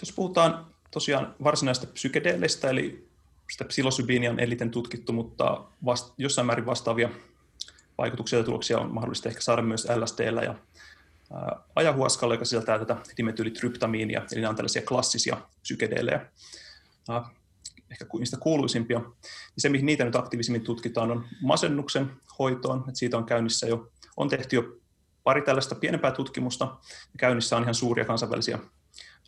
Jos 0.00 0.12
puhutaan 0.12 0.66
tosiaan 0.90 1.34
varsinaista 1.44 1.86
psykedeellistä, 1.86 2.70
eli 2.70 3.08
sitä 3.50 3.64
psilosybiinia 3.64 4.30
on 4.30 4.40
eniten 4.40 4.70
tutkittu, 4.70 5.12
mutta 5.12 5.64
vast, 5.84 6.14
jossain 6.18 6.46
määrin 6.46 6.66
vastaavia 6.66 7.10
vaikutuksia 7.98 8.38
ja 8.38 8.44
tuloksia 8.44 8.78
on 8.78 8.94
mahdollista 8.94 9.28
ehkä 9.28 9.40
saada 9.40 9.62
myös 9.62 9.88
LSDllä 9.96 10.42
ja 10.42 10.54
ajahuaskalla, 11.76 12.34
joka 12.34 12.44
sisältää 12.44 12.78
tätä 12.78 12.96
dimetylitryptamiinia, 13.16 14.22
eli 14.32 14.40
nämä 14.40 14.50
on 14.50 14.56
tällaisia 14.56 14.82
klassisia 14.82 15.36
psykedeelejä, 15.62 16.26
ehkä 17.90 18.06
niistä 18.18 18.36
kuuluisimpia. 18.36 18.98
Niin 18.98 19.12
se, 19.58 19.68
mihin 19.68 19.86
niitä 19.86 20.04
nyt 20.04 20.16
aktiivisimmin 20.16 20.62
tutkitaan, 20.62 21.10
on 21.10 21.24
masennuksen 21.42 22.10
hoitoon, 22.38 22.78
että 22.78 22.98
siitä 22.98 23.16
on 23.16 23.24
käynnissä 23.24 23.66
jo, 23.66 23.90
on 24.16 24.28
tehty 24.28 24.56
jo 24.56 24.76
pari 25.24 25.42
tällaista 25.42 25.74
pienempää 25.74 26.10
tutkimusta, 26.10 26.64
ja 26.90 27.18
käynnissä 27.18 27.56
on 27.56 27.62
ihan 27.62 27.74
suuria 27.74 28.04
kansainvälisiä 28.04 28.58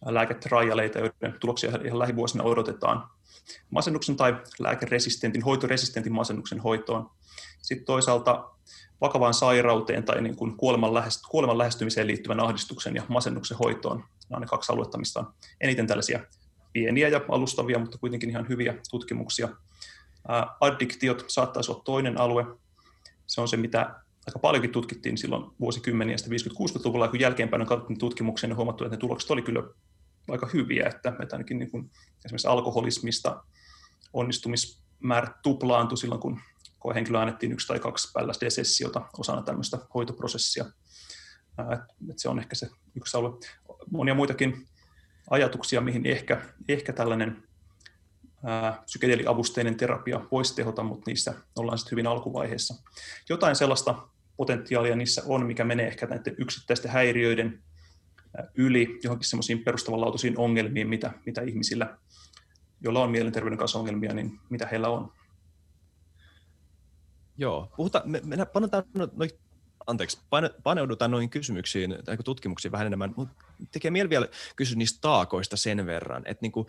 lääketrajaleita, 0.05 0.99
joiden 0.99 1.41
tuloksia 1.41 1.71
ihan 1.85 1.99
lähivuosina 1.99 2.45
odotetaan 2.45 3.09
masennuksen 3.71 4.17
tai 4.17 4.37
lääkeresistentin, 4.59 5.43
hoitoresistentin 5.43 6.13
masennuksen 6.13 6.61
hoitoon. 6.61 7.11
Sitten 7.63 7.87
toisaalta 7.87 8.51
vakavaan 9.01 9.35
sairauteen 9.35 10.05
tai 10.05 10.23
niin 10.23 10.37
kuin 10.37 10.57
kuoleman, 10.57 10.95
lähest, 10.95 11.21
kuoleman 11.29 11.59
lähestymiseen 11.59 12.07
liittyvän 12.07 12.41
ahdistuksen 12.41 12.95
ja 12.95 13.03
masennuksen 13.09 13.59
hoitoon. 13.59 13.97
Nämä 13.97 14.37
on 14.37 14.41
ne 14.41 14.47
kaksi 14.47 14.73
aluetta, 14.73 14.99
mistä 14.99 15.21
on 15.21 15.33
eniten 15.61 15.87
tällaisia 15.87 16.21
pieniä 16.73 17.09
ja 17.09 17.21
alustavia, 17.29 17.79
mutta 17.79 17.99
kuitenkin 17.99 18.31
ihan 18.31 18.49
hyviä 18.49 18.75
tutkimuksia. 18.91 19.49
Addiktiot 20.61 21.25
saattaisi 21.29 21.73
olla 21.73 21.83
toinen 21.85 22.21
alue. 22.21 22.45
Se 23.27 23.41
on 23.41 23.49
se, 23.49 23.57
mitä 23.57 23.95
aika 24.27 24.39
paljonkin 24.39 24.73
tutkittiin 24.73 25.19
silloin 25.19 25.45
vuosikymmeniä, 25.61 26.17
50-60-luvulla, 26.17 27.09
kun 27.09 27.21
jälkeenpäin 27.21 27.61
on 27.63 27.69
katsottu 27.69 27.95
tutkimuksen 27.99 28.51
ja 28.51 28.57
huomattu, 28.57 28.85
että 28.85 28.97
ne 28.97 29.01
tulokset 29.01 29.31
oli 29.31 29.43
kyllä 29.43 29.63
aika 30.29 30.49
hyviä, 30.53 30.87
että, 30.87 31.13
että 31.23 31.37
ainakin 31.37 31.59
niin 31.59 31.71
kuin 31.71 31.91
esimerkiksi 32.25 32.49
alkoholismista 32.49 33.45
onnistumismäärät 34.13 35.43
tuplaantui 35.43 35.99
silloin, 35.99 36.21
kun 36.21 36.41
koehenkilö 36.79 37.21
annettiin 37.21 37.53
yksi 37.53 37.67
tai 37.67 37.79
kaksi 37.79 38.09
LSD-sessiota 38.19 39.03
osana 39.19 39.43
tämmöistä 39.43 39.79
hoitoprosessia. 39.95 40.65
Et 42.11 42.19
se 42.19 42.29
on 42.29 42.39
ehkä 42.39 42.55
se 42.55 42.69
yksi 42.95 43.17
alue. 43.17 43.39
Monia 43.91 44.15
muitakin 44.15 44.67
ajatuksia, 45.31 45.81
mihin 45.81 46.07
ehkä, 46.07 46.41
ehkä 46.69 46.93
tällainen 46.93 47.43
psykedeliavusteinen 48.85 49.77
terapia 49.77 50.21
voisi 50.33 50.55
tehota, 50.55 50.83
mutta 50.83 51.11
niissä 51.11 51.35
ollaan 51.57 51.79
sitten 51.79 51.91
hyvin 51.91 52.07
alkuvaiheessa. 52.07 52.75
Jotain 53.29 53.57
sellaista 53.57 54.09
potentiaalia 54.37 54.97
niissä 54.97 55.23
on, 55.27 55.47
mikä 55.47 55.65
menee 55.65 55.87
ehkä 55.87 56.07
näiden 56.07 56.35
yksittäisten 56.39 56.91
häiriöiden 56.91 57.63
yli 58.55 59.01
johonkin 59.03 59.29
semmoisiin 59.29 59.65
perustavanlaatuisiin 59.65 60.39
ongelmiin, 60.39 60.89
mitä, 60.89 61.13
mitä 61.27 61.43
ihmisillä, 61.43 61.99
joilla 62.81 63.03
on 63.03 63.11
mielenterveyden 63.11 63.59
kanssa 63.59 63.79
ongelmia, 63.79 64.15
niin 64.15 64.41
mitä 64.51 64.67
heillä 64.67 64.89
on. 64.89 65.13
Joo, 67.39 67.73
puhutaan, 67.77 68.11
me, 68.11 68.21
me 68.25 68.45
panotaan 68.45 68.85
noin 68.95 69.31
anteeksi, 69.87 70.19
paneudutaan 70.63 71.11
noihin 71.11 71.31
kysymyksiin 71.31 71.97
tai 72.05 72.17
tutkimuksiin 72.25 72.73
vähän 72.73 72.87
enemmän, 72.87 73.15
mutta 73.17 73.45
tekee 73.73 73.91
mieli 73.91 74.11
vielä 74.11 74.29
kysyä 74.57 74.77
niistä 74.77 74.99
taakoista 75.01 75.57
sen 75.57 75.87
verran, 75.87 76.23
että 76.27 76.43
niin 76.43 76.53
kuin, 76.53 76.67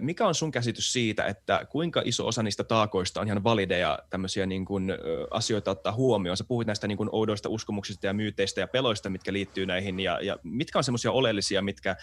mikä 0.00 0.26
on 0.26 0.34
sun 0.34 0.50
käsitys 0.50 0.92
siitä, 0.92 1.24
että 1.24 1.66
kuinka 1.70 2.02
iso 2.04 2.26
osa 2.26 2.42
niistä 2.42 2.64
taakoista 2.64 3.20
on 3.20 3.26
ihan 3.26 3.44
valideja 3.44 3.98
tämmöisiä 4.10 4.46
niin 4.46 4.64
kuin, 4.64 4.92
asioita 5.30 5.70
ottaa 5.70 5.92
huomioon? 5.92 6.36
Sä 6.36 6.44
puhuit 6.44 6.66
näistä 6.66 6.88
niin 6.88 6.98
kuin 6.98 7.08
oudoista 7.12 7.48
uskomuksista 7.48 8.06
ja 8.06 8.14
myyteistä 8.14 8.60
ja 8.60 8.68
peloista, 8.68 9.10
mitkä 9.10 9.32
liittyy 9.32 9.66
näihin, 9.66 10.00
ja, 10.00 10.20
ja 10.20 10.36
mitkä 10.42 10.78
on 10.78 10.84
semmoisia 10.84 11.12
oleellisia, 11.12 11.62
mitkä, 11.62 11.96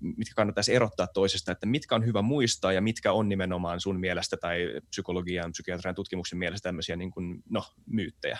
mitkä 0.00 0.34
kannattaisi 0.36 0.74
erottaa 0.74 1.06
toisesta, 1.06 1.52
että 1.52 1.66
mitkä 1.66 1.94
on 1.94 2.06
hyvä 2.06 2.22
muistaa 2.22 2.72
ja 2.72 2.82
mitkä 2.82 3.12
on 3.12 3.28
nimenomaan 3.28 3.80
sun 3.80 4.00
mielestä 4.00 4.36
tai 4.36 4.80
psykologian, 4.90 5.52
psykiatrian 5.52 5.94
tutkimuksen 5.94 6.38
mielestä 6.38 6.68
tämmöisiä 6.68 6.96
niin 6.96 7.10
kuin, 7.10 7.42
no, 7.50 7.64
myyttejä? 7.86 8.38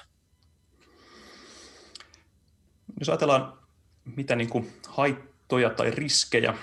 Jos 3.01 3.09
ajatellaan, 3.09 3.59
mitä 4.17 4.37
niin 4.37 4.51
kuin 4.51 4.73
haittoja 4.89 5.71
tai 5.71 5.91
riskejä 5.91 6.55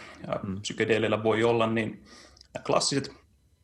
mm. 0.43 0.61
psykedeeleillä 0.61 1.23
voi 1.23 1.43
olla, 1.43 1.67
niin 1.67 2.03
klassiset 2.65 3.11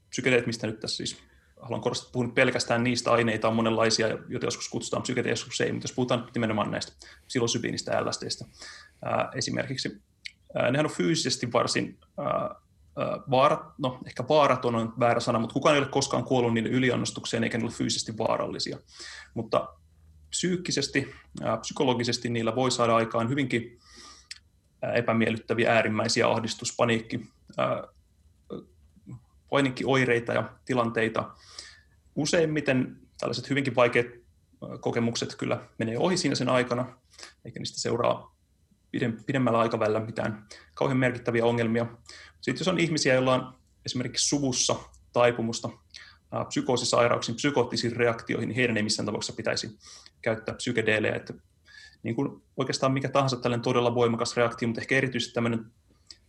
psykedeelit, 0.09 0.45
mistä 0.45 0.67
nyt 0.67 0.79
tässä 0.79 0.97
siis 0.97 1.17
haluan 1.61 1.81
korostaa, 1.81 2.09
puhun 2.11 2.31
pelkästään 2.31 2.83
niistä 2.83 3.11
aineita, 3.11 3.47
on 3.47 3.55
monenlaisia, 3.55 4.07
joita 4.07 4.47
joskus 4.47 4.69
kutsutaan 4.69 5.03
psykedeeleiksi, 5.03 5.41
joskus 5.41 5.61
ei, 5.61 5.71
mutta 5.71 5.83
jos 5.85 5.95
puhutaan 5.95 6.27
nimenomaan 6.33 6.71
näistä 6.71 6.93
psilosybiinistä 7.27 7.91
ja 7.91 8.05
LSDstä 8.05 8.45
ää, 9.05 9.29
esimerkiksi, 9.35 10.01
ää, 10.55 10.71
nehän 10.71 10.85
on 10.85 10.91
fyysisesti 10.91 11.51
varsin 11.53 11.99
ää, 12.17 12.55
vaarat, 13.31 13.59
no 13.77 13.99
ehkä 14.07 14.23
vaaraton 14.29 14.75
on 14.75 14.93
väärä 14.99 15.19
sana, 15.19 15.39
mutta 15.39 15.53
kukaan 15.53 15.75
ei 15.75 15.81
ole 15.81 15.87
koskaan 15.87 16.23
kuollut 16.23 16.53
niille 16.53 16.69
yliannostukseen 16.69 17.43
eikä 17.43 17.57
ne 17.57 17.63
ole 17.63 17.71
fyysisesti 17.71 18.17
vaarallisia. 18.17 18.77
Mutta 19.33 19.67
psyykkisesti, 20.35 21.15
psykologisesti 21.61 22.29
niillä 22.29 22.55
voi 22.55 22.71
saada 22.71 22.95
aikaan 22.95 23.29
hyvinkin 23.29 23.79
epämiellyttäviä 24.95 25.73
äärimmäisiä 25.73 26.29
ahdistus, 26.29 26.75
paniikki, 26.77 27.27
paniikkioireita 29.49 30.33
ja 30.33 30.49
tilanteita. 30.65 31.31
Useimmiten 32.15 32.97
tällaiset 33.19 33.49
hyvinkin 33.49 33.75
vaikeat 33.75 34.07
kokemukset 34.79 35.35
kyllä 35.35 35.67
menee 35.79 35.97
ohi 35.97 36.17
siinä 36.17 36.35
sen 36.35 36.49
aikana, 36.49 36.97
eikä 37.45 37.59
niistä 37.59 37.79
seuraa 37.79 38.35
pidemmällä 39.25 39.59
aikavälillä 39.59 39.99
mitään 39.99 40.47
kauhean 40.73 40.97
merkittäviä 40.97 41.45
ongelmia. 41.45 41.85
Sitten 42.41 42.61
jos 42.61 42.67
on 42.67 42.79
ihmisiä, 42.79 43.13
joilla 43.13 43.33
on 43.33 43.53
esimerkiksi 43.85 44.29
suvussa 44.29 44.75
taipumusta 45.13 45.69
psykoosisairauksiin, 46.43 47.35
psykoottisiin 47.35 47.95
reaktioihin, 47.95 48.49
niin 48.49 48.55
heidän 48.55 48.77
ei 48.77 48.83
missään 48.83 49.05
tapauksessa 49.05 49.33
pitäisi 49.33 49.79
käyttää 50.21 50.55
psykedeelejä. 50.55 51.15
Että 51.15 51.33
niin 52.03 52.15
kuin 52.15 52.43
oikeastaan 52.57 52.91
mikä 52.91 53.09
tahansa 53.09 53.35
tällainen 53.35 53.63
todella 53.63 53.95
voimakas 53.95 54.37
reaktio, 54.37 54.67
mutta 54.67 54.81
ehkä 54.81 54.95
erityisesti 54.95 55.33
tämmöinen 55.33 55.65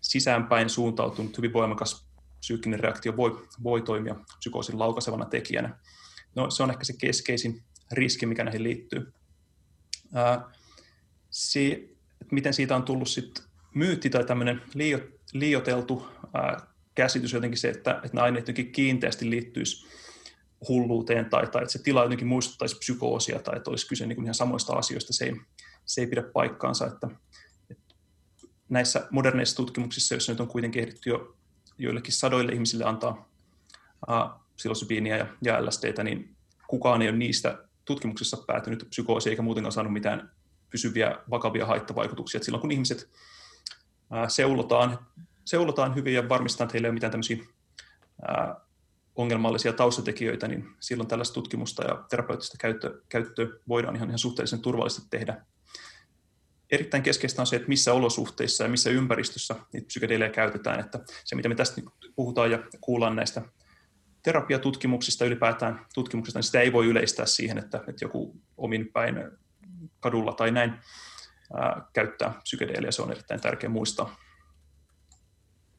sisäänpäin 0.01 0.71
suuntautunut 0.71 1.37
hyvin 1.37 1.53
voimakas 1.53 2.07
psyykkinen 2.41 2.81
reaktio 2.81 3.17
voi, 3.17 3.49
voi 3.63 3.83
toimia 3.83 4.17
psykoosin 4.39 4.79
laukaisevana 4.79 5.25
tekijänä. 5.25 5.79
No, 6.35 6.51
se 6.51 6.63
on 6.63 6.71
ehkä 6.71 6.85
se 6.85 6.95
keskeisin 7.01 7.63
riski, 7.93 8.27
mikä 8.27 8.45
näihin 8.45 8.63
liittyy. 8.63 9.13
Ää, 10.15 10.45
si, 11.31 11.97
miten 12.31 12.55
siitä 12.55 12.77
on 12.77 12.83
tullut 12.83 13.09
sit 13.09 13.43
myytti 13.75 14.11
tai 14.11 14.25
tämmöinen 14.25 14.63
liio, 14.75 14.99
liioteltu 15.33 16.07
ää, 16.35 16.76
käsitys 16.97 17.33
jotenkin 17.33 17.59
se, 17.59 17.69
että, 17.69 17.91
että 17.91 18.11
nämä 18.13 18.25
aineet 18.25 18.43
jotenkin 18.43 18.73
kiinteästi 18.73 19.31
liittyisi 19.31 19.87
hulluuteen 20.69 21.31
tai, 21.31 21.47
tai 21.47 21.63
että 21.63 21.73
se 21.73 21.83
tila 21.83 22.03
jotenkin 22.03 22.27
muistuttaisi 22.27 22.79
psykoosia 22.79 23.39
tai 23.39 23.57
että 23.57 23.71
olisi 23.71 23.89
kyse 23.89 24.07
niin 24.07 24.17
kuin 24.17 24.25
ihan 24.25 24.35
samoista 24.35 24.73
asioista, 24.73 25.13
se 25.13 25.25
ei, 25.25 25.37
se 25.85 26.01
ei 26.01 26.07
pidä 26.07 26.23
paikkaansa. 26.23 26.87
Että, 26.87 27.09
että 27.71 27.95
näissä 28.69 29.09
moderneissa 29.11 29.57
tutkimuksissa, 29.57 30.15
joissa 30.15 30.33
nyt 30.33 30.41
on 30.41 30.49
kuitenkin 30.49 30.83
ehditty 30.83 31.11
jo 31.11 31.37
joillekin 31.79 32.13
sadoille 32.13 32.53
ihmisille 32.53 32.85
antaa 32.85 33.29
uh, 34.09 34.41
psilosybiinia 34.57 35.17
ja, 35.17 35.27
ja 35.43 35.67
LSDtä, 35.67 36.05
niin 36.05 36.37
kukaan 36.69 37.03
ei 37.03 37.09
ole 37.09 37.17
niistä 37.17 37.59
tutkimuksissa 37.85 38.37
päätynyt 38.47 38.87
psykoosia 38.89 39.31
eikä 39.31 39.43
muutenkaan 39.43 39.73
saanut 39.73 39.93
mitään 39.93 40.31
pysyviä 40.71 41.19
vakavia 41.31 41.67
haittavaikutuksia. 41.67 42.39
Et 42.39 42.43
silloin 42.43 42.61
kun 42.61 42.73
ihmiset 42.73 43.11
uh, 44.11 44.29
seulotaan, 44.29 44.99
seulotaan 45.47 45.95
hyvin 45.95 46.15
ja 46.15 46.29
varmistetaan, 46.29 46.67
että 46.67 46.73
heillä 46.73 46.87
ei 46.87 46.91
ole 46.91 46.95
mitään 46.95 47.11
tämmöisiä 47.11 47.37
uh, 47.37 48.67
ongelmallisia 49.15 49.73
taustatekijöitä, 49.73 50.49
niin 50.49 50.69
silloin 50.81 51.09
tällaista 51.09 51.35
tutkimusta 51.35 51.85
ja 51.85 52.05
terapeuttista 52.11 52.57
käyttöä, 52.61 52.91
käyttöä 53.09 53.47
voidaan 53.69 53.97
ihan, 53.97 54.09
ihan 54.09 54.19
suhteellisen 54.19 54.63
turvallisesti 54.63 55.07
tehdä. 55.11 55.45
Erittäin 56.71 57.03
keskeistä 57.03 57.43
on 57.43 57.47
se, 57.47 57.57
että 57.57 57.69
missä 57.69 57.93
olosuhteissa 57.93 58.65
ja 58.65 58.71
missä 58.71 58.91
ympäristössä 58.91 59.55
niitä 59.73 59.87
psykedeelejä 59.87 60.31
käytetään. 60.31 60.81
Että 60.81 61.01
se, 61.25 61.37
mitä 61.37 61.49
me 61.49 61.55
tästä 61.55 61.83
puhutaan 62.17 62.51
ja 62.51 62.59
kuullaan 62.81 63.17
näistä 63.17 63.43
terapiatutkimuksista 64.23 65.25
ylipäätään 65.25 65.87
tutkimuksista, 65.95 66.39
niin 66.39 66.45
sitä 66.45 66.61
ei 66.61 66.73
voi 66.73 66.87
yleistää 66.87 67.27
siihen, 67.27 67.59
että, 67.59 67.79
että 67.79 68.05
joku 68.05 68.41
omin 68.57 68.93
päin 68.93 69.17
kadulla 70.01 70.33
tai 70.33 70.51
näin 70.51 70.79
ää, 71.55 71.87
käyttää 71.93 72.41
psykedeeliä. 72.43 72.91
Se 72.91 73.03
on 73.03 73.13
erittäin 73.13 73.41
tärkeä 73.41 73.71
muistaa. 73.71 74.17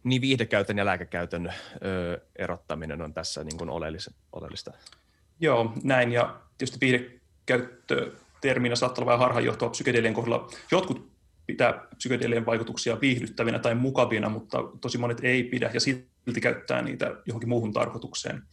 Niin 0.04 0.22
viihdekäytön 0.22 0.78
ja 0.78 0.86
lääkekäytön 0.86 1.54
ö, 1.86 2.22
erottaminen 2.36 3.02
on 3.02 3.14
tässä 3.14 3.44
niin 3.44 3.58
kuin 3.58 3.70
oleellista. 3.70 4.72
Joo, 5.40 5.74
näin. 5.84 6.12
Ja 6.12 6.40
tietysti 6.58 6.78
viihdekäyttö 6.82 8.12
terminä 8.42 8.76
saattaa 8.76 9.02
olla 9.02 9.12
vähän 9.12 9.20
harhaanjohtava 9.20 9.72
psykedelien 9.72 10.14
kohdalla. 10.14 10.50
Jotkut 10.72 11.12
pitää 11.46 11.88
psykedelien 11.98 12.46
vaikutuksia 12.46 13.02
viihdyttävinä 13.02 13.60
tai 13.60 13.76
mukavina, 13.76 14.30
mutta 14.30 14.58
tosi 14.82 14.98
monet 14.98 15.20
ei 15.24 15.44
pidä 15.44 15.72
ja 15.74 15.80
silti 15.80 16.42
käyttää 16.42 16.82
niitä 16.82 17.16
johonkin 17.26 17.50
muuhun 17.50 17.74
tarkoitukseen. 17.74 18.44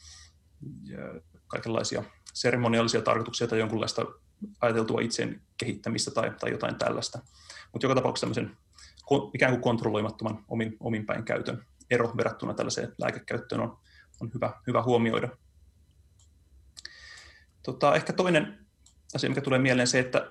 Ja 0.84 0.98
kaikenlaisia 1.46 2.04
seremoniallisia 2.32 3.02
tarkoituksia 3.02 3.46
tai 3.46 3.58
jonkunlaista 3.58 4.06
ajateltua 4.60 5.00
itsen 5.00 5.40
kehittämistä 5.56 6.10
tai, 6.10 6.32
tai 6.40 6.50
jotain 6.50 6.74
tällaista. 6.74 7.18
Mutta 7.72 7.86
joka 7.86 7.94
tapauksessa 7.94 8.26
tämmöisen 8.26 8.56
ikään 9.34 9.52
kuin 9.52 9.62
kontrolloimattoman 9.62 10.44
omin, 10.48 10.76
omin 10.80 11.06
päin 11.06 11.24
käytön 11.24 11.64
ero 11.90 12.16
verrattuna 12.16 12.54
tällaiseen 12.54 12.92
lääkekäyttöön 12.98 13.60
on, 13.60 13.78
on 14.20 14.30
hyvä, 14.34 14.52
hyvä 14.66 14.82
huomioida. 14.82 15.28
Tota, 17.62 17.94
ehkä 17.94 18.12
toinen 18.12 18.66
asia, 19.14 19.30
mikä 19.30 19.40
tulee 19.40 19.58
mieleen 19.58 19.88
se, 19.88 19.98
että 19.98 20.30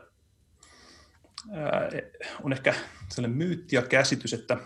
ää, 1.51 1.89
on 2.43 2.53
ehkä 2.53 2.73
sellainen 3.09 3.37
myytti 3.37 3.75
ja 3.75 3.81
käsitys, 3.81 4.33
että, 4.33 4.57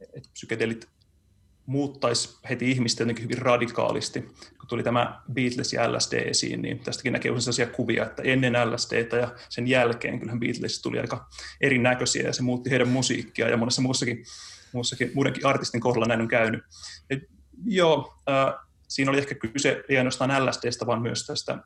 että 0.00 0.30
psykedelit 0.32 0.88
muuttaisi 1.66 2.38
heti 2.50 2.70
ihmistä 2.70 3.02
jotenkin 3.02 3.24
hyvin 3.24 3.38
radikaalisti. 3.38 4.20
Kun 4.58 4.68
tuli 4.68 4.82
tämä 4.82 5.20
Beatles 5.32 5.72
ja 5.72 5.92
LSD 5.92 6.12
esiin, 6.12 6.62
niin 6.62 6.78
tästäkin 6.78 7.12
näkee 7.12 7.30
usein 7.30 7.42
sellaisia 7.42 7.76
kuvia, 7.76 8.06
että 8.06 8.22
ennen 8.22 8.52
LSDtä 8.52 9.16
ja 9.16 9.34
sen 9.48 9.68
jälkeen 9.68 10.18
kyllähän 10.18 10.40
Beatles 10.40 10.82
tuli 10.82 10.98
aika 10.98 11.28
erinäköisiä 11.60 12.22
ja 12.22 12.32
se 12.32 12.42
muutti 12.42 12.70
heidän 12.70 12.88
musiikkia 12.88 13.48
ja 13.48 13.56
monessa 13.56 13.82
muussakin, 13.82 14.24
muussakin 14.72 15.10
muidenkin 15.14 15.46
artistin 15.46 15.80
kohdalla 15.80 16.06
näin 16.06 16.20
on 16.20 16.28
käynyt. 16.28 16.64
Et, 17.10 17.18
joo, 17.64 18.14
äh, 18.30 18.54
siinä 18.88 19.10
oli 19.10 19.18
ehkä 19.18 19.34
kyse 19.34 19.84
ei 19.88 19.98
ainoastaan 19.98 20.46
LSDstä, 20.46 20.86
vaan 20.86 21.02
myös 21.02 21.26
tästä 21.26 21.58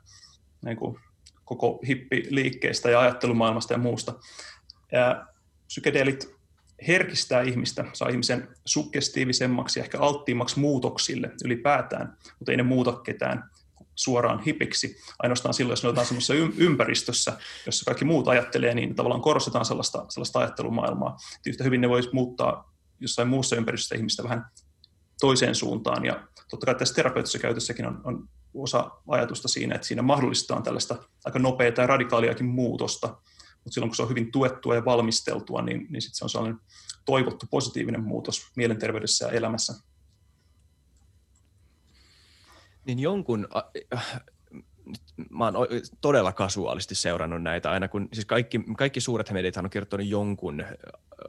niin 0.65 0.77
kuin, 0.77 0.97
koko 1.45 1.81
hippiliikkeestä 1.89 2.91
ja 2.91 3.01
ajattelumaailmasta 3.01 3.73
ja 3.73 3.79
muusta. 3.79 4.15
Ja 4.93 5.27
psykedeelit 5.67 6.35
herkistää 6.89 7.43
ihmistä, 7.43 7.85
saa 7.93 8.09
ihmisen 8.09 8.49
suggestiivisemmaksi 8.65 9.81
ja 9.81 9.85
ehkä 9.85 10.01
alttiimmaksi 10.01 10.61
muutoksille 10.61 11.31
ylipäätään, 11.45 12.17
mutta 12.39 12.53
ei 12.53 12.57
ne 12.57 12.63
muuta 12.63 12.93
ketään 12.93 13.51
suoraan 13.95 14.41
hipiksi. 14.41 14.97
Ainoastaan 15.19 15.55
silloin, 15.55 15.73
jos 15.73 15.83
ne 15.83 15.89
otetaan 15.89 16.07
sellaisessa 16.07 16.35
ympäristössä, 16.59 17.33
jossa 17.67 17.85
kaikki 17.85 18.05
muut 18.05 18.29
ajattelee, 18.29 18.75
niin 18.75 18.95
tavallaan 18.95 19.23
korostetaan 19.23 19.65
sellaista, 19.65 20.07
sellaista 20.09 20.39
ajattelumaailmaa. 20.39 21.17
Yhtä 21.47 21.65
hyvin 21.65 21.81
ne 21.81 21.89
voisi 21.89 22.09
muuttaa 22.13 22.75
jossain 23.01 23.29
muussa 23.29 23.57
ympäristössä 23.57 23.97
ihmistä 23.97 24.23
vähän 24.23 24.45
toiseen 25.21 25.55
suuntaan. 25.55 26.05
Ja 26.05 26.29
totta 26.51 26.67
kai 26.67 26.75
tässä 26.75 26.95
terapeuttisessa 26.95 27.39
käytössäkin 27.39 27.87
on, 27.87 28.01
on 28.05 28.29
osa 28.55 28.91
ajatusta 29.09 29.49
siinä, 29.49 29.75
että 29.75 29.87
siinä 29.87 30.03
mahdollistetaan 30.03 30.63
tällaista 30.63 30.97
aika 31.25 31.39
nopeaa 31.39 31.73
ja 31.77 31.87
radikaaliakin 31.87 32.47
muutosta, 32.47 33.17
mutta 33.65 33.75
silloin 33.75 33.91
kun 33.91 33.97
se 33.97 34.03
on 34.03 34.09
hyvin 34.09 34.33
tuettua 34.33 34.75
ja 34.75 34.85
valmisteltua, 34.85 35.63
niin, 35.63 35.87
niin 35.91 36.03
sit 36.03 36.15
se 36.15 36.25
on 36.25 36.31
sellainen 36.31 36.61
toivottu 37.05 37.47
positiivinen 37.51 38.05
muutos 38.05 38.51
mielenterveydessä 38.57 39.27
ja 39.27 39.33
elämässä. 39.33 39.75
Niin 42.85 42.99
jonkun, 42.99 43.49
mä 45.31 45.45
oon 45.45 45.55
todella 46.01 46.33
kasuaalisti 46.33 46.95
seurannut 46.95 47.43
näitä 47.43 47.71
aina, 47.71 47.89
kun 47.89 48.09
siis 48.13 48.27
kaikki, 48.27 48.61
kaikki 48.79 49.01
suuret 49.01 49.31
mediat 49.31 49.57
on 49.57 49.71
kirjoittanut 49.71 50.07
jonkun 50.07 50.65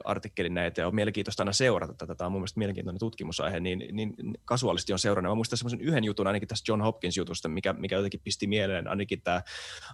artikkelin 0.04 0.54
näitä 0.54 0.80
ja 0.80 0.86
on 0.86 0.94
mielenkiintoista 0.94 1.42
aina 1.42 1.52
seurata 1.52 1.94
tätä. 1.94 2.14
Tämä 2.14 2.26
on 2.26 2.32
mun 2.32 2.40
mielestä 2.40 2.58
mielenkiintoinen 2.58 2.98
tutkimusaihe, 2.98 3.60
niin, 3.60 3.84
niin 3.92 4.14
kasuaalisti 4.44 4.92
on 4.92 4.98
seurannut. 4.98 5.30
Mä 5.30 5.34
muistan 5.34 5.58
semmoisen 5.58 5.80
yhden 5.80 6.04
jutun 6.04 6.26
ainakin 6.26 6.48
tästä 6.48 6.72
John 6.72 6.82
Hopkins-jutusta, 6.82 7.48
mikä, 7.48 7.72
mikä 7.72 7.96
jotenkin 7.96 8.20
pisti 8.24 8.46
mieleen. 8.46 8.88
Ainakin 8.88 9.22
tämä 9.22 9.42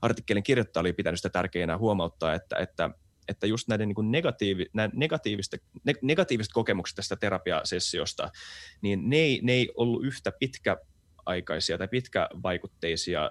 artikkelin 0.02 0.42
kirjoittaja 0.42 0.80
oli 0.80 0.92
pitänyt 0.92 1.18
sitä 1.18 1.30
tärkeänä 1.30 1.78
huomauttaa, 1.78 2.34
että, 2.34 2.56
että 2.56 2.90
että 3.28 3.46
just 3.46 3.68
näiden 3.68 3.88
niin 3.88 4.10
negatiivi, 4.10 4.66
negatiivista, 4.92 5.56
negatiiviset 6.02 6.52
kokemukset 6.52 6.96
tästä 6.96 7.16
terapiasessiosta, 7.16 8.30
niin 8.80 9.10
ne 9.10 9.16
ei, 9.16 9.40
ne 9.42 9.52
ei 9.52 9.70
ollut 9.74 10.04
yhtä 10.04 10.32
pitkä 10.40 10.76
aikaisia 11.26 11.78
tai 11.78 11.88
pitkävaikutteisia 11.88 13.30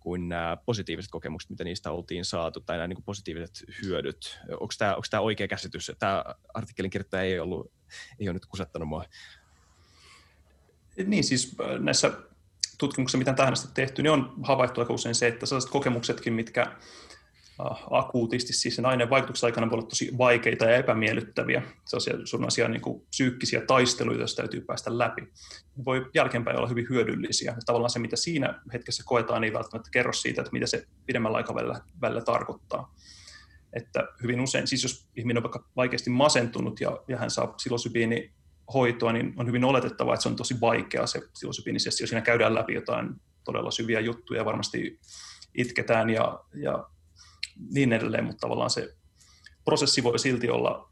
kuin 0.00 0.28
nämä 0.28 0.56
positiiviset 0.66 1.10
kokemukset, 1.10 1.50
mitä 1.50 1.64
niistä 1.64 1.90
oltiin 1.90 2.24
saatu, 2.24 2.60
tai 2.60 2.76
nämä 2.76 2.86
niin 2.86 2.96
kuin 2.96 3.04
positiiviset 3.04 3.64
hyödyt. 3.82 4.38
Onko 4.50 4.74
tämä, 4.78 4.94
onko 4.94 5.06
tämä 5.10 5.20
oikea 5.20 5.48
käsitys? 5.48 5.92
Tämä 5.98 6.24
artikkelin 6.54 6.90
kirjoittaja 6.90 7.22
ei, 7.22 7.38
ollut, 7.38 7.72
ei 8.18 8.28
ole 8.28 8.34
nyt 8.34 8.46
kusettanut 8.46 8.88
mua. 8.88 9.04
Niin 11.06 11.24
siis 11.24 11.56
näissä 11.78 12.12
tutkimuksissa, 12.78 13.18
mitä 13.18 13.32
tähän 13.32 13.52
asti 13.52 13.68
tehty, 13.74 14.02
niin 14.02 14.10
on 14.10 14.34
havaittu 14.42 14.80
aika 14.80 14.92
usein 14.92 15.14
se, 15.14 15.26
että 15.26 15.46
sellaiset 15.46 15.70
kokemuksetkin, 15.70 16.32
mitkä 16.32 16.76
akuutisti, 17.90 18.52
siis 18.52 18.76
sen 18.76 18.86
aineen 18.86 19.10
vaikutuksen 19.10 19.46
aikana 19.46 19.70
voi 19.70 19.78
olla 19.78 19.88
tosi 19.88 20.10
vaikeita 20.18 20.64
ja 20.64 20.76
epämiellyttäviä, 20.76 21.62
sellaisia 21.84 22.26
sunnaisia 22.26 22.68
niin 22.68 22.80
kuin 22.80 23.06
psyykkisiä 23.10 23.60
taisteluita, 23.60 24.20
joista 24.20 24.42
täytyy 24.42 24.60
päästä 24.60 24.98
läpi. 24.98 25.22
Ne 25.76 25.84
voi 25.84 26.10
jälkeenpäin 26.14 26.56
olla 26.56 26.68
hyvin 26.68 26.86
hyödyllisiä. 26.90 27.50
Ja 27.50 27.62
tavallaan 27.66 27.90
se, 27.90 27.98
mitä 27.98 28.16
siinä 28.16 28.60
hetkessä 28.72 29.02
koetaan, 29.06 29.44
ei 29.44 29.52
välttämättä 29.52 29.90
kerro 29.90 30.12
siitä, 30.12 30.40
että 30.40 30.52
mitä 30.52 30.66
se 30.66 30.86
pidemmällä 31.06 31.36
aikavälillä 31.36 31.80
välillä 32.00 32.22
tarkoittaa. 32.22 32.94
Että 33.72 34.08
hyvin 34.22 34.40
usein, 34.40 34.66
siis 34.66 34.82
jos 34.82 35.08
ihminen 35.16 35.36
on 35.36 35.42
vaikka 35.42 35.68
vaikeasti 35.76 36.10
masentunut 36.10 36.80
ja, 36.80 37.00
ja 37.08 37.18
hän 37.18 37.30
saa 37.30 37.46
psilosybiini 37.46 38.32
hoitoa, 38.74 39.12
niin 39.12 39.34
on 39.36 39.46
hyvin 39.46 39.64
oletettavaa, 39.64 40.14
että 40.14 40.22
se 40.22 40.28
on 40.28 40.36
tosi 40.36 40.60
vaikea 40.60 41.06
se 41.06 41.20
psilosybiinisessio. 41.32 42.06
Siinä 42.06 42.20
käydään 42.20 42.54
läpi 42.54 42.74
jotain 42.74 43.08
todella 43.44 43.70
syviä 43.70 44.00
juttuja, 44.00 44.44
varmasti 44.44 45.00
itketään 45.54 46.10
ja, 46.10 46.40
ja 46.54 46.88
niin 47.70 47.92
edelleen, 47.92 48.24
mutta 48.24 48.40
tavallaan 48.40 48.70
se 48.70 48.94
prosessi 49.64 50.02
voi 50.02 50.18
silti 50.18 50.50
olla, 50.50 50.90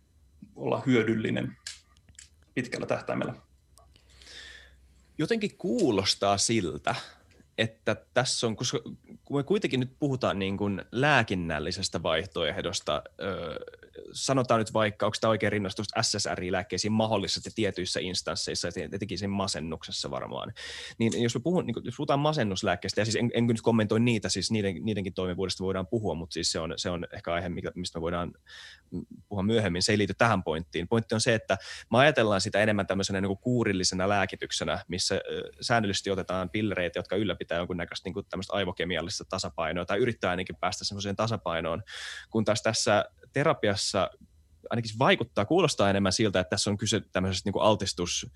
olla 0.56 0.82
hyödyllinen 0.86 1.56
pitkällä 2.54 2.86
tähtäimellä. 2.86 3.34
Jotenkin 5.18 5.56
kuulostaa 5.58 6.38
siltä, 6.38 6.94
että 7.58 7.96
tässä 8.14 8.46
on, 8.46 8.56
koska 8.56 8.80
kun 9.24 9.36
me 9.36 9.42
kuitenkin 9.42 9.80
nyt 9.80 9.98
puhutaan 9.98 10.38
niin 10.38 10.56
kuin 10.56 10.84
lääkinnällisestä 10.92 12.02
vaihtoehdosta, 12.02 13.02
sanotaan 14.12 14.60
nyt 14.60 14.72
vaikka, 14.72 15.06
onko 15.06 15.16
tämä 15.20 15.30
oikein 15.30 15.52
rinnastus 15.52 15.86
SSRI-lääkkeisiin 16.00 16.92
mahdollisesti 16.92 17.50
tietyissä 17.54 18.00
instansseissa, 18.00 18.68
etenkin 18.92 19.18
siinä 19.18 19.34
masennuksessa 19.34 20.10
varmaan, 20.10 20.52
niin 20.98 21.22
jos 21.22 21.34
me 21.34 21.40
puhun, 21.40 21.66
niin 21.66 21.76
jos 21.84 21.94
puhutaan 21.96 22.20
masennuslääkkeistä, 22.20 23.00
ja 23.00 23.04
siis 23.04 23.16
en, 23.16 23.30
en 23.34 23.46
nyt 23.46 23.62
kommentoi 23.62 24.00
niitä, 24.00 24.28
siis 24.28 24.50
niiden, 24.50 24.84
niidenkin 24.84 25.14
toimivuudesta 25.14 25.64
voidaan 25.64 25.86
puhua, 25.86 26.14
mutta 26.14 26.34
siis 26.34 26.52
se 26.52 26.60
on, 26.60 26.74
se 26.76 26.90
on 26.90 27.06
ehkä 27.12 27.32
aihe, 27.32 27.48
mistä 27.48 27.98
me 27.98 28.02
voidaan 28.02 28.32
puhua 29.28 29.42
myöhemmin, 29.42 29.82
se 29.82 29.92
ei 29.92 29.98
liity 29.98 30.14
tähän 30.18 30.42
pointtiin. 30.42 30.88
Pointti 30.88 31.14
on 31.14 31.20
se, 31.20 31.34
että 31.34 31.56
me 31.92 31.98
ajatellaan 31.98 32.40
sitä 32.40 32.62
enemmän 32.62 32.86
tämmöisenä 32.86 33.20
niin 33.20 33.28
kuin 33.28 33.38
kuurillisena 33.38 34.08
lääkityksenä, 34.08 34.84
missä 34.88 35.20
säännöllisesti 35.60 36.10
otetaan 36.10 36.50
pillereitä, 36.50 36.98
jotka 36.98 37.16
ylläpitää 37.16 37.58
jonkun 37.58 37.76
niin 38.04 38.14
kuin 38.14 38.26
tämmöistä 38.30 38.54
aivokemiallista 38.54 39.24
tasapainoa, 39.24 39.84
tai 39.84 39.98
yrittää 39.98 40.30
ainakin 40.30 40.56
päästä 40.56 40.84
semmoiseen 40.84 41.16
tasapainoon, 41.16 41.82
kun 42.30 42.44
taas 42.44 42.62
tässä 42.62 43.04
terapiassa 43.34 44.10
ainakin 44.70 44.98
vaikuttaa, 44.98 45.44
kuulostaa 45.44 45.90
enemmän 45.90 46.12
siltä, 46.12 46.40
että 46.40 46.50
tässä 46.50 46.70
on 46.70 46.78
kyse 46.78 47.00
tämmöisestä 47.12 47.50
niin 47.50 47.62
altistus, 47.62 48.26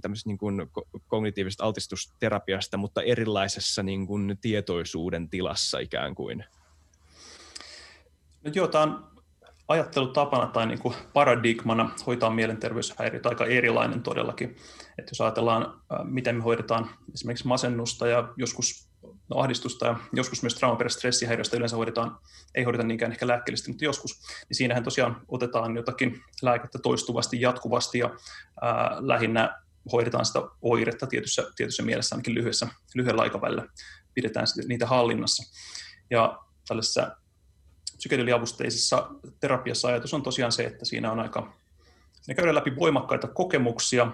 tämmöisestä 0.00 0.30
niin 0.30 0.38
kuin 0.38 0.70
kognitiivisesta 1.06 1.64
altistusterapiasta, 1.64 2.76
mutta 2.76 3.02
erilaisessa 3.02 3.82
niin 3.82 4.06
kuin 4.06 4.38
tietoisuuden 4.40 5.30
tilassa 5.30 5.78
ikään 5.78 6.14
kuin. 6.14 6.44
No 8.44 8.50
joo, 8.54 8.68
tämä 8.68 8.84
on 8.84 9.10
ajattelutapana 9.68 10.46
tai 10.46 10.66
niin 10.66 10.78
kuin 10.78 10.94
paradigmana 11.12 11.90
hoitaa 12.06 12.30
mielenterveyshäiriötä 12.30 13.28
aika 13.28 13.46
erilainen 13.46 14.02
todellakin. 14.02 14.56
Että 14.98 15.10
jos 15.10 15.20
ajatellaan, 15.20 15.80
miten 16.04 16.36
me 16.36 16.42
hoidetaan 16.42 16.90
esimerkiksi 17.14 17.46
masennusta 17.46 18.06
ja 18.06 18.32
joskus 18.36 18.87
no, 19.28 19.40
ahdistusta. 19.40 19.86
Ja 19.86 19.96
joskus 20.12 20.42
myös 20.42 20.54
traumaperäistä 20.54 20.98
stressihäiriöstä 20.98 21.56
yleensä 21.56 21.76
hoidetaan, 21.76 22.18
ei 22.54 22.64
hoideta 22.64 22.84
niinkään 22.84 23.12
ehkä 23.12 23.26
lääkkeellisesti, 23.26 23.70
mutta 23.70 23.84
joskus, 23.84 24.20
niin 24.48 24.56
siinähän 24.56 24.84
tosiaan 24.84 25.20
otetaan 25.28 25.76
jotakin 25.76 26.22
lääkettä 26.42 26.78
toistuvasti, 26.78 27.40
jatkuvasti 27.40 27.98
ja 27.98 28.10
ää, 28.62 28.96
lähinnä 29.00 29.62
hoidetaan 29.92 30.26
sitä 30.26 30.42
oiretta 30.62 31.06
tietyssä, 31.06 31.50
tietyssä 31.56 31.82
mielessä 31.82 32.14
ainakin 32.14 32.34
lyhyessä, 32.34 32.68
lyhyellä 32.94 33.22
aikavälillä, 33.22 33.66
pidetään 34.14 34.46
niitä 34.68 34.86
hallinnassa. 34.86 35.58
Ja 36.10 36.38
tällaisessa 36.68 37.16
psykedeliavusteisessa 37.96 39.10
terapiassa 39.40 39.88
ajatus 39.88 40.14
on 40.14 40.22
tosiaan 40.22 40.52
se, 40.52 40.64
että 40.64 40.84
siinä 40.84 41.12
on 41.12 41.20
aika, 41.20 41.52
ne 42.28 42.34
käydään 42.34 42.54
läpi 42.54 42.76
voimakkaita 42.76 43.28
kokemuksia 43.28 44.12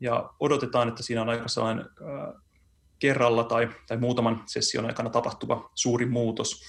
ja 0.00 0.30
odotetaan, 0.40 0.88
että 0.88 1.02
siinä 1.02 1.22
on 1.22 1.28
aika 1.28 1.48
sellainen 1.48 1.84
kerralla 2.98 3.44
tai, 3.44 3.68
tai 3.86 3.96
muutaman 3.96 4.42
session 4.46 4.86
aikana 4.86 5.10
tapahtuva 5.10 5.70
suuri 5.74 6.06
muutos. 6.06 6.62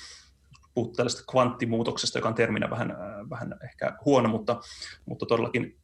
Puhut 0.73 0.93
tällaista 0.93 1.23
kvanttimuutoksesta, 1.31 2.17
joka 2.17 2.29
on 2.29 2.35
terminä 2.35 2.69
vähän, 2.69 2.91
äh, 2.91 3.29
vähän 3.29 3.55
ehkä 3.63 3.97
huono, 4.05 4.29
mutta, 4.29 4.59
mutta 5.05 5.25
todellakin 5.25 5.77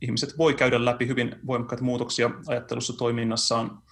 ihmiset 0.00 0.38
voi 0.38 0.54
käydä 0.54 0.84
läpi 0.84 1.06
hyvin 1.06 1.36
voimakkaita 1.46 1.84
muutoksia 1.84 2.30
ajattelussa 2.46 2.92
toiminnassaan, 2.92 3.82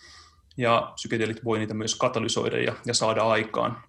ja 0.59 0.92
psykedeelit 0.94 1.44
voi 1.44 1.59
niitä 1.59 1.74
myös 1.74 1.94
katalysoida 1.94 2.59
ja, 2.59 2.74
ja 2.86 2.94
saada 2.94 3.22
aikaan. 3.22 3.82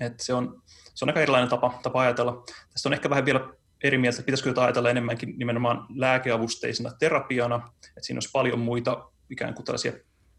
Et 0.00 0.20
se, 0.20 0.34
on, 0.34 0.62
se 0.94 1.04
on 1.04 1.08
aika 1.08 1.20
erilainen 1.20 1.50
tapa, 1.50 1.80
tapa 1.82 2.00
ajatella. 2.00 2.44
Tästä 2.72 2.88
on 2.88 2.92
ehkä 2.92 3.10
vähän 3.10 3.24
vielä 3.24 3.48
eri 3.84 3.98
mieltä, 3.98 4.14
että 4.14 4.26
pitäisikö 4.26 4.50
jotain 4.50 4.64
ajatella 4.64 4.90
enemmänkin 4.90 5.34
nimenomaan 5.38 5.86
lääkeavusteisena 5.94 6.90
terapiana, 6.98 7.72
että 7.86 8.00
siinä 8.02 8.16
olisi 8.16 8.30
paljon 8.32 8.58
muita 8.58 9.10
ikään 9.30 9.54
kuin 9.54 9.64
tällaisia 9.64 9.92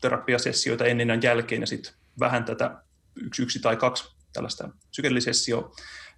terapiasessioita 0.04 0.86
ennen 0.86 1.10
ja 1.10 1.16
jälkeen 1.16 1.62
ja 1.62 1.68
sitten 1.68 1.94
vähän 2.20 2.46
tätä 2.46 2.84
yksi, 3.16 3.44
yksi 3.44 3.60
tai 3.60 3.78
kaksi 3.78 4.16
tällaista 4.34 4.70
psykedelisessioa, 4.92 5.72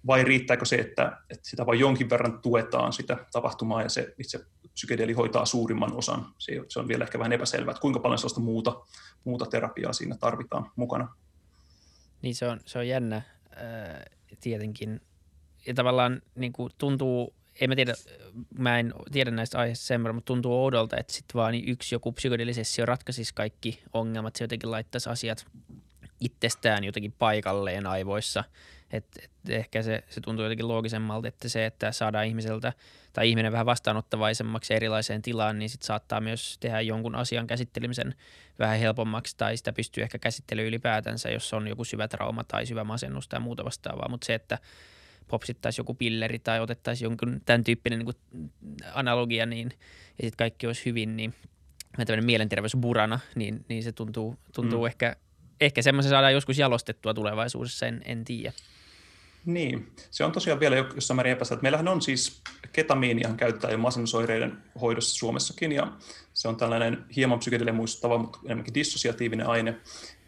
vai 0.06 0.24
riittääkö 0.24 0.64
se, 0.64 0.76
että, 0.76 1.18
että 1.30 1.48
sitä 1.48 1.66
vain 1.66 1.80
jonkin 1.80 2.10
verran 2.10 2.42
tuetaan 2.42 2.92
sitä 2.92 3.26
tapahtumaa 3.32 3.82
ja 3.82 3.88
se 3.88 4.14
itse 4.18 4.40
psykedeli 4.72 5.12
hoitaa 5.12 5.46
suurimman 5.46 5.92
osan. 5.92 6.26
Se, 6.38 6.52
se 6.68 6.80
on 6.80 6.88
vielä 6.88 7.04
ehkä 7.04 7.18
vähän 7.18 7.32
epäselvää, 7.32 7.70
että 7.70 7.80
kuinka 7.80 8.00
paljon 8.00 8.18
sellaista 8.18 8.40
muuta, 8.40 8.80
muuta 9.24 9.46
terapiaa 9.46 9.92
siinä 9.92 10.16
tarvitaan 10.16 10.70
mukana. 10.76 11.14
Niin 12.22 12.34
se 12.34 12.48
on, 12.48 12.60
se 12.66 12.78
on 12.78 12.88
jännä 12.88 13.22
ää, 13.56 14.04
tietenkin. 14.40 15.00
Ja 15.66 15.74
tavallaan 15.74 16.22
niin 16.34 16.52
kuin 16.52 16.72
tuntuu, 16.78 17.34
en 17.60 17.70
mä 17.70 17.76
tiedä, 17.76 17.94
mä 18.58 18.78
en 18.78 18.94
tiedä 19.12 19.30
näistä 19.30 19.58
aiheista 19.58 19.86
sen 19.86 20.02
verran, 20.02 20.14
mutta 20.14 20.26
tuntuu 20.26 20.64
oudolta, 20.64 20.96
että 20.96 21.12
sitten 21.12 21.34
vaan 21.34 21.54
yksi 21.54 21.94
joku 21.94 22.12
psykedelisessio 22.12 22.86
ratkaisisi 22.86 23.34
kaikki 23.34 23.82
ongelmat. 23.92 24.36
Se 24.36 24.44
jotenkin 24.44 24.70
laittaisi 24.70 25.10
asiat 25.10 25.46
itsestään 26.20 26.84
jotenkin 26.84 27.12
paikalleen 27.12 27.86
aivoissa. 27.86 28.44
Et, 28.90 29.04
et 29.22 29.30
ehkä 29.48 29.82
se, 29.82 30.04
se 30.08 30.20
tuntuu 30.20 30.44
jotenkin 30.44 30.68
loogisemmalta, 30.68 31.28
että 31.28 31.48
se, 31.48 31.66
että 31.66 31.92
saadaan 31.92 32.26
ihmiseltä 32.26 32.72
tai 33.12 33.28
ihminen 33.30 33.52
vähän 33.52 33.66
vastaanottavaisemmaksi 33.66 34.74
erilaiseen 34.74 35.22
tilaan, 35.22 35.58
niin 35.58 35.70
sit 35.70 35.82
saattaa 35.82 36.20
myös 36.20 36.56
tehdä 36.60 36.80
jonkun 36.80 37.14
asian 37.14 37.46
käsittelemisen 37.46 38.14
vähän 38.58 38.78
helpommaksi 38.78 39.36
tai 39.36 39.56
sitä 39.56 39.72
pystyy 39.72 40.02
ehkä 40.02 40.18
käsittelyyn 40.18 40.68
ylipäätänsä, 40.68 41.30
jos 41.30 41.52
on 41.54 41.68
joku 41.68 41.84
syvä 41.84 42.08
trauma 42.08 42.44
tai 42.44 42.66
syvä 42.66 42.84
masennus 42.84 43.28
tai 43.28 43.40
muuta 43.40 43.64
vastaavaa. 43.64 44.08
Mutta 44.08 44.26
se, 44.26 44.34
että 44.34 44.58
popsittaisiin 45.28 45.82
joku 45.82 45.94
pilleri 45.94 46.38
tai 46.38 46.60
otettaisiin 46.60 47.06
jonkun 47.06 47.40
tämän 47.46 47.64
tyyppinen 47.64 47.98
niin 47.98 48.50
analogia 48.94 49.46
niin, 49.46 49.70
ja 50.18 50.22
sitten 50.22 50.36
kaikki 50.36 50.66
olisi 50.66 50.84
hyvin, 50.84 51.16
niin 51.16 51.34
tämmöinen 51.96 52.26
mielenterveysburana, 52.26 53.20
niin, 53.34 53.64
niin 53.68 53.82
se 53.82 53.92
tuntuu, 53.92 54.36
tuntuu 54.52 54.80
mm. 54.80 54.86
ehkä 54.86 55.16
ehkä 55.60 55.82
semmoisen 55.82 56.10
saadaan 56.10 56.32
joskus 56.32 56.58
jalostettua 56.58 57.14
tulevaisuudessa, 57.14 57.86
en, 57.86 58.02
en 58.04 58.24
tiedä. 58.24 58.52
Niin, 59.46 59.92
se 60.10 60.24
on 60.24 60.32
tosiaan 60.32 60.60
vielä 60.60 60.76
jossain 60.76 61.16
määrin 61.16 61.32
epästä, 61.32 61.54
että 61.54 61.62
meillähän 61.62 61.88
on 61.88 62.02
siis 62.02 62.42
ketamiinihan 62.72 63.36
käyttää 63.36 63.70
jo 63.70 63.78
masennusoireiden 63.78 64.58
hoidossa 64.80 65.16
Suomessakin, 65.16 65.72
ja 65.72 65.92
se 66.34 66.48
on 66.48 66.56
tällainen 66.56 67.04
hieman 67.16 67.38
psykedelia 67.38 67.72
muistuttava, 67.72 68.18
mutta 68.18 68.38
enemmänkin 68.44 68.74
dissosiatiivinen 68.74 69.46
aine, 69.46 69.76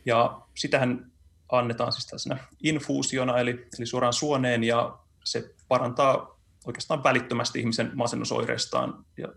ja 0.04 0.40
sitähän 0.54 1.12
annetaan 1.52 1.92
siis 1.92 2.06
tällaisena 2.06 2.38
infuusiona, 2.62 3.38
eli, 3.38 3.66
eli 3.78 3.86
suoraan 3.86 4.12
suoneen, 4.12 4.64
ja 4.64 4.98
se 5.24 5.54
parantaa 5.68 6.38
oikeastaan 6.66 7.04
välittömästi 7.04 7.60
ihmisen 7.60 7.90
masennusoireistaan 7.94 9.04
ja 9.16 9.28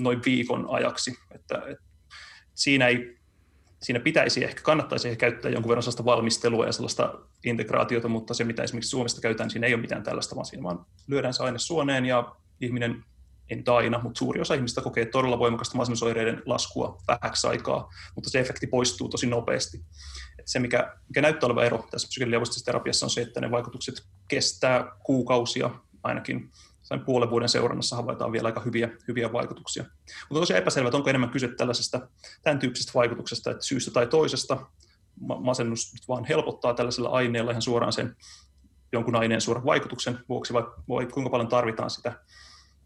noin 0.00 0.20
viikon 0.24 0.66
ajaksi, 0.70 1.18
että, 1.30 1.62
että 1.66 1.84
siinä 2.54 2.88
ei 2.88 3.18
siinä 3.84 4.00
pitäisi 4.00 4.44
ehkä, 4.44 4.62
kannattaisi 4.62 5.08
ehkä 5.08 5.20
käyttää 5.20 5.50
jonkun 5.50 5.68
verran 5.68 5.82
sellaista 5.82 6.04
valmistelua 6.04 6.66
ja 6.66 6.72
sellaista 6.72 7.18
integraatiota, 7.44 8.08
mutta 8.08 8.34
se, 8.34 8.44
mitä 8.44 8.62
esimerkiksi 8.62 8.90
Suomesta 8.90 9.20
käytetään, 9.20 9.50
siinä 9.50 9.66
ei 9.66 9.74
ole 9.74 9.80
mitään 9.80 10.02
tällaista, 10.02 10.36
vaan 10.36 10.46
siinä 10.46 10.62
vaan 10.62 10.86
lyödään 11.06 11.34
se 11.34 11.42
aine 11.42 11.58
suoneen 11.58 12.06
ja 12.06 12.36
ihminen, 12.60 13.04
ei 13.50 13.56
nyt 13.56 13.68
aina, 13.68 14.00
mutta 14.02 14.18
suuri 14.18 14.40
osa 14.40 14.54
ihmistä 14.54 14.80
kokee 14.80 15.06
todella 15.06 15.38
voimakasta 15.38 15.76
masennusoireiden 15.76 16.42
laskua 16.46 16.98
vähäksi 17.08 17.46
aikaa, 17.46 17.90
mutta 18.14 18.30
se 18.30 18.40
efekti 18.40 18.66
poistuu 18.66 19.08
tosi 19.08 19.26
nopeasti. 19.26 19.84
Se, 20.44 20.58
mikä, 20.58 20.96
mikä 21.08 21.22
näyttää 21.22 21.46
olevan 21.46 21.64
ero 21.64 21.86
tässä 21.90 22.08
psykedeliavustisessa 22.08 22.66
terapiassa 22.66 23.06
on 23.06 23.10
se, 23.10 23.20
että 23.20 23.40
ne 23.40 23.50
vaikutukset 23.50 23.94
kestää 24.28 24.92
kuukausia 25.04 25.70
ainakin 26.02 26.50
sen 26.82 27.00
puolen 27.00 27.30
vuoden 27.30 27.48
seurannassa 27.48 27.96
havaitaan 27.96 28.32
vielä 28.32 28.46
aika 28.46 28.60
hyviä, 28.60 28.90
hyviä 29.08 29.32
vaikutuksia. 29.32 29.84
Mutta 30.28 30.40
tosiaan 30.40 30.62
epäselvä, 30.62 30.88
että 30.88 30.96
onko 30.96 31.10
enemmän 31.10 31.30
kyse 31.30 31.48
tällaisesta, 31.48 32.08
tämän 32.42 32.58
tyyppisestä 32.58 32.92
vaikutuksesta, 32.94 33.50
että 33.50 33.64
syystä 33.64 33.90
tai 33.90 34.06
toisesta 34.06 34.66
masennus 35.40 35.92
vaan 36.08 36.24
helpottaa 36.24 36.74
tällaisella 36.74 37.08
aineella 37.08 37.50
ihan 37.50 37.62
suoraan 37.62 37.92
sen 37.92 38.16
jonkun 38.92 39.16
aineen 39.16 39.40
suoran 39.40 39.64
vaikutuksen 39.64 40.18
vuoksi, 40.28 40.52
vai, 40.52 40.62
vai 40.88 41.06
kuinka 41.06 41.30
paljon 41.30 41.48
tarvitaan 41.48 41.90
sitä, 41.90 42.20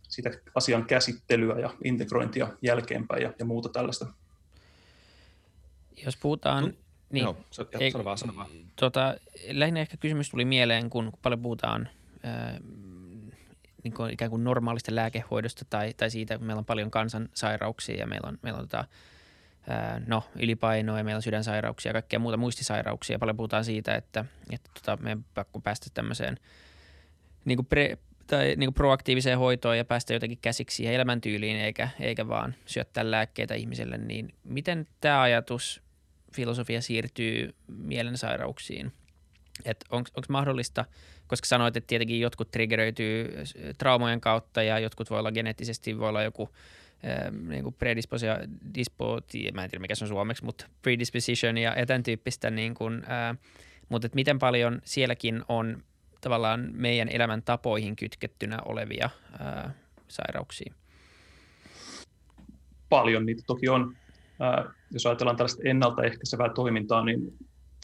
sitä 0.09 0.31
asian 0.55 0.85
käsittelyä 0.85 1.59
ja 1.59 1.71
integrointia 1.85 2.49
jälkeenpäin 2.63 3.23
ja, 3.23 3.33
ja 3.39 3.45
muuta 3.45 3.69
tällaista. 3.69 4.07
Jos 6.05 6.17
puhutaan... 6.17 6.75
No, 7.11 7.15
niin, 7.15 7.23
joo, 7.23 7.37
sano 7.93 8.05
vaan, 8.05 8.19
sano 8.19 8.37
vaan. 8.37 8.49
Tota, 8.77 9.15
lähinnä 9.51 9.81
ehkä 9.81 9.97
kysymys 9.97 10.31
tuli 10.31 10.45
mieleen, 10.45 10.91
kun 10.91 11.13
paljon 11.23 11.43
puhutaan 11.43 11.89
niin 13.85 13.95
kuin 13.95 14.13
ikään 14.13 14.31
kuin 14.31 14.45
normaalista 14.45 14.95
lääkehoidosta 14.95 15.65
tai, 15.71 15.95
tai 15.95 16.11
siitä, 16.11 16.35
että 16.35 16.47
meillä 16.47 16.59
on 16.59 16.65
paljon 16.65 16.91
kansansairauksia 16.91 17.97
ja 17.97 18.07
meillä 18.07 18.29
on, 18.29 18.39
meillä 18.43 18.61
on 18.61 18.69
tota, 18.69 18.85
no, 20.07 20.25
ylipainoa 20.37 20.99
ja 20.99 21.05
meillä 21.05 21.19
on 21.19 21.23
sydänsairauksia 21.23 21.91
ja 21.91 21.95
kaikkea 21.95 22.19
muuta 22.19 22.37
muistisairauksia. 22.37 23.19
Paljon 23.19 23.37
puhutaan 23.37 23.65
siitä, 23.65 23.95
että, 23.95 24.25
että 24.53 24.71
tota, 24.75 25.03
meidän 25.03 25.25
pakko 25.35 25.61
päästä 25.61 25.87
tämmöiseen 25.95 26.39
niin 27.45 27.57
kuin 27.57 27.67
pre, 27.67 27.99
tai 28.27 28.47
niin 28.57 28.67
kuin 28.67 28.75
proaktiiviseen 28.75 29.39
hoitoon 29.39 29.79
ja 29.79 29.85
päästä 29.85 30.13
jotenkin 30.13 30.39
käsiksi 30.43 30.77
siihen 30.77 30.95
elämäntyyliin 30.95 31.57
eikä, 31.57 31.89
eikä 32.01 32.29
vaan 32.29 32.55
syöttää 32.67 33.11
lääkkeitä 33.11 33.55
ihmiselle, 33.55 33.99
niin 33.99 34.35
miten 34.45 34.87
tämä 35.01 35.23
ajatus, 35.23 35.83
filosofia 36.35 36.81
siirtyy 36.81 37.55
mielensairauksiin? 37.67 38.93
Onko 39.91 40.11
mahdollista– 40.29 40.85
koska 41.29 41.47
sanoit, 41.47 41.77
että 41.77 41.87
tietenkin 41.87 42.21
jotkut 42.21 42.51
triggeröityy 42.51 43.35
traumojen 43.79 44.21
kautta 44.21 44.63
ja 44.63 44.79
jotkut 44.79 45.11
voi 45.11 45.19
olla 45.19 45.33
geneettisesti, 45.33 45.99
voi 45.99 46.09
olla 46.09 46.23
joku 46.23 46.49
niin 47.49 47.63
kuin 47.63 47.75
predisposio, 47.75 48.33
dispo, 48.75 49.21
mä 49.55 49.65
en 49.65 49.71
tiedä 49.71 49.81
mikä 49.81 49.95
se 49.95 50.05
on 50.05 50.09
suomeksi, 50.09 50.45
mutta 50.45 50.67
predisposition 50.83 51.59
ja, 51.59 51.75
ja 51.79 51.87
tämän 51.87 52.03
tyyppistä, 52.03 52.51
niin 52.51 52.75
kuin, 52.75 53.03
ää, 53.07 53.29
äh, 53.29 53.39
mutta 53.89 54.07
että 54.07 54.17
miten 54.17 54.39
paljon 54.39 54.81
sielläkin 54.85 55.43
on 55.49 55.83
tavallaan 56.21 56.71
meidän 56.73 57.09
elämän 57.09 57.43
tapoihin 57.43 57.97
kytkettynä 57.97 58.59
olevia 58.65 59.11
äh, 59.41 59.75
sairauksia? 60.09 60.75
Paljon 62.89 63.27
niitä 63.27 63.43
toki 63.47 63.69
on. 63.69 63.97
Jos 64.91 65.07
ajatellaan 65.07 65.37
tällaista 65.37 65.63
ennaltaehkäisevää 65.65 66.53
toimintaa, 66.55 67.05
niin 67.05 67.21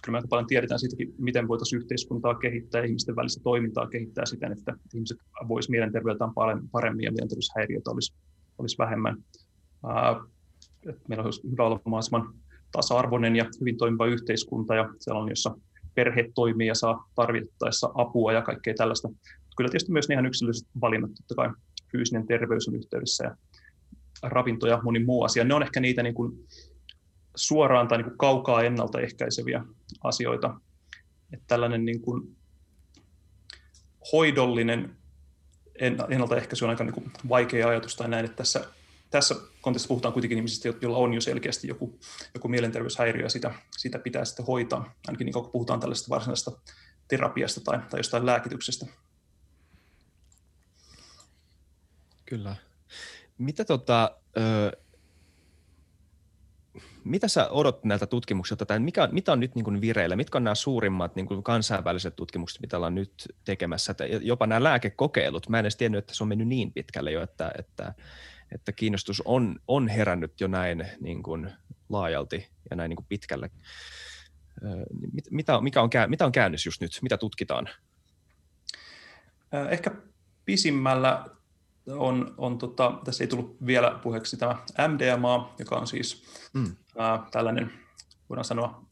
kyllä 0.05 0.13
me 0.13 0.19
aika 0.19 0.29
paljon 0.29 0.47
tiedetään 0.47 0.81
siitäkin, 0.81 1.15
miten 1.19 1.49
voitaisiin 1.49 1.83
yhteiskuntaa 1.83 2.35
kehittää 2.35 2.81
ja 2.81 2.87
ihmisten 2.87 3.17
välistä 3.17 3.43
toimintaa 3.43 3.87
kehittää 3.87 4.27
siten, 4.27 4.53
että 4.53 4.75
ihmiset 4.95 5.19
voisivat 5.49 5.71
mielenterveytään 5.71 6.31
paremmin 6.73 7.05
ja 7.05 7.13
mielenterveyshäiriöitä 7.13 7.91
olisi, 7.91 8.15
olisi 8.59 8.79
vähemmän. 8.79 9.17
meillä 11.09 11.25
olisi 11.25 11.51
hyvä 11.51 11.67
olla 11.67 11.81
mahdollisimman 11.85 12.35
tasa-arvoinen 12.73 13.37
ja 13.37 13.45
hyvin 13.61 13.77
toimiva 13.77 14.07
yhteiskunta 14.07 14.75
ja 14.75 14.89
sellainen, 14.99 15.33
jossa 15.33 15.57
perhe 15.95 16.31
toimii 16.35 16.67
ja 16.67 16.75
saa 16.75 17.09
tarvittaessa 17.15 17.91
apua 17.95 18.33
ja 18.33 18.43
kaikkea 18.43 18.75
tällaista. 18.75 19.09
Kyllä 19.57 19.71
tietysti 19.71 19.93
myös 19.93 20.07
ihan 20.11 20.27
yksilölliset 20.27 20.69
valinnat, 20.81 21.11
totta 21.15 21.35
kai 21.35 21.51
fyysinen 21.93 22.27
terveys 22.27 22.69
on 22.69 22.75
yhteydessä 22.75 23.25
ja 23.25 23.37
ravinto 24.23 24.67
ja 24.67 24.81
moni 24.83 25.05
muu 25.05 25.23
asia. 25.23 25.45
Ne 25.45 25.55
on 25.55 25.63
ehkä 25.63 25.81
niitä 25.81 26.03
niin 26.03 26.15
kuin 26.15 26.33
suoraan 27.35 27.89
tai 27.89 27.99
niin 27.99 28.05
kuin 28.05 28.19
kaukaa 28.19 28.63
ennaltaehkäiseviä 28.63 29.65
asioita. 30.03 30.61
Että 31.33 31.45
tällainen 31.47 31.85
niin 31.85 32.01
kuin 32.01 32.37
hoidollinen 34.13 34.97
ennaltaehkäisy 36.09 36.65
on 36.65 36.71
aika 36.71 36.85
niin 36.85 36.95
kuin 36.95 37.13
vaikea 37.29 37.69
ajatus 37.69 37.97
tai 37.97 38.09
näin, 38.09 38.25
että 38.25 38.37
tässä, 38.37 38.69
tässä 39.11 39.35
kontekstissa 39.61 39.89
puhutaan 39.89 40.13
kuitenkin 40.13 40.39
ihmisistä, 40.39 40.69
joilla 40.81 40.99
on 40.99 41.15
jo 41.15 41.21
selkeästi 41.21 41.69
joku, 41.69 41.99
joku 42.35 42.49
mielenterveyshäiriö 42.49 43.23
ja 43.23 43.29
sitä, 43.29 43.55
sitä 43.77 43.99
pitää 43.99 44.25
sitten 44.25 44.47
hoitaa, 44.47 44.95
ainakin 45.07 45.25
niin 45.25 45.33
kun 45.33 45.51
puhutaan 45.51 45.81
tällaisesta 45.81 46.11
varsinaisesta 46.11 46.53
terapiasta 47.09 47.61
tai, 47.61 47.79
tai 47.91 48.01
jostain 48.01 48.27
lääkityksestä. 48.27 48.87
Kyllä. 52.27 52.57
Mitä 53.39 53.65
tota, 53.65 54.17
mitä 57.05 57.29
sä 57.29 57.49
odot 57.51 57.85
näiltä 57.85 58.07
tutkimuksilta, 58.07 58.67
tai 58.67 58.79
mikä, 58.79 59.09
mitä 59.13 59.33
on 59.33 59.41
nyt 59.41 59.55
niin 59.55 59.65
kuin 59.65 59.81
vireillä, 59.81 60.17
mitkä 60.17 60.39
on 60.39 60.45
nämä 60.45 60.55
suurimmat 60.55 61.17
niin 61.17 61.27
kuin 61.27 61.43
kansainväliset 61.43 62.17
tutkimukset, 62.17 62.61
mitä 62.61 62.77
ollaan 62.77 62.95
nyt 62.95 63.13
tekemässä, 63.45 63.91
että 63.91 64.05
jopa 64.07 64.47
nämä 64.47 64.63
lääkekokeilut, 64.63 65.49
mä 65.49 65.59
en 65.59 65.65
edes 65.65 65.77
tiennyt, 65.77 65.99
että 65.99 66.15
se 66.15 66.25
on 66.25 66.29
mennyt 66.29 66.49
niin 66.49 66.73
pitkälle 66.73 67.11
jo, 67.11 67.23
että, 67.23 67.53
että, 67.59 67.95
että 68.55 68.73
kiinnostus 68.73 69.23
on, 69.25 69.57
on 69.69 69.89
herännyt 69.89 70.41
jo 70.41 70.49
näin 70.49 70.87
niin 71.01 71.23
kuin 71.23 71.51
laajalti 71.89 72.49
ja 72.71 72.77
näin 72.77 72.89
niin 72.89 72.97
kuin 72.97 73.07
pitkälle. 73.09 73.51
Mitä, 75.31 75.61
mikä 75.61 75.83
on, 75.83 75.91
mitä 76.09 76.27
on 76.27 76.33
käännös 76.33 76.67
just 76.67 76.81
nyt, 76.81 76.99
mitä 77.03 77.17
tutkitaan? 77.17 77.69
Ehkä 79.71 79.91
pisimmällä 80.45 81.25
on, 81.87 82.35
on 82.39 82.59
tota, 82.59 83.01
tässä 83.05 83.25
ei 83.25 83.29
tullut 83.29 83.57
vielä 83.67 83.99
puheeksi 84.03 84.37
tämä 84.37 84.57
MDMA, 84.89 85.55
joka 85.59 85.77
on 85.77 85.87
siis 85.87 86.25
mm. 86.53 86.77
Ää, 86.99 87.27
tällainen, 87.31 87.73
voidaan 88.29 88.45
sanoa, 88.45 88.85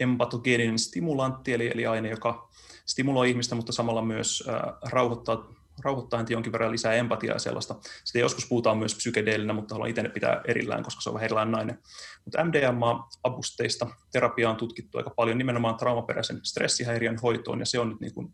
empatogeeninen 0.00 0.78
stimulantti, 0.78 1.52
eli, 1.52 1.70
eli 1.74 1.86
aine, 1.86 2.10
joka 2.10 2.48
stimuloi 2.86 3.30
ihmistä, 3.30 3.54
mutta 3.54 3.72
samalla 3.72 4.02
myös 4.02 4.44
ää, 4.48 4.72
rauhoittaa, 4.90 5.52
rauhoittaa 5.84 6.24
jonkin 6.28 6.52
verran 6.52 6.72
lisää 6.72 6.92
empatiaa 6.92 7.34
ja 7.34 7.38
sellaista. 7.38 7.74
Sitten 8.04 8.20
joskus 8.20 8.48
puhutaan 8.48 8.78
myös 8.78 8.94
psykedeelinä, 8.94 9.52
mutta 9.52 9.74
haluan 9.74 9.90
itse 9.90 10.08
pitää 10.08 10.40
erillään, 10.48 10.82
koska 10.82 11.00
se 11.00 11.10
on 11.10 11.14
vähän 11.14 11.24
erilainen 11.24 11.52
nainen. 11.52 11.78
Mutta 12.24 12.44
MDMA-avusteista 12.44 13.86
terapiaa 14.12 14.50
on 14.50 14.56
tutkittu 14.56 14.98
aika 14.98 15.10
paljon 15.10 15.38
nimenomaan 15.38 15.76
traumaperäisen 15.76 16.40
stressihäiriön 16.42 17.18
hoitoon, 17.22 17.60
ja 17.60 17.66
se 17.66 17.78
on 17.78 17.88
nyt 17.88 18.00
niin 18.00 18.14
kuin 18.14 18.32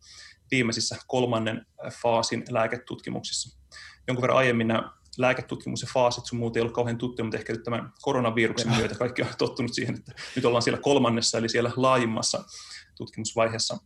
viimeisissä 0.51 0.97
kolmannen 1.07 1.67
faasin 2.03 2.45
lääketutkimuksissa. 2.51 3.59
Jonkun 4.07 4.23
verran 4.23 4.39
aiemmin 4.39 4.69
nämä 4.69 4.98
lääketutkimus 5.19 5.83
ja 5.83 5.89
faasit 5.95 6.27
sun 6.27 6.39
muut 6.39 6.57
ei 6.57 6.61
ollut 6.61 6.75
kauhean 6.75 6.99
tuttuja, 6.99 7.25
mutta 7.25 7.37
ehkä 7.37 7.53
nyt 7.53 7.63
tämän 7.63 7.93
koronaviruksen 8.01 8.77
myötä 8.77 8.95
kaikki 8.95 9.23
on 9.23 9.29
tottunut 9.39 9.75
siihen, 9.75 9.95
että 9.95 10.13
nyt 10.37 10.45
ollaan 10.45 10.63
siellä 10.63 10.81
kolmannessa, 10.81 11.39
eli 11.39 11.49
siellä 11.49 11.71
laajimmassa 11.77 12.45
tutkimusvaiheessa. 12.97 13.79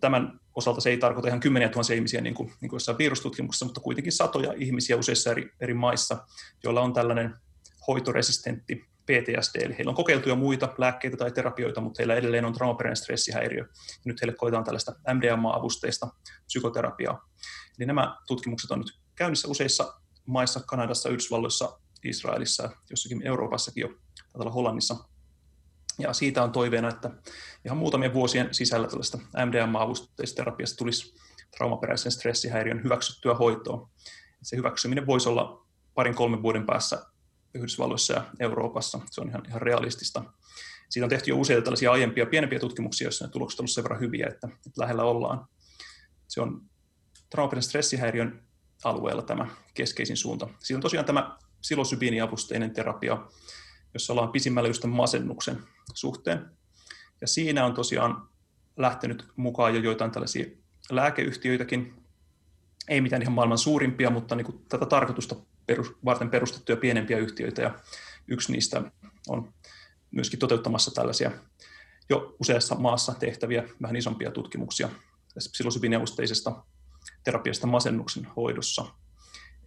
Tämän 0.00 0.40
osalta 0.54 0.80
se 0.80 0.90
ei 0.90 0.98
tarkoita 0.98 1.28
ihan 1.28 1.40
kymmeniä 1.40 1.68
tuhansia 1.68 1.96
ihmisiä 1.96 2.20
niin 2.20 2.34
kuin, 2.34 2.52
niin 2.60 2.68
kuin 2.68 2.76
jossain 2.76 2.98
virustutkimuksessa, 2.98 3.64
mutta 3.64 3.80
kuitenkin 3.80 4.12
satoja 4.12 4.54
ihmisiä 4.56 4.96
useissa 4.96 5.30
eri, 5.30 5.52
eri 5.60 5.74
maissa, 5.74 6.26
joilla 6.64 6.80
on 6.80 6.92
tällainen 6.92 7.34
hoitoresistentti 7.88 8.90
PTSD, 9.06 9.62
eli 9.62 9.76
heillä 9.76 9.90
on 9.90 9.96
kokeiltu 9.96 10.28
jo 10.28 10.36
muita 10.36 10.74
lääkkeitä 10.78 11.16
tai 11.16 11.32
terapioita, 11.32 11.80
mutta 11.80 11.98
heillä 11.98 12.14
edelleen 12.14 12.44
on 12.44 12.52
traumaperäinen 12.52 12.96
stressihäiriö. 12.96 13.60
Ja 13.60 13.66
nyt 14.04 14.20
heille 14.20 14.36
koetaan 14.36 14.64
tällaista 14.64 14.92
MDMA-avusteista 15.14 16.08
psykoterapiaa. 16.46 17.28
Eli 17.78 17.86
nämä 17.86 18.16
tutkimukset 18.26 18.70
on 18.70 18.78
nyt 18.78 18.99
käynnissä 19.20 19.48
useissa 19.48 19.94
maissa, 20.26 20.60
Kanadassa, 20.60 21.08
Yhdysvalloissa, 21.08 21.78
Israelissa, 22.04 22.70
jossakin 22.90 23.26
Euroopassakin 23.26 23.80
jo, 23.80 23.88
täällä 24.32 24.50
Hollannissa. 24.50 24.96
Ja 25.98 26.12
siitä 26.12 26.42
on 26.42 26.52
toiveena, 26.52 26.88
että 26.88 27.10
ihan 27.64 27.78
muutamien 27.78 28.14
vuosien 28.14 28.54
sisällä 28.54 28.88
tällaista 28.88 29.18
MDMA-avusteista 29.18 30.36
terapiasta 30.36 30.76
tulisi 30.76 31.14
traumaperäisen 31.56 32.12
stressihäiriön 32.12 32.84
hyväksyttyä 32.84 33.34
hoitoa. 33.34 33.90
Se 34.42 34.56
hyväksyminen 34.56 35.06
voisi 35.06 35.28
olla 35.28 35.66
parin 35.94 36.14
kolmen 36.14 36.42
vuoden 36.42 36.66
päässä 36.66 37.06
Yhdysvalloissa 37.54 38.12
ja 38.12 38.24
Euroopassa. 38.38 39.00
Se 39.10 39.20
on 39.20 39.28
ihan, 39.28 39.42
ihan 39.48 39.62
realistista. 39.62 40.24
Siitä 40.90 41.04
on 41.06 41.10
tehty 41.10 41.30
jo 41.30 41.36
useita 41.36 41.62
tällaisia 41.62 41.92
aiempia 41.92 42.26
pienempiä 42.26 42.58
tutkimuksia, 42.58 43.04
joissa 43.04 43.26
ne 43.26 43.30
tulokset 43.30 43.60
ovat 43.60 43.64
olleet 43.64 43.74
sen 43.74 43.84
verran 43.84 44.00
hyviä, 44.00 44.26
että, 44.26 44.48
että 44.66 44.80
lähellä 44.80 45.04
ollaan. 45.04 45.46
Se 46.28 46.40
on 46.40 46.62
traumaperäisen 47.30 47.68
stressihäiriön 47.68 48.49
alueella 48.84 49.22
tämä 49.22 49.46
keskeisin 49.74 50.16
suunta. 50.16 50.48
Siinä 50.58 50.76
on 50.76 50.82
tosiaan 50.82 51.06
tämä 51.06 51.38
psilosybiiniavusteinen 51.60 52.70
terapia, 52.70 53.26
jossa 53.94 54.12
ollaan 54.12 54.32
pisimmällä 54.32 54.68
just 54.68 54.84
masennuksen 54.84 55.62
suhteen. 55.94 56.50
Ja 57.20 57.26
siinä 57.26 57.64
on 57.64 57.74
tosiaan 57.74 58.28
lähtenyt 58.76 59.28
mukaan 59.36 59.74
jo 59.74 59.80
joitain 59.80 60.10
tällaisia 60.10 60.46
lääkeyhtiöitäkin, 60.90 61.94
ei 62.88 63.00
mitään 63.00 63.22
ihan 63.22 63.34
maailman 63.34 63.58
suurimpia, 63.58 64.10
mutta 64.10 64.34
niin 64.34 64.44
kuin 64.44 64.64
tätä 64.68 64.86
tarkoitusta 64.86 65.36
perus, 65.66 65.92
varten 66.04 66.30
perustettuja 66.30 66.76
pienempiä 66.76 67.18
yhtiöitä, 67.18 67.62
ja 67.62 67.78
yksi 68.28 68.52
niistä 68.52 68.82
on 69.28 69.52
myöskin 70.10 70.38
toteuttamassa 70.38 70.94
tällaisia 70.94 71.30
jo 72.08 72.36
useassa 72.40 72.74
maassa 72.74 73.14
tehtäviä 73.14 73.68
vähän 73.82 73.96
isompia 73.96 74.30
tutkimuksia 74.30 74.88
tästä 75.34 75.50
terapiasta 77.24 77.66
masennuksen 77.66 78.28
hoidossa. 78.36 78.84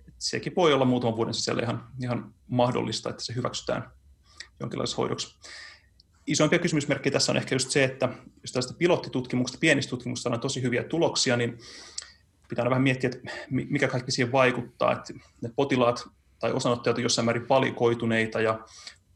Et 0.08 0.14
sekin 0.20 0.54
voi 0.56 0.74
olla 0.74 0.86
muutaman 0.86 1.18
vuoden 1.18 1.34
sisällä 1.34 1.62
ihan, 1.62 1.88
ihan 2.02 2.34
mahdollista, 2.48 3.10
että 3.10 3.24
se 3.24 3.36
hyväksytään 3.36 3.92
jonkinlaisessa 4.60 4.98
hoidoksi. 4.98 5.36
Isoimpia 6.28 6.60
kysymysmerkkejä 6.60 7.14
tässä 7.14 7.32
on 7.32 7.38
ehkä 7.38 7.56
just 7.56 7.70
se, 7.70 7.84
että 7.84 8.10
jos 8.42 8.52
tällaista 8.52 8.78
pilottitutkimuksesta, 8.78 9.60
pienistä 9.60 9.90
tutkimuksista 9.90 10.30
on 10.30 10.40
tosi 10.40 10.62
hyviä 10.62 10.84
tuloksia, 10.84 11.38
niin 11.38 11.58
pitää 12.50 12.70
vähän 12.70 12.84
miettiä, 12.84 13.10
että 13.14 13.32
mikä 13.50 13.88
kaikki 13.88 14.12
siihen 14.12 14.32
vaikuttaa, 14.32 14.92
että 14.92 15.14
ne 15.42 15.50
potilaat 15.56 16.10
tai 16.40 16.52
osanottajat 16.52 16.98
on 16.98 17.04
jossain 17.04 17.26
määrin 17.26 17.50
valikoituneita 17.50 18.42
ja 18.42 18.60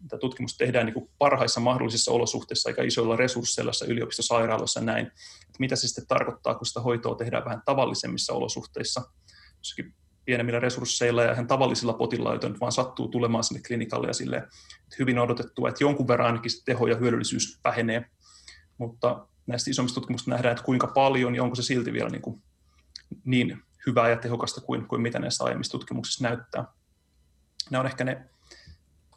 tämä 0.08 0.20
tutkimus 0.20 0.58
tehdään 0.58 0.86
niin 0.86 0.94
kuin 0.94 1.10
parhaissa 1.18 1.60
mahdollisissa 1.60 2.12
olosuhteissa 2.12 2.70
eikä 2.70 2.84
isoilla 2.84 3.16
resursseilla 3.16 3.72
yliopistosairaaloissa 3.88 4.82
näin. 4.82 5.06
Että 5.08 5.60
mitä 5.60 5.76
se 5.76 5.88
sitten 5.88 6.08
tarkoittaa, 6.08 6.56
kun 6.56 6.66
sitä 6.66 6.82
hoitoa 6.82 7.16
tehdään 7.16 7.46
vähän 7.46 7.62
tavallisemmissa 7.66 8.34
olosuhteissa, 8.34 9.02
jossakin 9.58 9.94
pienemmillä 10.26 10.60
resursseilla 10.60 11.24
ja 11.24 11.32
ihan 11.32 11.48
tavallisilla 11.48 11.94
potilailla, 11.94 12.34
joita 12.34 12.50
nyt 12.50 12.60
vaan 12.60 12.72
sattuu 12.72 13.08
tulemaan 13.08 13.44
sinne 13.44 13.62
klinikalle 13.68 14.08
ja 14.08 14.14
sille 14.14 14.38
että 14.38 14.96
hyvin 15.00 15.20
odotettua, 15.20 15.70
että 15.70 15.84
jonkun 15.84 16.08
verran 16.08 16.28
ainakin 16.28 16.52
teho 16.66 16.88
ja 16.88 16.96
hyödyllisyys 16.96 17.60
vähenee. 17.64 18.06
Mutta 18.78 19.28
näistä 19.48 19.72
isommista 19.72 19.96
tutkimuksista 19.96 20.32
nähdään, 20.32 20.52
että 20.52 20.64
kuinka 20.64 20.88
paljon 20.88 21.36
ja 21.36 21.44
onko 21.44 21.56
se 21.56 21.64
silti 21.64 21.94
vielä 21.94 22.10
niin, 22.10 22.22
kuin 22.22 22.44
niin 23.26 23.62
hyvää 23.88 24.10
ja 24.10 24.18
tehokasta 24.18 24.62
kuin, 24.62 24.88
kuin 24.88 25.02
mitä 25.02 25.20
näissä 25.20 25.44
aiemmissa 25.44 25.72
tutkimuksissa 25.72 26.24
näyttää. 26.24 26.66
Nämä 27.70 27.80
on 27.80 27.88
ehkä 27.88 28.04
ne 28.04 28.30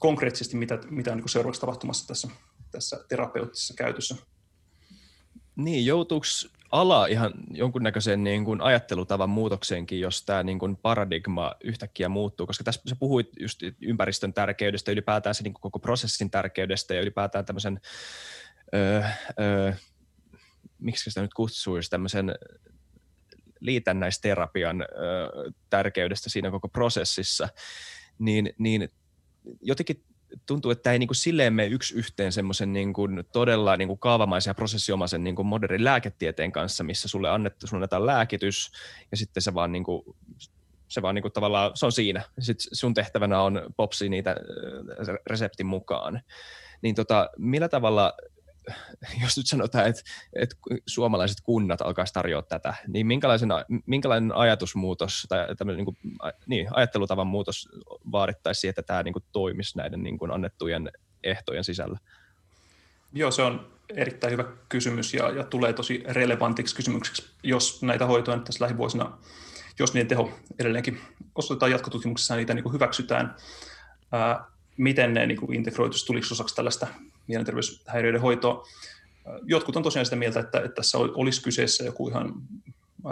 konkreettisesti, 0.00 0.56
mitä, 0.56 0.78
mitä 0.90 1.12
on 1.12 1.18
niin 1.18 1.28
seuraavaksi 1.28 1.60
tapahtumassa 1.60 2.06
tässä, 2.06 2.28
tässä 2.70 3.04
terapeuttisessa 3.08 3.74
käytössä. 3.74 4.16
Niin, 5.56 5.86
joutuuko 5.86 6.26
ala 6.70 7.06
ihan 7.06 7.32
jonkunnäköisen 7.50 8.24
niin 8.24 8.44
kuin 8.44 8.60
ajattelutavan 8.60 9.30
muutokseenkin, 9.30 10.00
jos 10.00 10.24
tämä 10.24 10.42
niin 10.42 10.58
kuin 10.58 10.76
paradigma 10.76 11.54
yhtäkkiä 11.64 12.08
muuttuu, 12.08 12.46
koska 12.46 12.64
tässä 12.64 12.82
sä 12.88 12.96
puhuit 12.96 13.28
just 13.40 13.60
ympäristön 13.80 14.32
tärkeydestä, 14.32 14.92
ylipäätään 14.92 15.34
se 15.34 15.42
niin 15.42 15.54
kuin 15.54 15.60
koko 15.60 15.78
prosessin 15.78 16.30
tärkeydestä 16.30 16.94
ja 16.94 17.00
ylipäätään 17.00 17.44
tämmöisen, 17.44 17.80
öö, 18.74 19.02
öö, 19.40 19.72
miksi 20.78 21.10
sitä 21.10 21.22
nyt 21.22 21.34
kutsuisi, 21.34 21.90
tämmöisen 21.90 22.34
liitännäisterapian 23.60 24.82
öö, 24.82 25.50
tärkeydestä 25.70 26.30
siinä 26.30 26.50
koko 26.50 26.68
prosessissa, 26.68 27.48
niin, 28.18 28.54
niin 28.58 28.90
jotenkin 29.62 30.04
tuntuu, 30.46 30.70
että 30.70 30.82
tämä 30.82 30.92
ei 30.92 30.98
niin 30.98 31.08
kuin 31.08 31.16
silleen 31.16 31.52
mene 31.54 31.68
yksi 31.68 31.94
yhteen 31.94 32.32
semmoisen 32.32 32.72
niin 32.72 32.92
kuin 32.92 33.24
todella 33.32 33.76
niin 33.76 33.88
kuin 33.88 33.98
kaavamaisen 33.98 34.50
ja 34.50 34.54
prosessiomaisen 34.54 35.24
niin 35.24 35.36
kuin 35.36 35.46
modernin 35.46 35.84
lääketieteen 35.84 36.52
kanssa, 36.52 36.84
missä 36.84 37.08
sulle 37.08 37.30
annettu, 37.30 37.66
sulle 37.66 37.78
annetaan 37.78 38.06
lääkitys 38.06 38.70
ja 39.10 39.16
sitten 39.16 39.42
se 39.42 39.54
vaan, 39.54 39.72
niin 39.72 39.84
kuin, 39.84 40.02
se 40.88 41.02
vaan 41.02 41.14
niin 41.14 41.22
kuin 41.22 41.32
tavallaan, 41.32 41.70
se 41.74 41.86
on 41.86 41.92
siinä. 41.92 42.22
Sitten 42.38 42.76
sun 42.76 42.94
tehtävänä 42.94 43.42
on 43.42 43.62
popsi 43.76 44.08
niitä 44.08 44.36
reseptin 45.26 45.66
mukaan. 45.66 46.20
Niin 46.82 46.94
tota, 46.94 47.30
millä 47.38 47.68
tavalla 47.68 48.12
jos 49.22 49.36
nyt 49.36 49.46
sanotaan, 49.46 49.86
että, 49.86 50.02
että 50.32 50.56
suomalaiset 50.86 51.38
kunnat 51.40 51.80
alkaisi 51.80 52.12
tarjoa 52.12 52.42
tätä, 52.42 52.74
niin 52.88 53.06
minkälaisen, 53.06 53.48
minkälainen 53.86 54.34
ajatusmuutos 54.34 55.26
tai 55.28 55.46
niin 55.76 55.84
kuin, 55.84 55.96
niin, 56.46 56.68
ajattelutavan 56.70 57.26
muutos 57.26 57.68
vaadittaisi 58.12 58.68
että 58.68 58.82
tämä 58.82 59.02
niin 59.02 59.12
kuin, 59.12 59.24
toimisi 59.32 59.78
näiden 59.78 60.02
niin 60.02 60.18
kuin, 60.18 60.30
annettujen 60.30 60.90
ehtojen 61.24 61.64
sisällä? 61.64 61.98
Joo, 63.12 63.30
se 63.30 63.42
on 63.42 63.66
erittäin 63.88 64.32
hyvä 64.32 64.44
kysymys 64.68 65.14
ja, 65.14 65.30
ja 65.30 65.44
tulee 65.44 65.72
tosi 65.72 66.04
relevantiksi 66.08 66.76
kysymykseksi, 66.76 67.30
jos 67.42 67.82
näitä 67.82 68.06
hoitoja 68.06 68.36
nyt 68.36 68.44
tässä 68.44 68.64
lähivuosina, 68.64 69.18
jos 69.78 69.94
niiden 69.94 70.08
teho 70.08 70.30
edelleenkin 70.58 71.00
osoitetaan 71.34 71.70
jatkotutkimuksessa, 71.70 72.36
niitä 72.36 72.54
niin 72.54 72.62
kuin 72.62 72.72
hyväksytään, 72.72 73.36
ää, 74.12 74.44
miten 74.76 75.14
ne 75.14 75.26
niin 75.26 75.38
kuin 75.38 75.54
integroituisi, 75.54 76.06
tuliko 76.06 76.26
osaksi 76.30 76.54
tällaista 76.54 76.86
mielenterveyshäiriöiden 77.30 78.20
hoitoa. 78.20 78.64
Jotkut 79.42 79.76
on 79.76 79.82
tosiaan 79.82 80.06
sitä 80.06 80.16
mieltä, 80.16 80.40
että, 80.40 80.58
että 80.58 80.74
tässä 80.74 80.98
olisi 80.98 81.42
kyseessä 81.42 81.84
joku 81.84 82.08
ihan 82.08 82.34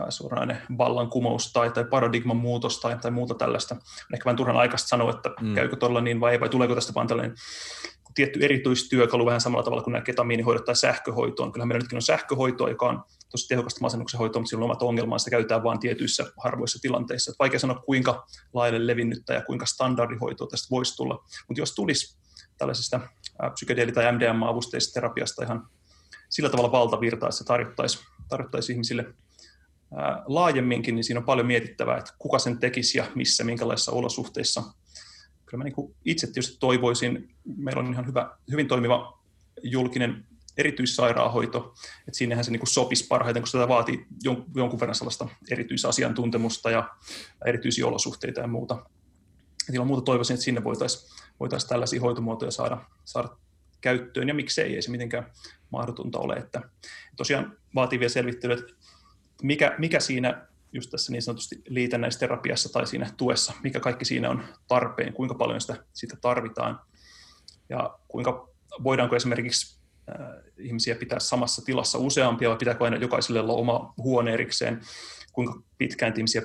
suoraan 0.08 0.56
vallankumous 0.78 1.52
tai, 1.52 1.70
tai 1.70 1.84
paradigman 1.84 2.36
muutos 2.36 2.80
tai, 2.80 2.98
tai 2.98 3.10
muuta 3.10 3.34
tällaista. 3.34 3.74
On 3.74 3.80
ehkä 4.14 4.24
vähän 4.24 4.36
turhan 4.36 4.56
aikaista 4.56 4.88
sanoa, 4.88 5.10
että 5.10 5.30
mm. 5.40 5.54
käykö 5.54 5.76
tuolla 5.76 6.00
niin 6.00 6.20
vai 6.20 6.32
ei, 6.32 6.40
vai 6.40 6.48
tuleeko 6.48 6.74
tästä 6.74 6.94
vaan 6.94 7.06
tällainen 7.06 7.34
tietty 8.14 8.40
erityistyökalu 8.42 9.26
vähän 9.26 9.40
samalla 9.40 9.64
tavalla 9.64 9.82
kuin 9.82 9.92
nämä 9.92 10.04
ketamiinihoidot 10.04 10.64
tai 10.64 10.76
sähköhoitoon. 10.76 11.52
Kyllähän 11.52 11.68
meillä 11.68 11.82
nytkin 11.82 11.96
on 11.96 12.02
sähköhoitoa, 12.02 12.68
joka 12.68 12.88
on 12.88 13.02
tosi 13.30 13.48
tehokasta 13.48 13.80
masennuksen 13.80 14.18
hoitoa, 14.18 14.40
mutta 14.40 14.50
sillä 14.50 14.60
on 14.60 14.70
omat 14.70 14.82
ongelmansa, 14.82 15.24
sitä 15.24 15.30
käytetään 15.30 15.62
vain 15.62 15.80
tietyissä 15.80 16.32
harvoissa 16.36 16.78
tilanteissa. 16.82 17.30
Että 17.30 17.38
vaikea 17.38 17.60
sanoa, 17.60 17.82
kuinka 17.86 18.26
laajalle 18.52 18.86
levinnyttä 18.86 19.34
ja 19.34 19.42
kuinka 19.42 19.66
standardihoitoa 19.66 20.46
tästä 20.46 20.70
voisi 20.70 20.96
tulla. 20.96 21.24
Mutta 21.48 21.60
jos 21.60 21.74
tulisi 21.74 22.18
tällaisesta 22.58 23.00
psykedeeli- 23.54 23.92
tai 23.92 24.12
MDMA-avusteisesta 24.12 24.94
terapiasta 24.94 25.44
ihan 25.44 25.68
sillä 26.28 26.50
tavalla 26.50 26.72
valtavirtaa, 26.72 27.28
että 27.28 27.44
tarjottaisi, 27.44 27.98
tarjottaisi 28.28 28.72
ihmisille 28.72 29.14
laajemminkin, 30.26 30.94
niin 30.94 31.04
siinä 31.04 31.20
on 31.20 31.26
paljon 31.26 31.46
mietittävää, 31.46 31.98
että 31.98 32.12
kuka 32.18 32.38
sen 32.38 32.58
tekisi 32.58 32.98
ja 32.98 33.06
missä, 33.14 33.44
minkälaisissa 33.44 33.92
olosuhteissa. 33.92 34.62
Kyllä 35.46 35.58
mä 35.58 35.64
niin 35.64 35.94
itse 36.04 36.26
tietysti 36.26 36.56
toivoisin, 36.60 37.34
meillä 37.56 37.80
on 37.80 37.92
ihan 37.92 38.06
hyvä, 38.06 38.36
hyvin 38.50 38.68
toimiva 38.68 39.18
julkinen 39.62 40.24
erityissairaanhoito, 40.56 41.74
että 41.98 42.18
sinnehän 42.18 42.44
se 42.44 42.50
niin 42.50 42.66
sopisi 42.66 43.06
parhaiten, 43.06 43.42
koska 43.42 43.58
sitä 43.58 43.68
vaatii 43.68 44.06
jonkun 44.54 44.80
verran 44.80 44.94
sellaista 44.94 45.28
erityisasiantuntemusta 45.50 46.70
ja 46.70 46.88
erityisiä 47.46 47.86
olosuhteita 47.86 48.40
ja 48.40 48.46
muuta. 48.46 48.86
Ilman 49.72 49.86
muuta 49.86 50.02
toivoisin, 50.02 50.34
että 50.34 50.44
sinne 50.44 50.64
voitaisiin 50.64 51.12
voitais 51.40 51.64
tällaisia 51.64 52.00
hoitomuotoja 52.00 52.50
saada, 52.50 52.78
saada 53.04 53.28
käyttöön, 53.80 54.28
ja 54.28 54.34
miksei, 54.34 54.74
ei 54.74 54.82
se 54.82 54.90
mitenkään 54.90 55.30
mahdotonta 55.70 56.18
ole. 56.18 56.34
Että 56.34 56.62
tosiaan 57.16 57.56
vaatii 57.74 57.98
vielä 57.98 58.08
selvittelyä, 58.08 58.56
että 58.56 58.72
mikä, 59.42 59.74
mikä 59.78 60.00
siinä 60.00 60.46
just 60.72 60.90
tässä 60.90 61.12
niin 61.12 61.22
sanotusti 61.22 61.62
liitännäisterapiassa 61.68 62.72
tai 62.72 62.86
siinä 62.86 63.10
tuessa, 63.16 63.52
mikä 63.62 63.80
kaikki 63.80 64.04
siinä 64.04 64.30
on 64.30 64.44
tarpeen, 64.68 65.12
kuinka 65.12 65.34
paljon 65.34 65.60
sitä, 65.60 65.84
sitä 65.92 66.16
tarvitaan 66.20 66.80
ja 67.68 67.98
kuinka 68.08 68.48
voidaanko 68.84 69.16
esimerkiksi 69.16 69.78
äh, 70.08 70.26
ihmisiä 70.58 70.94
pitää 70.94 71.18
samassa 71.18 71.64
tilassa 71.64 71.98
useampia 71.98 72.48
vai 72.48 72.56
pitääkö 72.56 72.84
aina 72.84 72.96
jokaiselle 72.96 73.40
olla 73.40 73.52
oma 73.52 73.94
huone 73.96 74.32
erikseen, 74.32 74.80
kuinka 75.32 75.62
pitkään 75.78 76.14
ihmisiä 76.16 76.42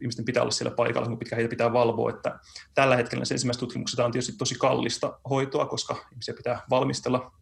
ihmisten 0.00 0.24
pitää 0.24 0.42
olla 0.42 0.52
siellä 0.52 0.74
paikalla, 0.74 1.06
kuinka 1.06 1.18
pitkään 1.18 1.36
heitä 1.36 1.50
pitää 1.50 1.72
valvoa. 1.72 2.10
Että 2.10 2.38
tällä 2.74 2.96
hetkellä 2.96 3.24
se 3.24 3.34
ensimmäiset 3.34 3.60
tutkimukset 3.60 4.00
on 4.00 4.12
tietysti 4.12 4.36
tosi 4.38 4.54
kallista 4.54 5.18
hoitoa, 5.30 5.66
koska 5.66 6.06
ihmisiä 6.12 6.34
pitää 6.34 6.62
valmistella 6.70 7.32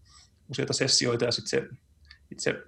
useita 0.51 0.73
sessioita 0.73 1.25
ja 1.25 1.33
sitten 1.33 1.51
se 1.51 1.69
itse 2.31 2.63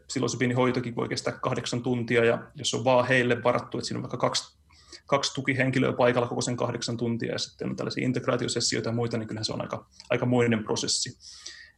hoitokin 0.57 0.97
voi 0.97 1.09
kestää 1.09 1.33
kahdeksan 1.33 1.83
tuntia 1.83 2.25
ja 2.25 2.51
jos 2.55 2.75
on 2.75 2.85
vaan 2.85 3.09
heille 3.09 3.43
varattu, 3.43 3.79
että 3.79 3.89
siinä 3.89 3.99
on 3.99 4.03
vaikka 4.03 4.17
kaksi, 4.17 4.59
kaksi 5.07 5.35
tukihenkilöä 5.35 5.93
paikalla 5.93 6.29
koko 6.29 6.41
sen 6.41 6.57
kahdeksan 6.57 6.97
tuntia 6.97 7.33
ja 7.33 7.39
sitten 7.39 7.71
on 7.71 7.77
tällaisia 7.77 8.05
integraatiosessioita 8.05 8.89
ja 8.89 8.95
muita, 8.95 9.19
niin 9.19 9.29
kyllähän 9.29 9.45
se 9.45 9.53
on 9.53 9.61
aika, 9.61 9.87
aika 10.11 10.27
muinen 10.27 10.65
prosessi. 10.65 11.19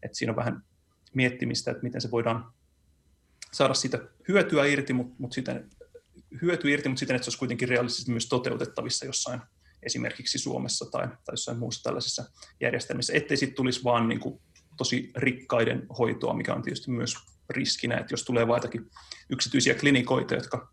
Et 0.03 0.15
siinä 0.15 0.33
on 0.33 0.37
vähän 0.37 0.63
miettimistä, 1.15 1.71
että 1.71 1.83
miten 1.83 2.01
se 2.01 2.11
voidaan 2.11 2.53
saada 3.53 3.75
siitä 3.75 3.99
hyötyä 4.29 4.67
irti, 4.67 4.93
mutta 4.93 5.15
mut 5.19 5.33
siten, 5.33 5.71
hyötyä 6.43 6.71
irti, 6.71 6.89
mutta 6.89 7.01
siten, 7.01 7.17
että 7.17 7.25
se 7.25 7.29
olisi 7.29 7.39
kuitenkin 7.39 7.69
realistisesti 7.69 8.11
myös 8.11 8.29
toteutettavissa 8.29 9.07
jossain 9.07 9.41
esimerkiksi 9.83 10.39
Suomessa 10.39 10.91
tai, 10.91 11.07
tai 11.09 11.33
jossain 11.33 11.59
muussa 11.59 11.83
tällaisessa 11.83 12.25
järjestelmissä, 12.61 13.13
ettei 13.17 13.37
sitten 13.37 13.57
tulisi 13.57 13.85
vaan 13.85 14.09
niin 14.09 14.21
kuin 14.21 14.41
tosi 14.77 15.11
rikkaiden 15.17 15.87
hoitoa, 15.99 16.35
mikä 16.35 16.55
on 16.55 16.63
tietysti 16.63 16.91
myös 16.91 17.15
riskinä, 17.51 17.97
että 17.99 18.13
jos 18.13 18.25
tulee 18.25 18.49
vain 18.49 18.63
yksityisiä 19.31 19.75
klinikoita, 19.75 20.35
jotka 20.35 20.73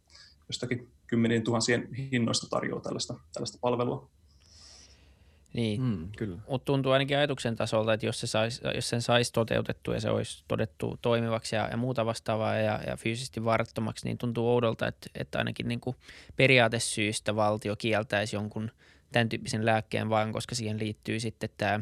jostakin 0.49 0.87
kymmenien 1.07 1.43
tuhansien 1.43 1.93
hinnoista 1.93 2.47
tarjoaa 2.49 2.81
tällaista, 2.81 3.19
tällaista 3.33 3.57
palvelua. 3.61 4.09
Niin, 5.55 5.81
mm, 5.81 6.09
kyllä. 6.17 6.37
mutta 6.49 6.65
tuntuu 6.65 6.91
ainakin 6.91 7.17
ajatuksen 7.17 7.55
tasolta, 7.55 7.93
että 7.93 8.05
jos, 8.05 8.19
se 8.19 8.27
sais, 8.27 8.61
jos 8.75 8.89
sen 8.89 9.01
saisi 9.01 9.33
toteutettu 9.33 9.91
ja 9.91 10.01
se 10.01 10.09
olisi 10.09 10.43
todettu 10.47 10.99
toimivaksi 11.01 11.55
ja, 11.55 11.67
ja 11.71 11.77
muuta 11.77 12.05
vastaavaa 12.05 12.55
ja, 12.55 12.79
ja 12.87 12.97
fyysisesti 12.97 13.45
varattomaksi, 13.45 14.05
niin 14.05 14.17
tuntuu 14.17 14.49
oudolta, 14.49 14.87
että, 14.87 15.09
että 15.15 15.37
ainakin 15.37 15.67
niin 15.67 15.79
kuin 15.79 15.95
periaatesyistä 16.35 17.35
valtio 17.35 17.75
kieltäisi 17.75 18.35
jonkun 18.35 18.71
tämän 19.11 19.29
tyyppisen 19.29 19.65
lääkkeen 19.65 20.09
vaan, 20.09 20.31
koska 20.31 20.55
siihen 20.55 20.79
liittyy 20.79 21.19
sitten 21.19 21.49
tämä 21.57 21.79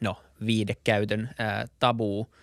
no, 0.00 0.16
viidekäytön 0.46 1.30
ää, 1.38 1.66
tabuu, 1.78 2.34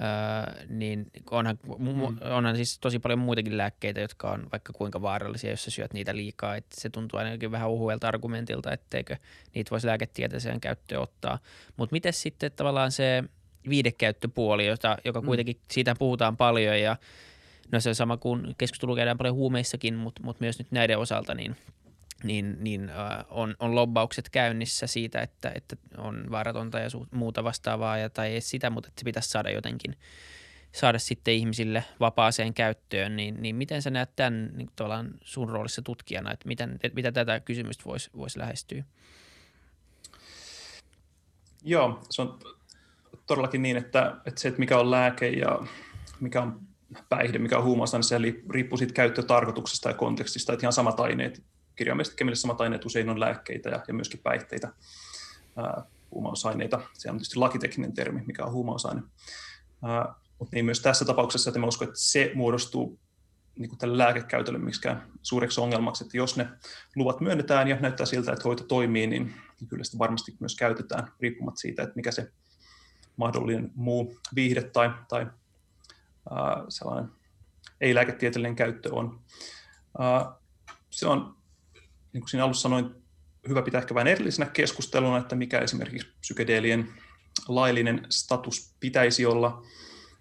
Öö, 0.00 0.66
niin 0.68 1.06
onhan, 1.30 1.58
mm. 1.78 2.18
onhan 2.20 2.56
siis 2.56 2.78
tosi 2.78 2.98
paljon 2.98 3.18
muitakin 3.18 3.56
lääkkeitä, 3.56 4.00
jotka 4.00 4.30
on 4.30 4.46
vaikka 4.52 4.72
kuinka 4.72 5.02
vaarallisia, 5.02 5.50
jos 5.50 5.64
sä 5.64 5.70
syöt 5.70 5.92
niitä 5.92 6.16
liikaa. 6.16 6.56
Et 6.56 6.66
se 6.74 6.90
tuntuu 6.90 7.18
ainakin 7.18 7.50
vähän 7.50 7.70
uhuelta 7.70 8.08
argumentilta, 8.08 8.72
etteikö 8.72 9.16
niitä 9.54 9.70
voisi 9.70 9.86
lääketieteeseen 9.86 10.60
käyttöön 10.60 11.02
ottaa. 11.02 11.38
Mutta 11.76 11.92
miten 11.92 12.12
sitten 12.12 12.52
tavallaan 12.52 12.92
se 12.92 13.24
viidekäyttöpuoli, 13.68 14.66
jota, 14.66 14.98
joka 15.04 15.20
mm. 15.20 15.26
kuitenkin 15.26 15.56
mm. 15.56 15.64
siitä 15.70 15.94
puhutaan 15.98 16.36
paljon 16.36 16.80
ja 16.80 16.96
no 17.72 17.80
se 17.80 17.88
on 17.88 17.94
sama 17.94 18.16
kuin 18.16 18.54
keskustelu 18.58 18.96
käydään 18.96 19.18
paljon 19.18 19.34
huumeissakin, 19.34 19.94
mutta 19.94 20.22
mut 20.24 20.40
myös 20.40 20.58
nyt 20.58 20.72
näiden 20.72 20.98
osalta, 20.98 21.34
niin– 21.34 21.56
niin, 22.24 22.56
niin 22.60 22.90
äh, 22.90 23.24
on, 23.28 23.56
on 23.58 23.74
lobbaukset 23.74 24.28
käynnissä 24.30 24.86
siitä, 24.86 25.20
että, 25.20 25.52
että 25.54 25.76
on 25.98 26.26
vaaratonta 26.30 26.78
ja 26.78 26.88
su- 26.88 27.08
muuta 27.10 27.44
vastaavaa, 27.44 27.98
ja, 27.98 28.10
tai 28.10 28.28
ei 28.28 28.40
sitä, 28.40 28.70
mutta 28.70 28.88
että 28.88 29.00
se 29.00 29.04
pitäisi 29.04 29.30
saada 29.30 29.50
jotenkin 29.50 29.96
saada 30.72 30.98
sitten 30.98 31.34
ihmisille 31.34 31.84
vapaaseen 32.00 32.54
käyttöön, 32.54 33.16
niin, 33.16 33.42
niin 33.42 33.56
miten 33.56 33.82
sä 33.82 33.90
näet 33.90 34.16
tämän 34.16 34.50
niin 34.54 34.70
sun 35.24 35.48
roolissa 35.48 35.82
tutkijana, 35.82 36.32
että 36.32 36.48
miten, 36.48 36.72
että 36.82 36.94
mitä 36.94 37.12
tätä 37.12 37.40
kysymystä 37.40 37.84
voisi 37.84 38.10
vois 38.16 38.36
lähestyä? 38.36 38.84
Joo, 41.64 42.02
se 42.10 42.22
on 42.22 42.38
todellakin 43.26 43.62
niin, 43.62 43.76
että, 43.76 44.16
että 44.26 44.40
se, 44.40 44.48
että 44.48 44.60
mikä 44.60 44.78
on 44.78 44.90
lääke 44.90 45.28
ja 45.28 45.58
mikä 46.20 46.42
on 46.42 46.60
päihde, 47.08 47.38
mikä 47.38 47.58
on 47.58 47.64
huumausaine, 47.64 48.02
se 48.02 48.16
riippuu 48.50 48.78
siitä 48.78 48.94
käyttötarkoituksesta 48.94 49.88
ja 49.88 49.94
kontekstista, 49.94 50.52
että 50.52 50.64
ihan 50.64 50.72
samat 50.72 51.00
aineet 51.00 51.42
kirjaimellisesti 51.80 52.16
kemialliset 52.16 52.42
samat 52.42 52.60
aineet 52.60 52.84
usein 52.84 53.10
on 53.10 53.20
lääkkeitä 53.20 53.68
ja, 53.68 53.84
ja 53.88 53.94
myöskin 53.94 54.20
päihteitä, 54.22 54.72
ää, 55.56 55.82
huumausaineita. 56.10 56.80
Se 56.92 57.10
on 57.10 57.16
tietysti 57.16 57.38
lakitekninen 57.38 57.92
termi, 57.92 58.22
mikä 58.26 58.44
on 58.44 58.52
huumausaine. 58.52 59.02
Ää, 59.82 60.14
mutta 60.38 60.56
niin 60.56 60.64
myös 60.64 60.80
tässä 60.80 61.04
tapauksessa, 61.04 61.50
että 61.50 61.60
mä 61.60 61.66
uskon, 61.66 61.88
että 61.88 62.00
se 62.00 62.32
muodostuu 62.34 62.98
niin 63.58 63.68
kuin 63.68 63.78
tälle 63.78 63.98
lääkekäytölle 63.98 64.58
miksikään 64.58 65.12
suureksi 65.22 65.60
ongelmaksi, 65.60 66.04
että 66.04 66.16
jos 66.16 66.36
ne 66.36 66.48
luvat 66.96 67.20
myönnetään 67.20 67.68
ja 67.68 67.76
näyttää 67.80 68.06
siltä, 68.06 68.32
että 68.32 68.44
hoito 68.44 68.64
toimii, 68.64 69.06
niin, 69.06 69.34
kyllä 69.68 69.84
sitä 69.84 69.98
varmasti 69.98 70.36
myös 70.40 70.56
käytetään 70.56 71.12
riippumatta 71.20 71.60
siitä, 71.60 71.82
että 71.82 71.96
mikä 71.96 72.10
se 72.10 72.32
mahdollinen 73.16 73.70
muu 73.74 74.16
viihde 74.34 74.62
tai, 74.62 74.90
tai 75.08 75.26
ää, 76.30 76.64
sellainen 76.68 77.10
ei-lääketieteellinen 77.80 78.56
käyttö 78.56 78.94
on. 78.94 79.20
Ää, 79.98 80.32
se 80.90 81.06
on 81.06 81.39
niin 82.12 82.20
kuin 82.20 82.28
siinä 82.28 82.44
alussa 82.44 82.62
sanoin, 82.62 82.90
hyvä 83.48 83.62
pitää 83.62 83.80
ehkä 83.80 83.94
vähän 83.94 84.06
erillisenä 84.06 84.50
keskusteluna, 84.50 85.18
että 85.18 85.36
mikä 85.36 85.58
esimerkiksi 85.58 86.08
psykedeelien 86.20 86.88
laillinen 87.48 88.06
status 88.08 88.74
pitäisi 88.80 89.26
olla 89.26 89.62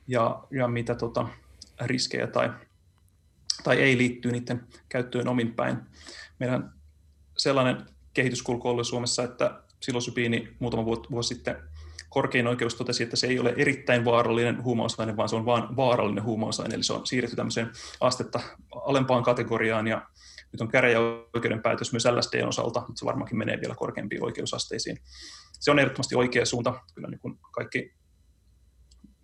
ja, 0.08 0.44
ja 0.52 0.68
mitä 0.68 0.96
tota, 0.96 1.28
riskejä 1.82 2.28
tai, 2.28 2.52
tai 3.64 3.78
ei 3.82 3.98
liittyy 3.98 4.32
niiden 4.32 4.68
käyttöön 4.90 5.28
omin 5.28 5.54
päin. 5.54 5.78
Meidän 6.40 6.74
sellainen 7.38 7.86
kehityskulku 8.14 8.68
oli 8.70 8.86
Suomessa, 8.86 9.24
että 9.24 9.62
silosypiini 9.80 10.56
muutama 10.60 10.86
vuosi 10.86 11.28
sitten 11.28 11.56
korkein 12.10 12.48
oikeus 12.48 12.76
totesi, 12.76 13.04
että 13.04 13.16
se 13.16 13.28
ei 13.28 13.40
ole 13.40 13.54
erittäin 13.58 14.06
vaarallinen 14.06 14.64
huumausaine, 14.64 15.18
vaan 15.18 15.30
se 15.30 15.36
on 15.36 15.46
vain 15.46 15.76
vaarallinen 15.76 16.24
huumausaine, 16.24 16.76
eli 16.76 16.84
se 16.84 16.94
on 16.94 17.08
siirretty 17.08 17.36
tämmöiseen 17.36 17.72
astetta 18.02 18.40
alempaan 18.86 19.24
kategoriaan, 19.24 19.88
ja 19.88 20.08
nyt 20.52 20.62
on 20.62 20.68
käräjäoikeuden 20.68 21.62
päätös 21.62 21.92
myös 21.92 22.06
LSDn 22.06 22.48
osalta, 22.48 22.80
mutta 22.80 23.00
se 23.00 23.06
varmaankin 23.06 23.38
menee 23.38 23.62
vielä 23.62 23.76
korkeampiin 23.76 24.24
oikeusasteisiin. 24.24 24.98
Se 25.60 25.72
on 25.72 25.80
ehdottomasti 25.80 26.16
oikea 26.16 26.46
suunta. 26.46 26.82
Kyllä 26.96 27.08
niin 27.08 27.20
kuin 27.20 27.40
kaikki 27.52 27.94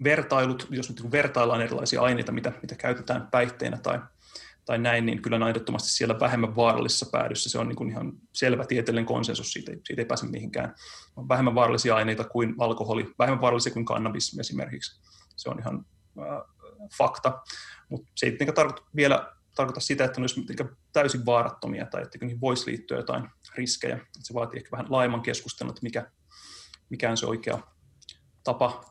vertailut, 0.04 0.68
jos 0.70 0.90
nyt 0.90 1.02
niin 1.02 1.12
vertaillaan 1.12 1.62
erilaisia 1.62 2.02
aineita, 2.02 2.32
mitä, 2.32 2.52
mitä 2.62 2.76
käytetään 2.76 3.28
päihteinä 3.32 3.78
tai, 3.78 4.00
tai 4.66 4.78
näin, 4.78 5.06
niin 5.06 5.22
kyllä 5.22 5.36
on 5.36 5.50
ehdottomasti 5.50 5.90
siellä 5.90 6.20
vähemmän 6.20 6.56
vaarallisessa 6.56 7.06
päädyssä. 7.12 7.50
Se 7.50 7.60
on 7.60 7.68
niin 7.68 7.76
kuin 7.76 7.90
ihan 7.90 8.14
selvä 8.34 8.66
tieteellinen 8.66 9.06
konsensus, 9.06 9.52
siitä 9.52 9.72
ei, 9.72 9.80
siitä 9.84 10.02
ei 10.02 10.06
pääse 10.06 10.28
mihinkään. 10.28 10.76
On 11.16 11.30
vähemmän 11.30 11.56
vaarallisia 11.56 11.96
aineita 11.96 12.24
kuin 12.24 12.56
alkoholi, 12.58 13.14
vähemmän 13.20 13.42
vaarallisia 13.42 13.74
kuin 13.74 13.86
kannabis 13.86 14.40
esimerkiksi. 14.40 15.02
Se 15.36 15.50
on 15.50 15.60
ihan 15.60 15.86
äh, 16.20 16.56
fakta, 16.98 17.42
mutta 17.90 18.12
se 18.16 18.26
ei 18.26 18.38
tarkoita 18.56 18.84
vielä 18.96 19.35
tarkoita 19.56 19.80
sitä, 19.80 20.06
että 20.06 20.20
ne 20.20 20.24
olisi 20.24 20.46
täysin 20.94 21.26
vaarattomia 21.26 21.86
tai 21.86 22.02
että 22.02 22.18
niihin 22.22 22.42
voisi 22.42 22.72
liittyä 22.72 22.98
jotain 22.98 23.30
riskejä. 23.56 24.00
Se 24.20 24.34
vaatii 24.34 24.58
ehkä 24.58 24.72
vähän 24.72 24.86
laajemman 24.90 25.22
keskustelun, 25.22 25.72
että 25.72 25.84
mikä, 25.84 26.12
mikä 26.90 27.12
on 27.12 27.18
se 27.18 27.26
oikea 27.26 27.60
tapa 28.44 28.86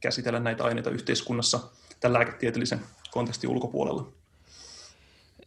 käsitellä 0.00 0.40
näitä 0.40 0.64
aineita 0.64 0.90
yhteiskunnassa 0.90 1.60
tämän 2.00 2.12
lääketieteellisen 2.12 2.80
kontekstin 3.10 3.50
ulkopuolella. 3.50 4.12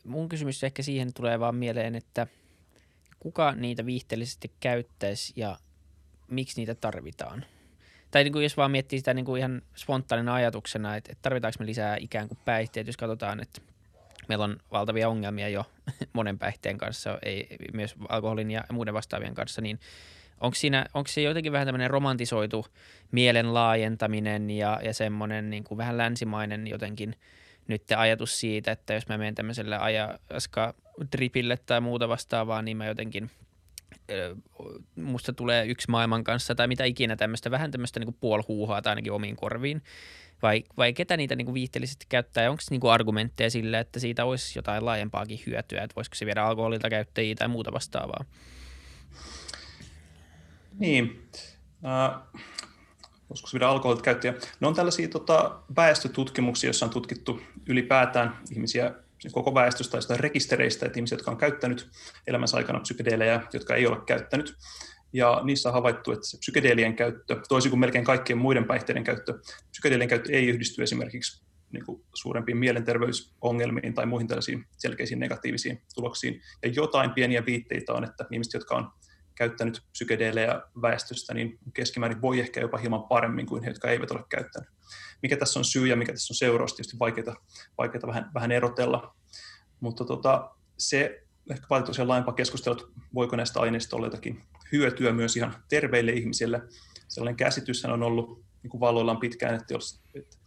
Mun 0.03 0.29
kysymys 0.29 0.63
ehkä 0.63 0.83
siihen 0.83 1.13
tulee 1.13 1.39
vaan 1.39 1.55
mieleen, 1.55 1.95
että 1.95 2.27
kuka 3.19 3.51
niitä 3.51 3.85
viihteellisesti 3.85 4.51
käyttäisi 4.59 5.33
ja 5.35 5.57
miksi 6.27 6.61
niitä 6.61 6.75
tarvitaan? 6.75 7.45
Tai 8.11 8.23
niin 8.23 8.33
kuin 8.33 8.43
jos 8.43 8.57
vaan 8.57 8.71
miettii 8.71 8.99
sitä 8.99 9.13
niin 9.13 9.25
kuin 9.25 9.39
ihan 9.39 9.61
spontaanina 9.75 10.33
ajatuksena, 10.33 10.95
että, 10.95 11.13
tarvitaanko 11.21 11.55
me 11.59 11.65
lisää 11.65 11.97
ikään 11.99 12.27
kuin 12.27 12.37
päihteet, 12.45 12.87
jos 12.87 12.97
katsotaan, 12.97 13.39
että 13.39 13.61
meillä 14.31 14.45
on 14.45 14.57
valtavia 14.71 15.09
ongelmia 15.09 15.49
jo 15.49 15.65
monen 16.13 16.39
päihteen 16.39 16.77
kanssa, 16.77 17.19
ei, 17.21 17.57
myös 17.73 17.95
alkoholin 18.09 18.51
ja 18.51 18.63
muiden 18.71 18.93
vastaavien 18.93 19.33
kanssa, 19.33 19.61
niin 19.61 19.79
onko, 20.41 20.55
siinä, 20.55 20.85
onko 20.93 21.07
se 21.07 21.21
jotenkin 21.21 21.51
vähän 21.51 21.67
tämmöinen 21.67 21.89
romantisoitu 21.89 22.65
mielen 23.11 23.53
laajentaminen 23.53 24.49
ja, 24.49 24.79
ja 24.83 24.93
semmoinen 24.93 25.49
niin 25.49 25.63
kuin 25.63 25.77
vähän 25.77 25.97
länsimainen 25.97 26.67
jotenkin 26.67 27.15
nyt 27.67 27.83
ajatus 27.97 28.39
siitä, 28.39 28.71
että 28.71 28.93
jos 28.93 29.07
mä 29.07 29.17
menen 29.17 29.35
tämmöiselle 29.35 29.77
ajaska 29.77 30.73
tripille 31.09 31.57
tai 31.65 31.81
muuta 31.81 32.09
vastaavaa, 32.09 32.61
niin 32.61 32.77
mä 32.77 32.85
jotenkin 32.85 33.31
musta 34.95 35.33
tulee 35.33 35.65
yksi 35.65 35.91
maailman 35.91 36.23
kanssa 36.23 36.55
tai 36.55 36.67
mitä 36.67 36.83
ikinä 36.83 37.15
tämmöistä, 37.15 37.51
vähän 37.51 37.71
tämmöistä 37.71 37.99
niin 37.99 38.15
puolhuuhaa 38.19 38.81
tai 38.81 38.91
ainakin 38.91 39.11
omiin 39.11 39.35
korviin. 39.35 39.81
Vai, 40.41 40.63
vai 40.77 40.93
ketä 40.93 41.17
niitä 41.17 41.35
niin 41.35 41.53
viihteellisesti 41.53 42.05
käyttää? 42.09 42.51
Onko 42.51 42.63
niin 42.69 42.81
argumentteja 42.91 43.49
sille, 43.49 43.79
että 43.79 43.99
siitä 43.99 44.25
olisi 44.25 44.59
jotain 44.59 44.85
laajempaakin 44.85 45.39
hyötyä, 45.45 45.83
että 45.83 45.95
voisiko 45.95 46.15
se 46.15 46.25
viedä 46.25 46.43
alkoholilta 46.43 46.89
käyttäjiä 46.89 47.35
tai 47.35 47.47
muuta 47.47 47.71
vastaavaa? 47.71 48.25
Niin. 50.79 51.29
Äh, 51.85 52.21
voisiko 53.29 53.47
se 53.47 53.53
viedä 53.53 53.67
alkoholilta 53.67 54.03
käyttäjiä? 54.03 54.33
No 54.59 54.67
on 54.67 54.75
tällaisia 54.75 55.07
tota, 55.07 55.59
väestötutkimuksia, 55.75 56.67
joissa 56.67 56.85
on 56.85 56.89
tutkittu 56.89 57.41
ylipäätään 57.67 58.37
ihmisiä 58.51 58.93
siis 59.21 59.33
koko 59.33 59.53
väestöstä 59.53 59.97
tai 60.07 60.17
rekistereistä, 60.17 60.85
että 60.85 60.99
ihmisiä, 60.99 61.15
jotka 61.15 61.31
on 61.31 61.37
käyttänyt 61.37 61.89
elämänsä 62.27 62.57
aikana 62.57 62.79
psykedeelejä, 62.79 63.41
jotka 63.53 63.75
ei 63.75 63.87
ole 63.87 63.97
käyttänyt. 64.05 64.57
Ja 65.13 65.41
niissä 65.43 65.69
on 65.69 65.73
havaittu, 65.73 66.11
että 66.11 66.27
se 66.27 66.37
psykedeelien 66.37 66.95
käyttö, 66.95 67.41
toisin 67.49 67.69
kuin 67.69 67.79
melkein 67.79 68.05
kaikkien 68.05 68.39
muiden 68.39 68.65
päihteiden 68.65 69.03
käyttö, 69.03 69.39
psykedeelien 69.71 70.09
käyttö 70.09 70.31
ei 70.31 70.47
yhdisty 70.47 70.83
esimerkiksi 70.83 71.43
niin 71.71 71.85
kuin 71.85 72.03
suurempiin 72.13 72.57
mielenterveysongelmiin 72.57 73.93
tai 73.93 74.05
muihin 74.05 74.27
tällaisiin 74.27 74.65
selkeisiin 74.77 75.19
negatiivisiin 75.19 75.81
tuloksiin. 75.95 76.41
Ja 76.63 76.69
jotain 76.69 77.11
pieniä 77.11 77.45
viitteitä 77.45 77.93
on, 77.93 78.03
että 78.03 78.25
ihmiset, 78.31 78.53
jotka 78.53 78.75
on 78.75 78.91
käyttänyt 79.35 79.81
psykedeelejä 79.91 80.61
väestöstä, 80.81 81.33
niin 81.33 81.59
keskimäärin 81.73 82.21
voi 82.21 82.39
ehkä 82.39 82.59
jopa 82.59 82.77
hieman 82.77 83.03
paremmin 83.03 83.45
kuin 83.45 83.63
he, 83.63 83.69
jotka 83.69 83.89
eivät 83.89 84.11
ole 84.11 84.23
käyttänyt. 84.29 84.69
Mikä 85.21 85.37
tässä 85.37 85.59
on 85.59 85.65
syy 85.65 85.87
ja 85.87 85.95
mikä 85.95 86.13
tässä 86.13 86.31
on 86.31 86.35
seuraus, 86.35 86.73
tietysti 86.73 86.99
vaikeaa, 86.99 87.35
vaikeaa 87.77 88.07
vähän, 88.07 88.31
vähän 88.33 88.51
erotella. 88.51 89.15
Mutta 89.79 90.05
tota, 90.05 90.51
se 90.77 91.23
ehkä 91.51 91.65
vaatii 91.69 91.87
tosiaan 91.87 92.07
laajempaa 92.07 92.33
keskustelua, 92.33 92.91
voiko 93.13 93.35
näistä 93.35 93.59
aineista 93.59 93.95
olla 93.95 94.07
jotakin 94.07 94.43
hyötyä 94.71 95.13
myös 95.13 95.37
ihan 95.37 95.55
terveille 95.69 96.11
ihmisille. 96.11 96.61
Sellainen 97.07 97.37
käsitys 97.37 97.85
on 97.85 98.03
ollut 98.03 98.43
niin 98.63 98.71
kuin 98.71 98.81
valoillaan 98.81 99.17
pitkään, 99.17 99.55
että, 99.55 99.73
jos, 99.73 100.01
että 100.15 100.37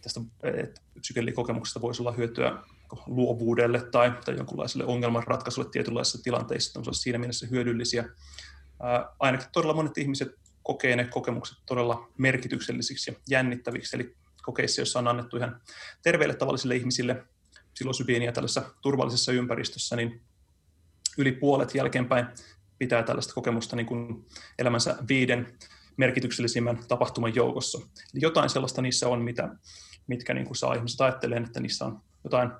tästä 0.00 0.20
että 0.42 0.80
psykedelikokemuksesta 1.00 1.80
voisi 1.80 2.02
olla 2.02 2.12
hyötyä 2.12 2.62
luovuudelle 3.06 3.80
tai, 3.90 4.12
tai 4.24 4.36
jonkunlaiselle 4.36 4.84
ongelmanratkaisulle 4.84 5.70
tietynlaisissa 5.70 6.22
tilanteissa, 6.22 6.80
on 6.80 6.94
siinä 6.94 7.18
mielessä 7.18 7.46
hyödyllisiä. 7.50 8.04
Ää, 8.82 9.14
ainakin 9.18 9.46
todella 9.52 9.74
monet 9.74 9.98
ihmiset 9.98 10.28
kokee 10.62 10.96
ne 10.96 11.04
kokemukset 11.04 11.58
todella 11.66 12.08
merkityksellisiksi 12.18 13.10
ja 13.10 13.16
jännittäviksi, 13.28 13.96
eli 13.96 14.16
kokeissa, 14.42 14.80
joissa 14.80 14.98
on 14.98 15.08
annettu 15.08 15.36
ihan 15.36 15.60
terveille 16.02 16.34
tavallisille 16.34 16.76
ihmisille 16.76 17.24
psilosybiiniä 17.74 18.32
tällaisessa 18.32 18.74
turvallisessa 18.82 19.32
ympäristössä, 19.32 19.96
niin 19.96 20.20
yli 21.18 21.32
puolet 21.32 21.74
jälkeenpäin 21.74 22.26
pitää 22.80 23.02
tällaista 23.02 23.34
kokemusta 23.34 23.76
niin 23.76 23.86
kuin 23.86 24.26
elämänsä 24.58 24.96
viiden 25.08 25.58
merkityksellisimmän 25.96 26.78
tapahtuman 26.88 27.34
joukossa. 27.34 27.78
Eli 27.78 28.22
jotain 28.22 28.50
sellaista 28.50 28.82
niissä 28.82 29.08
on, 29.08 29.22
mitä, 29.22 29.48
mitkä 30.06 30.34
niin 30.34 30.46
kuin 30.46 30.56
saa 30.56 30.74
ihmiset 30.74 31.00
ajattelemaan, 31.00 31.46
että 31.46 31.60
niissä 31.60 31.84
on 31.84 32.00
jotain 32.24 32.50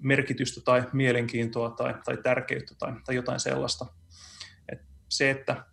merkitystä 0.00 0.60
tai 0.60 0.82
mielenkiintoa 0.92 1.70
tai, 1.70 1.94
tai 2.04 2.16
tärkeyttä 2.16 2.74
tai, 2.78 2.92
tai 3.04 3.14
jotain 3.14 3.40
sellaista. 3.40 3.86
Et 4.72 4.80
se, 5.08 5.30
että 5.30 5.64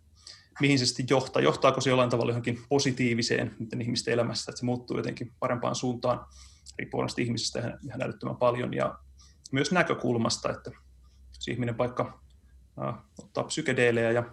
mihin 0.60 0.78
se 0.78 0.86
sitten 0.86 1.06
johtaa, 1.10 1.42
johtaako 1.42 1.80
se 1.80 1.90
jollain 1.90 2.10
tavalla 2.10 2.30
johonkin 2.30 2.62
positiiviseen 2.68 3.56
niiden 3.58 3.82
ihmisten 3.82 4.14
elämässä, 4.14 4.50
että 4.50 4.58
se 4.60 4.66
muuttuu 4.66 4.96
jotenkin 4.96 5.32
parempaan 5.40 5.74
suuntaan, 5.74 6.26
riippuu 6.78 7.06
ihmisestä 7.18 7.58
ihan, 7.58 7.78
ihan 7.86 8.02
älyttömän 8.02 8.36
paljon, 8.36 8.74
ja 8.74 8.98
myös 9.52 9.72
näkökulmasta, 9.72 10.50
että 10.50 10.70
jos 11.36 11.48
ihminen 11.48 11.78
vaikka 11.78 12.20
ottaa 13.18 13.44
psykedeelejä 13.44 14.10
ja 14.10 14.24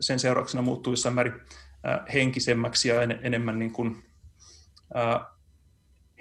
sen 0.00 0.18
seurauksena 0.18 0.62
muuttuu 0.62 0.92
jossain 0.92 1.14
määrin 1.14 1.34
henkisemmäksi 2.14 2.88
ja 2.88 3.02
en, 3.02 3.18
enemmän 3.22 3.58
niin 3.58 3.72
kuin, 3.72 4.04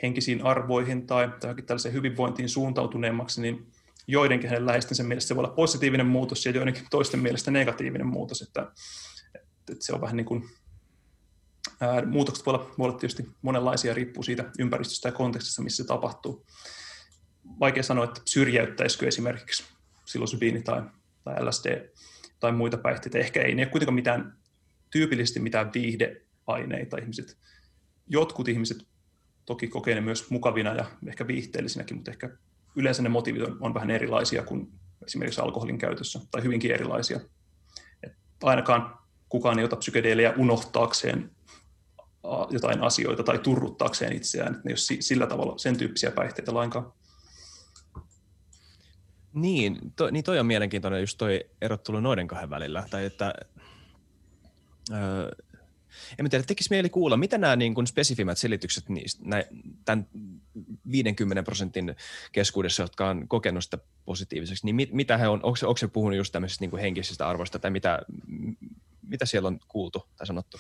henkisiin 0.02 0.46
arvoihin 0.46 1.08
tai, 1.08 1.30
tällaiseen 1.66 1.94
hyvinvointiin 1.94 2.50
suuntautuneemmaksi, 2.50 3.42
niin 3.42 3.72
joidenkin 4.08 4.50
hänen 4.50 4.66
läheistensä 4.66 5.04
mielestä 5.04 5.28
se 5.28 5.36
voi 5.36 5.44
olla 5.44 5.54
positiivinen 5.54 6.06
muutos 6.06 6.46
ja 6.46 6.52
joidenkin 6.52 6.86
toisten 6.90 7.20
mielestä 7.20 7.52
negatiivinen 7.52 8.08
muutos, 8.08 8.42
että, 8.42 8.72
että 9.72 9.86
se 9.86 9.94
on 9.94 10.02
vähän 10.02 10.18
niin 10.18 10.26
kuin, 10.26 10.50
ää, 11.82 12.06
muutokset 12.06 12.46
voi 12.46 12.54
olla, 12.54 12.72
voi 12.78 12.90
olla 12.90 12.98
tietysti 12.98 13.30
monenlaisia, 13.42 13.94
riippuu 13.94 14.24
siitä 14.24 14.52
ympäristöstä 14.60 15.08
ja 15.08 15.14
kontekstista, 15.14 15.62
missä 15.62 15.84
se 15.84 15.88
tapahtuu. 15.88 16.46
Vaikea 17.60 17.84
sanoa, 17.84 18.04
että 18.04 18.22
syrjäyttäisikö 18.26 19.08
esimerkiksi 19.08 19.64
psilosybiini 20.06 20.62
tai, 20.62 20.82
tai 21.28 21.46
LSD 21.46 21.90
tai 22.40 22.52
muita 22.52 22.78
päihteitä. 22.78 23.18
Ehkä 23.18 23.42
ei, 23.42 23.56
ne 23.56 23.62
ole 23.64 23.70
kuitenkaan 23.72 23.96
mitään, 23.96 24.38
tyypillisesti 24.92 25.40
mitään 25.40 25.72
viihdeaineita. 25.74 26.98
Ihmiset, 26.98 27.38
jotkut 28.08 28.48
ihmiset 28.48 28.78
toki 29.46 29.68
kokee 29.68 29.96
ne 29.96 30.02
myös 30.02 30.30
mukavina 30.30 30.74
ja 30.74 30.86
ehkä 31.08 31.28
viihteellisinäkin, 31.28 31.98
mutta 31.98 32.12
ehkä 32.12 32.30
yleensä 32.76 33.02
ne 33.02 33.10
motiivit 33.10 33.42
on, 33.42 33.58
on 33.60 33.74
vähän 33.74 33.92
erilaisia 33.92 34.44
kuin 34.44 34.72
esimerkiksi 35.06 35.42
alkoholin 35.42 35.78
käytössä, 35.78 36.20
tai 36.32 36.44
hyvinkin 36.44 36.72
erilaisia. 36.72 37.20
Et 38.04 38.14
ainakaan 38.44 38.98
kukaan 39.30 39.60
ei 39.60 39.66
ota 39.66 39.76
psykedeelejä 39.76 40.34
unohtaakseen 40.38 41.32
jotain 42.50 42.82
asioita 42.82 43.24
tai 43.24 43.40
turruttaakseen 43.40 44.16
itseään, 44.16 44.56
että 44.56 44.62
ne 44.66 44.72
ei 44.72 44.74
ole 44.74 45.02
sillä 45.02 45.28
tavalla 45.28 45.58
sen 45.58 45.78
tyyppisiä 45.78 46.12
päihteitä 46.12 46.54
lainkaan. 46.54 46.94
Niin, 49.42 49.80
to, 49.96 50.10
niin 50.10 50.24
toi 50.24 50.40
on 50.40 50.46
mielenkiintoinen 50.46 51.00
just 51.00 51.18
toi 51.18 51.46
erottelu 51.62 52.00
noiden 52.00 52.28
kahden 52.28 52.50
välillä, 52.50 52.84
tai 52.90 53.06
että 53.06 53.34
öö, 54.92 55.32
en 56.20 56.30
tiedä, 56.30 56.44
tekisi 56.48 56.70
mieli 56.70 56.90
kuulla, 56.90 57.18
mitä 57.18 57.38
nämä 57.38 57.56
niin 57.56 57.74
kuin 57.74 57.88
spesifimät 57.88 58.38
selitykset 58.38 58.90
niistä, 58.90 59.24
näin, 59.26 59.46
tämän 59.86 60.08
50 60.92 61.44
prosentin 61.44 61.96
keskuudessa, 62.32 62.84
jotka 62.84 63.10
on 63.10 63.28
kokenut 63.28 63.64
sitä 63.64 63.78
positiiviseksi, 64.06 64.66
niin 64.66 64.76
mit, 64.76 64.94
mitä 64.94 65.18
he 65.18 65.28
on, 65.28 65.40
onko, 65.44 65.58
onko 65.64 65.78
se 65.78 65.88
puhunut 65.88 66.18
just 66.18 66.32
tämmöisistä 66.32 66.64
niin 66.64 66.70
kuin 66.70 66.82
henkisistä 66.82 67.28
arvoista, 67.28 67.60
tai 67.60 67.72
mitä, 67.72 68.00
mitä 69.02 69.26
siellä 69.26 69.48
on 69.48 69.60
kuultu 69.68 70.08
tai 70.18 70.28
sanottu? 70.28 70.58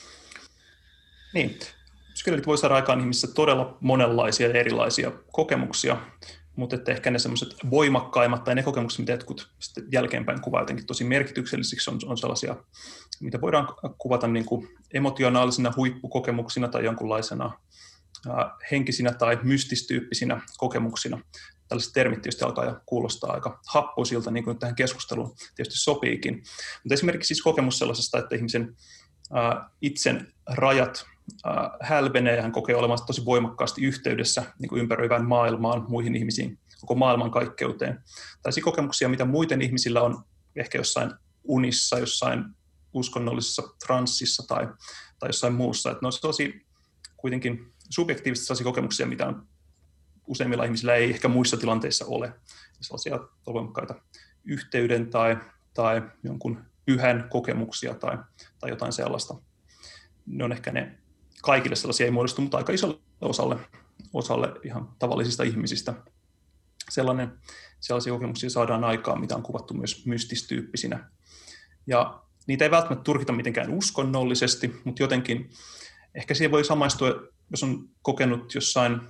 Niin, 1.34 1.59
psykedelit 2.13 2.47
voi 2.47 2.57
saada 2.57 2.75
aikaan 2.75 2.99
ihmisissä 2.99 3.28
todella 3.28 3.78
monenlaisia 3.82 4.47
erilaisia 4.47 5.11
kokemuksia, 5.32 5.97
mutta 6.58 6.76
että 6.76 6.91
ehkä 6.91 7.12
ne 7.12 7.20
semmoiset 7.20 7.55
voimakkaimmat 7.70 8.43
tai 8.43 8.55
ne 8.55 8.64
kokemukset, 8.64 8.99
mitä 8.99 9.12
jotkut 9.12 9.49
jälkeenpäin 9.91 10.41
kuvaa 10.41 10.62
jotenkin 10.62 10.86
tosi 10.86 11.03
merkityksellisiksi, 11.03 11.89
on, 11.89 11.99
on 12.05 12.18
sellaisia, 12.18 12.55
mitä 13.20 13.41
voidaan 13.41 13.68
kuvata 13.97 14.28
niin 14.28 14.45
kuin 14.45 14.68
emotionaalisina 14.93 15.74
huippukokemuksina 15.76 16.68
tai 16.68 16.86
jonkunlaisena 16.86 17.51
henkisinä 18.72 19.12
tai 19.12 19.39
mystistyyppisinä 19.43 20.41
kokemuksina. 20.58 21.22
Tällaiset 21.68 21.93
termit 21.93 22.22
tietysti 22.22 22.45
alkaa 22.45 22.66
jo 22.66 22.80
kuulostaa 22.86 23.34
aika 23.34 23.60
happoisilta, 23.68 24.32
niin 24.32 24.43
kuin 24.43 24.60
tähän 24.60 24.76
keskusteluun 24.76 25.36
tietysti 25.55 25.80
sopiikin. 25.80 26.36
Mutta 26.84 26.93
esimerkiksi 26.93 27.28
siis 27.28 27.41
kokemus 27.41 27.80
sellaisesta, 27.80 28.20
että 28.20 28.36
ihmisen 28.36 28.76
ää, 29.34 29.70
itsen 29.82 30.34
rajat 30.49 31.05
hälvenee 31.82 32.41
hän 32.41 32.51
kokee 32.51 32.75
olevansa 32.75 33.05
tosi 33.05 33.25
voimakkaasti 33.25 33.82
yhteydessä 33.82 34.43
niin 34.59 34.69
kuin 34.69 34.82
ympäröivään 34.82 35.25
maailmaan, 35.25 35.86
muihin 35.89 36.15
ihmisiin, 36.15 36.59
koko 36.82 36.95
maailman 36.95 37.32
kaikkeuteen. 37.32 38.03
Tällaisia 38.41 38.63
kokemuksia, 38.63 39.09
mitä 39.09 39.25
muiden 39.25 39.61
ihmisillä 39.61 40.01
on 40.01 40.23
ehkä 40.55 40.78
jossain 40.78 41.11
unissa, 41.43 41.99
jossain 41.99 42.45
uskonnollisessa 42.93 43.63
transsissa 43.86 44.47
tai, 44.47 44.67
tai 45.19 45.30
jossain 45.30 45.53
muussa. 45.53 45.91
Että 45.91 45.99
ne 46.01 46.05
on 46.05 46.13
sellaisia 46.13 46.49
kuitenkin 47.17 47.73
subjektiivisesti 47.89 48.47
sellaisia 48.47 48.63
kokemuksia, 48.63 49.05
mitä 49.05 49.28
on 49.28 49.47
useimmilla 50.28 50.63
ihmisillä 50.63 50.95
ei 50.95 51.09
ehkä 51.09 51.28
muissa 51.28 51.57
tilanteissa 51.57 52.05
ole. 52.05 52.34
Sellaisia 52.82 53.19
voimakkaita 53.45 53.95
yhteyden 54.45 55.09
tai, 55.09 55.38
tai 55.73 56.01
jonkun 56.23 56.65
pyhän 56.86 57.28
kokemuksia 57.30 57.93
tai, 57.93 58.17
tai 58.59 58.69
jotain 58.69 58.93
sellaista. 58.93 59.36
Ne 60.25 60.43
on 60.43 60.51
ehkä 60.51 60.71
ne 60.71 60.97
kaikille 61.48 61.76
sellaisia 61.76 62.06
ei 62.06 62.12
muodostu, 62.12 62.41
mutta 62.41 62.58
aika 62.58 62.74
isolle 62.74 63.00
osalle, 63.22 63.58
osalle 64.14 64.54
ihan 64.64 64.89
tavallisista 65.00 65.43
ihmisistä 65.43 65.93
sellainen, 66.89 67.32
sellaisia 67.80 68.14
kokemuksia 68.14 68.50
saadaan 68.50 68.84
aikaan, 68.84 69.22
mitä 69.22 69.36
on 69.36 69.43
kuvattu 69.43 69.74
myös 69.74 70.06
mystistyyppisinä. 70.06 71.10
Ja 71.88 72.22
niitä 72.48 72.66
ei 72.66 72.72
välttämättä 72.72 73.04
turkita 73.04 73.34
mitenkään 73.34 73.74
uskonnollisesti, 73.74 74.82
mutta 74.84 75.04
jotenkin 75.04 75.50
ehkä 76.16 76.34
siihen 76.34 76.52
voi 76.52 76.66
samaistua, 76.66 77.08
jos 77.52 77.64
on 77.64 77.89
kokenut 78.02 78.56
jossain 78.56 79.02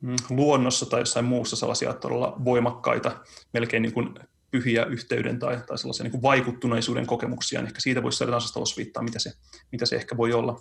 mm, 0.00 0.16
luonnossa 0.30 0.86
tai 0.86 1.00
jossain 1.00 1.24
muussa 1.24 1.56
sellaisia 1.56 1.92
todella 1.92 2.36
voimakkaita, 2.44 3.24
melkein 3.52 3.82
niin 3.82 3.94
kuin 3.94 4.14
pyhiä 4.50 4.84
yhteyden 4.84 5.38
tai, 5.38 5.60
tai 5.66 5.78
sellaisia 5.78 6.04
niin 6.04 6.12
kuin 6.12 6.22
vaikuttuneisuuden 6.22 7.06
kokemuksia, 7.06 7.60
niin 7.60 7.66
ehkä 7.66 7.80
siitä 7.80 8.02
voisi 8.02 8.18
saada 8.18 8.38
osviittaa, 8.54 9.02
mitä 9.02 9.18
se, 9.18 9.32
mitä 9.72 9.86
se 9.86 9.96
ehkä 9.96 10.16
voi 10.16 10.32
olla 10.32 10.60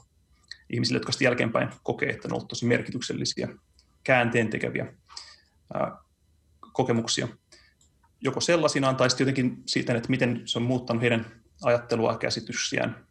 ihmisille, 0.70 0.98
jotka 0.98 1.12
sitten 1.12 1.26
jälkeenpäin 1.26 1.70
kokee, 1.84 2.10
että 2.10 2.28
ne 2.28 2.34
ovat 2.34 2.48
tosi 2.48 2.66
merkityksellisiä, 2.66 3.48
käänteen 4.04 4.50
tekeviä 4.50 4.94
kokemuksia. 6.74 7.28
joko 8.22 8.42
sellaisinaan 8.42 8.96
tai 8.96 9.10
sitten 9.10 9.28
jotenkin 9.28 9.64
siitä, 9.66 9.96
että 9.96 10.10
miten 10.10 10.42
se 10.46 10.60
on 10.60 10.64
muuttanut 10.64 11.02
heidän 11.02 11.26
ajattelua 11.64 12.12
ja 12.12 12.18
käsityksiään 12.18 13.08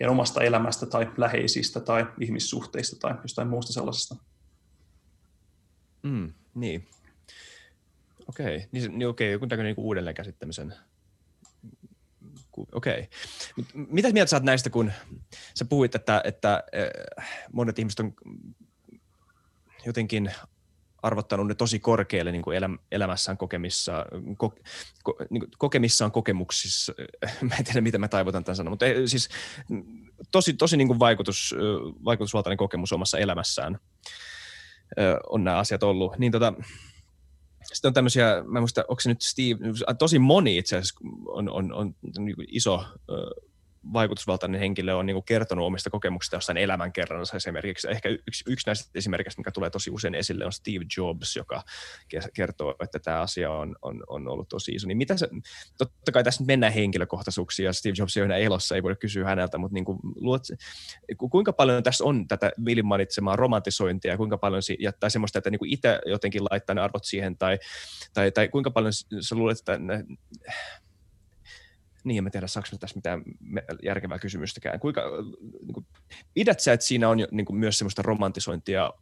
heidän 0.00 0.12
omasta 0.12 0.42
elämästä 0.42 0.86
tai 0.86 1.12
läheisistä 1.16 1.80
tai 1.80 2.06
ihmissuhteista 2.20 2.96
tai 2.96 3.14
jostain 3.22 3.48
muusta 3.48 3.72
sellaisesta. 3.72 4.16
Mm, 6.02 6.32
niin. 6.54 6.88
Okei, 8.28 8.56
okay. 8.56 8.68
niin, 8.72 8.98
niin 8.98 9.08
okei, 9.08 9.34
okay. 9.34 9.48
joku 9.48 9.62
niin 9.62 9.74
uudelleen 9.76 10.14
käsittämisen. 10.14 10.74
Okei. 12.56 13.08
Okay. 13.58 13.64
Mitä 13.74 14.12
mieltä 14.12 14.30
saat 14.30 14.42
näistä, 14.42 14.70
kun 14.70 14.92
sä 15.54 15.64
puhuit, 15.64 15.94
että, 15.94 16.20
että 16.24 16.64
äh, 17.18 17.28
monet 17.52 17.78
ihmiset 17.78 18.00
on 18.00 18.14
jotenkin 19.86 20.32
arvottanut 21.02 21.46
ne 21.46 21.54
tosi 21.54 21.78
korkealle 21.78 22.32
niin 22.32 22.42
kuin 22.42 22.58
elämässään 22.92 23.38
kokemissa, 23.38 24.06
ko, 24.36 24.54
ko, 25.02 25.16
niin 25.30 25.42
kokemissaan 25.58 26.12
kokemuksissa. 26.12 26.92
Mä 27.48 27.54
en 27.58 27.64
tiedä, 27.64 27.80
miten 27.80 28.00
mä 28.00 28.08
taivutan 28.08 28.44
tämän 28.44 28.56
sanon, 28.56 28.72
mutta 28.72 28.86
siis 29.06 29.28
tosi, 30.32 30.54
tosi 30.54 30.76
niin 30.76 30.88
kuin 30.88 30.98
vaikutus, 30.98 31.54
vaikutusvaltainen 32.04 32.56
kokemus 32.56 32.92
omassa 32.92 33.18
elämässään 33.18 33.78
on 35.28 35.44
nämä 35.44 35.58
asiat 35.58 35.82
ollut. 35.82 36.18
Niin 36.18 36.32
tota, 36.32 36.54
sitten 37.72 37.88
on 37.88 37.94
tämmöisiä, 37.94 38.42
mä 38.46 38.58
en 38.58 38.62
muista, 38.62 38.84
onko 38.88 39.00
se 39.00 39.08
nyt 39.08 39.22
Steve, 39.22 39.58
tosi 39.98 40.18
moni 40.18 40.58
itse 40.58 40.76
asiassa 40.76 41.00
on, 41.26 41.48
on, 41.48 41.72
on, 41.72 41.94
on 42.18 42.24
niin 42.24 42.36
iso 42.48 42.84
vaikutusvaltainen 43.92 44.60
henkilö 44.60 44.94
on 44.94 45.06
niin 45.06 45.14
kuin 45.14 45.24
kertonut 45.24 45.66
omista 45.66 45.90
kokemuksista 45.90 46.36
jossain 46.36 46.56
elämänkerrannassa 46.56 47.36
esimerkiksi. 47.36 47.88
Ehkä 47.90 48.08
yksi, 48.08 48.44
yksi 48.46 48.66
näistä 48.66 48.90
esimerkiksi, 48.94 49.38
mikä 49.38 49.50
tulee 49.50 49.70
tosi 49.70 49.90
usein 49.90 50.14
esille, 50.14 50.44
on 50.46 50.52
Steve 50.52 50.84
Jobs, 50.96 51.36
joka 51.36 51.62
kertoo, 52.34 52.74
että 52.82 52.98
tämä 52.98 53.20
asia 53.20 53.50
on, 53.50 53.76
on, 53.82 54.04
on 54.06 54.28
ollut 54.28 54.48
tosi 54.48 54.72
iso. 54.72 54.88
Niin 54.88 54.98
mitä 54.98 55.16
se, 55.16 55.28
totta 55.78 56.12
kai 56.12 56.24
tässä 56.24 56.44
mennään 56.44 56.72
henkilökohtaisuuksia, 56.72 57.66
ja 57.66 57.72
Steve 57.72 57.94
Jobs 57.98 58.16
ei 58.16 58.22
ole 58.22 58.44
elossa, 58.44 58.74
ei 58.74 58.82
voida 58.82 58.96
kysyä 58.96 59.24
häneltä, 59.24 59.58
mutta 59.58 59.74
niin 59.74 59.84
kuin, 59.84 59.98
luot, 60.14 60.42
kuinka 61.30 61.52
paljon 61.52 61.82
tässä 61.82 62.04
on 62.04 62.28
tätä 62.28 62.50
Willin 62.64 62.86
mainitsemaa 62.86 63.36
romantisointia, 63.36 64.16
kuinka 64.16 64.38
paljon 64.38 64.62
si, 64.62 64.78
tai 65.00 65.10
semmoista, 65.10 65.38
että 65.38 65.50
niin 65.50 65.58
kuin 65.58 65.72
itse 65.72 66.00
jotenkin 66.06 66.44
laittaa 66.44 66.74
ne 66.74 66.80
arvot 66.80 67.04
siihen, 67.04 67.38
tai, 67.38 67.58
tai, 68.14 68.32
tai 68.32 68.48
kuinka 68.48 68.70
paljon 68.70 68.92
sä 69.20 69.34
luulet, 69.34 69.58
että 69.58 69.78
niin, 72.04 72.18
en 72.18 72.24
mä 72.24 72.30
tiedä, 72.30 72.46
saako 72.46 72.68
tässä 72.80 72.96
mitään 72.96 73.22
järkevää 73.82 74.18
kysymystäkään. 74.18 74.80
Kuinka, 74.80 75.02
niin 75.62 75.72
kuin, 75.72 75.86
pidät 76.34 76.60
sä, 76.60 76.72
että 76.72 76.86
siinä 76.86 77.08
on 77.08 77.20
jo, 77.20 77.26
niin 77.30 77.46
kuin, 77.46 77.56
myös 77.56 77.78
semmoista 77.78 78.02
romantisointia 78.02 78.84
äh, 78.84 78.92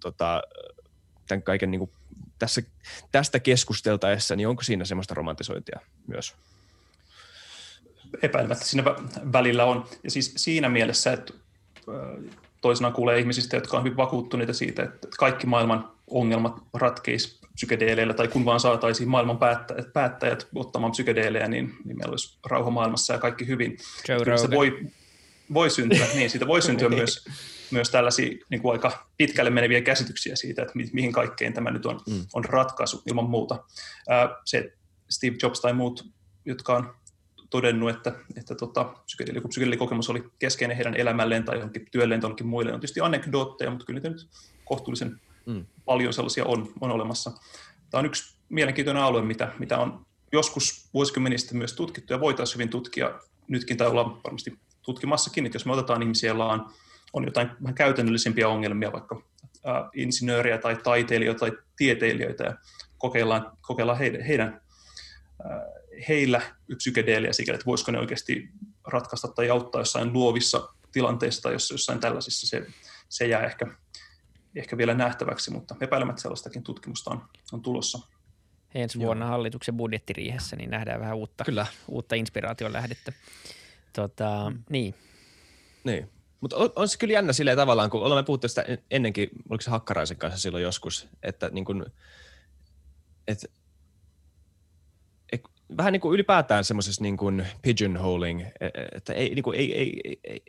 tota, 0.00 0.42
tämän 1.28 1.42
kaiken 1.42 1.70
niin 1.70 1.78
kuin, 1.78 1.90
tässä, 2.38 2.62
tästä 3.12 3.40
keskusteltaessa, 3.40 4.36
niin 4.36 4.48
onko 4.48 4.62
siinä 4.62 4.84
semmoista 4.84 5.14
romantisointia 5.14 5.80
myös? 6.06 6.34
Epäilemättä 8.22 8.64
siinä 8.64 8.84
välillä 9.32 9.64
on. 9.64 9.86
Ja 10.04 10.10
siis 10.10 10.32
siinä 10.36 10.68
mielessä, 10.68 11.12
että 11.12 11.32
toisenaan 12.60 12.94
kuulee 12.94 13.18
ihmisistä, 13.18 13.56
jotka 13.56 13.76
on 13.76 13.84
hyvin 13.84 13.96
vakuuttuneita 13.96 14.52
siitä, 14.52 14.82
että 14.82 15.08
kaikki 15.18 15.46
maailman 15.46 15.92
ongelmat 16.06 16.56
ratkeisi 16.74 17.40
psykedeeleillä, 17.56 18.14
tai 18.14 18.28
kun 18.28 18.44
vaan 18.44 18.60
saataisiin 18.60 19.08
maailman 19.08 19.38
päättäjät, 19.38 19.92
päättäjät 19.92 20.48
ottamaan 20.54 20.92
psykedeelejä, 20.92 21.48
niin, 21.48 21.74
niin 21.84 21.98
meillä 21.98 22.10
olisi 22.10 22.38
rauha 22.46 22.70
maailmassa 22.70 23.12
ja 23.12 23.18
kaikki 23.18 23.46
hyvin. 23.46 23.76
Se 24.36 24.50
voi, 24.50 24.86
voi 25.54 25.70
syntyä, 25.70 26.06
niin 26.14 26.30
siitä 26.30 26.46
voi 26.46 26.62
syntyä 26.62 26.88
myös, 26.88 27.24
myös 27.70 27.90
tällaisia 27.90 28.36
niin 28.50 28.62
kuin 28.62 28.72
aika 28.72 29.06
pitkälle 29.16 29.50
meneviä 29.50 29.80
käsityksiä 29.80 30.36
siitä, 30.36 30.62
että 30.62 30.72
mi, 30.74 30.90
mihin 30.92 31.12
kaikkeen 31.12 31.52
tämä 31.52 31.70
nyt 31.70 31.86
on, 31.86 32.00
mm. 32.08 32.26
on 32.34 32.44
ratkaisu 32.44 33.02
ilman 33.06 33.30
muuta. 33.30 33.64
se 34.44 34.72
Steve 35.10 35.36
Jobs 35.42 35.60
tai 35.60 35.72
muut, 35.72 36.06
jotka 36.44 36.76
on 36.76 36.94
todennut, 37.50 37.90
että, 37.90 38.12
että 38.36 38.54
tota, 38.54 38.84
psykedeelikokemus 39.04 40.10
oli 40.10 40.24
keskeinen 40.38 40.76
heidän 40.76 40.96
elämälleen 40.96 41.44
tai 41.44 41.56
johonkin 41.56 41.86
työlleen 41.90 42.20
tai 42.20 42.30
muille, 42.44 42.72
on 42.72 42.80
tietysti 42.80 43.00
anekdootteja, 43.00 43.70
mutta 43.70 43.86
kyllä 43.86 44.00
niitä 44.00 44.10
nyt 44.10 44.28
kohtuullisen 44.64 45.20
mm. 45.46 45.66
paljon 45.84 46.12
sellaisia 46.12 46.44
on, 46.44 46.72
on 46.80 46.90
olemassa. 46.90 47.32
Tämä 47.90 47.98
on 47.98 48.06
yksi 48.06 48.36
mielenkiintoinen 48.48 49.02
alue, 49.02 49.22
mitä, 49.22 49.52
mitä 49.58 49.78
on 49.78 50.06
joskus 50.32 50.88
vuosikymmenistä 50.94 51.54
myös 51.54 51.72
tutkittu 51.72 52.12
ja 52.12 52.20
voitaisiin 52.20 52.54
hyvin 52.54 52.68
tutkia 52.68 53.20
nytkin 53.48 53.76
tai 53.76 53.86
ollaan 53.86 54.22
varmasti 54.24 54.58
tutkimassakin, 54.82 55.46
että 55.46 55.56
jos 55.56 55.66
me 55.66 55.72
otetaan 55.72 56.02
ihmisiä, 56.02 56.28
joilla 56.28 56.52
on, 56.52 56.70
on 57.12 57.24
jotain 57.24 57.50
vähän 57.62 57.74
käytännöllisempiä 57.74 58.48
ongelmia, 58.48 58.92
vaikka 58.92 59.22
ä, 59.66 59.90
insinööriä 59.94 60.58
tai 60.58 60.76
taiteilijoita 60.76 61.38
tai 61.38 61.52
tieteilijöitä 61.76 62.44
ja 62.44 62.54
kokeillaan, 62.98 63.52
kokeillaan 63.60 63.98
heidän, 63.98 64.22
heidän 64.22 64.60
ä, 65.40 65.44
heillä 66.08 66.40
psykedeeliä 66.76 67.32
sikäli, 67.32 67.54
että 67.54 67.66
voisiko 67.66 67.92
ne 67.92 67.98
oikeasti 67.98 68.48
ratkaista 68.86 69.28
tai 69.28 69.50
auttaa 69.50 69.80
jossain 69.80 70.12
luovissa 70.12 70.68
tilanteissa 70.92 71.42
tai 71.42 71.52
jossain 71.52 72.00
tällaisissa, 72.00 72.46
se, 72.46 72.66
se 73.08 73.26
jää 73.26 73.46
ehkä 73.46 73.66
ehkä 74.56 74.76
vielä 74.76 74.94
nähtäväksi, 74.94 75.50
mutta 75.50 75.76
epäilemättä 75.80 76.22
sellaistakin 76.22 76.62
tutkimusta 76.62 77.10
on, 77.10 77.24
on 77.52 77.62
tulossa. 77.62 77.98
Ensi 78.74 78.98
vuonna 78.98 79.24
Joo. 79.24 79.30
hallituksen 79.30 79.76
budjettiriihessä 79.76 80.56
niin 80.56 80.70
nähdään 80.70 81.00
vähän 81.00 81.16
uutta, 81.16 81.44
Kyllä. 81.44 81.66
uutta 81.88 82.14
inspiraation 82.14 82.72
lähdettä. 82.72 83.12
Tota, 83.92 84.50
mm. 84.50 84.62
Niin. 84.70 84.94
Niin. 85.84 86.10
Mutta 86.40 86.56
on, 86.56 86.72
on 86.76 86.88
se 86.88 86.98
kyllä 86.98 87.14
jännä 87.14 87.32
silleen 87.32 87.56
tavallaan, 87.56 87.90
kun 87.90 88.02
olemme 88.02 88.22
puhuttu 88.22 88.48
sitä 88.48 88.64
ennenkin, 88.90 89.28
oliko 89.48 89.62
se 89.62 89.70
Hakkaraisen 89.70 90.16
kanssa 90.16 90.40
silloin 90.40 90.64
joskus, 90.64 91.08
että 91.22 91.48
niin 91.52 91.64
kun, 91.64 91.86
et, 93.28 93.52
et, 95.32 95.42
vähän 95.76 95.92
niin 95.92 96.00
kuin 96.00 96.14
ylipäätään 96.14 96.64
semmoisessa 96.64 97.02
niin 97.02 97.16
kuin 97.16 97.46
pigeonholing, 97.62 98.40
e, 98.40 98.66
e, 98.66 98.70
että 98.92 99.12
ei, 99.12 99.34
niin 99.34 99.42
kuin, 99.42 99.58
ei, 99.58 99.78
ei, 99.78 100.20
ei 100.24 100.42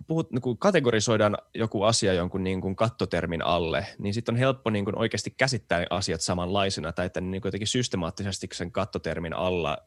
kun, 0.00 0.06
puhut, 0.06 0.32
niin 0.32 0.42
kun 0.42 0.58
kategorisoidaan 0.58 1.38
joku 1.54 1.82
asia 1.82 2.12
jonkun 2.12 2.44
niin 2.44 2.60
kuin 2.60 2.76
kattotermin 2.76 3.42
alle, 3.42 3.86
niin 3.98 4.14
sitten 4.14 4.32
on 4.32 4.38
helppo 4.38 4.70
niin 4.70 4.84
kuin 4.84 4.98
oikeasti 4.98 5.30
käsittää 5.30 5.86
asiat 5.90 6.20
samanlaisena 6.20 6.92
tai 6.92 7.06
että 7.06 7.20
ne 7.20 7.26
niin 7.26 7.42
kuin 7.42 7.48
jotenkin 7.48 7.66
systemaattisesti 7.66 8.48
sen 8.52 8.72
kattotermin 8.72 9.32
alla 9.32 9.78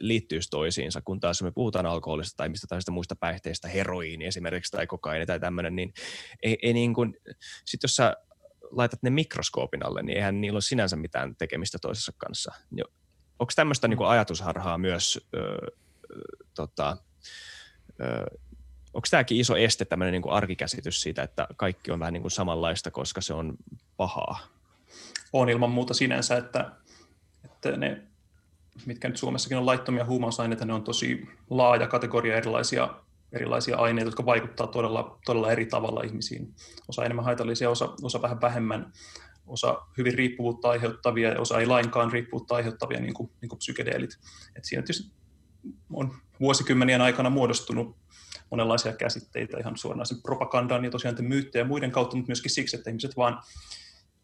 liittyisi 0.00 0.50
toisiinsa, 0.50 1.00
kun 1.00 1.20
taas 1.20 1.42
me 1.42 1.50
puhutaan 1.50 1.86
alkoholista 1.86 2.36
tai 2.36 2.48
mistä 2.48 2.66
tahansa 2.66 2.92
muista 2.92 3.16
päihteistä, 3.16 3.68
heroiini 3.68 4.26
esimerkiksi 4.26 4.72
tai 4.72 4.86
kokaini 4.86 5.26
tai 5.26 5.40
tämmöinen, 5.40 5.76
niin 5.76 5.92
ei, 6.42 6.58
ei 6.62 6.72
niin 6.72 6.94
kuin, 6.94 7.16
sit 7.64 7.82
jos 7.82 7.96
sä 7.96 8.16
laitat 8.70 9.02
ne 9.02 9.10
mikroskoopin 9.10 9.86
alle, 9.86 10.02
niin 10.02 10.16
eihän 10.16 10.40
niillä 10.40 10.56
ole 10.56 10.62
sinänsä 10.62 10.96
mitään 10.96 11.36
tekemistä 11.36 11.78
toisessa 11.82 12.12
kanssa. 12.18 12.52
Onko 13.38 13.52
tämmöistä 13.56 13.88
niin 13.88 14.06
ajatusharhaa 14.06 14.78
myös 14.78 15.28
ö, 15.34 15.56
tota, 16.54 16.96
ö, 18.00 18.40
onko 18.94 19.08
tämäkin 19.10 19.40
iso 19.40 19.56
este, 19.56 19.84
tämmöinen 19.84 20.12
niin 20.12 20.22
kuin 20.22 20.32
arkikäsitys 20.32 21.02
siitä, 21.02 21.22
että 21.22 21.46
kaikki 21.56 21.90
on 21.90 22.00
vähän 22.00 22.12
niin 22.12 22.22
kuin 22.22 22.30
samanlaista, 22.30 22.90
koska 22.90 23.20
se 23.20 23.34
on 23.34 23.54
pahaa? 23.96 24.38
On 25.32 25.48
ilman 25.48 25.70
muuta 25.70 25.94
sinänsä, 25.94 26.36
että, 26.36 26.72
että 27.44 27.76
ne, 27.76 28.02
mitkä 28.86 29.08
nyt 29.08 29.16
Suomessakin 29.16 29.58
on 29.58 29.66
laittomia 29.66 30.04
huumausaineita, 30.04 30.64
ne 30.64 30.72
on 30.72 30.84
tosi 30.84 31.28
laaja 31.50 31.86
kategoria 31.86 32.36
erilaisia, 32.36 32.94
erilaisia 33.32 33.76
aineita, 33.76 34.08
jotka 34.08 34.26
vaikuttaa 34.26 34.66
todella, 34.66 35.18
todella 35.26 35.52
eri 35.52 35.66
tavalla 35.66 36.02
ihmisiin. 36.02 36.54
Osa 36.88 37.04
enemmän 37.04 37.24
haitallisia, 37.24 37.70
osa, 37.70 37.94
osa 38.02 38.22
vähän 38.22 38.40
vähemmän, 38.40 38.92
osa 39.46 39.82
hyvin 39.98 40.14
riippuvuutta 40.14 40.70
aiheuttavia 40.70 41.32
ja 41.32 41.40
osa 41.40 41.60
ei 41.60 41.66
lainkaan 41.66 42.12
riippuvuutta 42.12 42.54
aiheuttavia, 42.54 43.00
niin 43.00 43.14
kuin, 43.14 43.30
niin 43.40 43.48
kuin 43.48 43.58
psykedeelit. 43.58 44.10
Et 44.56 44.64
siinä 44.64 44.82
tietysti 44.82 45.12
on 45.92 46.14
vuosikymmenien 46.40 47.00
aikana 47.00 47.30
muodostunut 47.30 47.96
monenlaisia 48.50 48.92
käsitteitä 48.92 49.58
ihan 49.58 49.76
suoranaisen 49.76 50.22
propagandan 50.22 50.84
ja 50.84 50.90
tosiaan 50.90 51.16
myyttejä 51.20 51.62
ja 51.62 51.68
muiden 51.68 51.90
kautta, 51.90 52.16
mutta 52.16 52.30
myöskin 52.30 52.50
siksi, 52.50 52.76
että 52.76 52.90
ihmiset 52.90 53.16
vaan, 53.16 53.42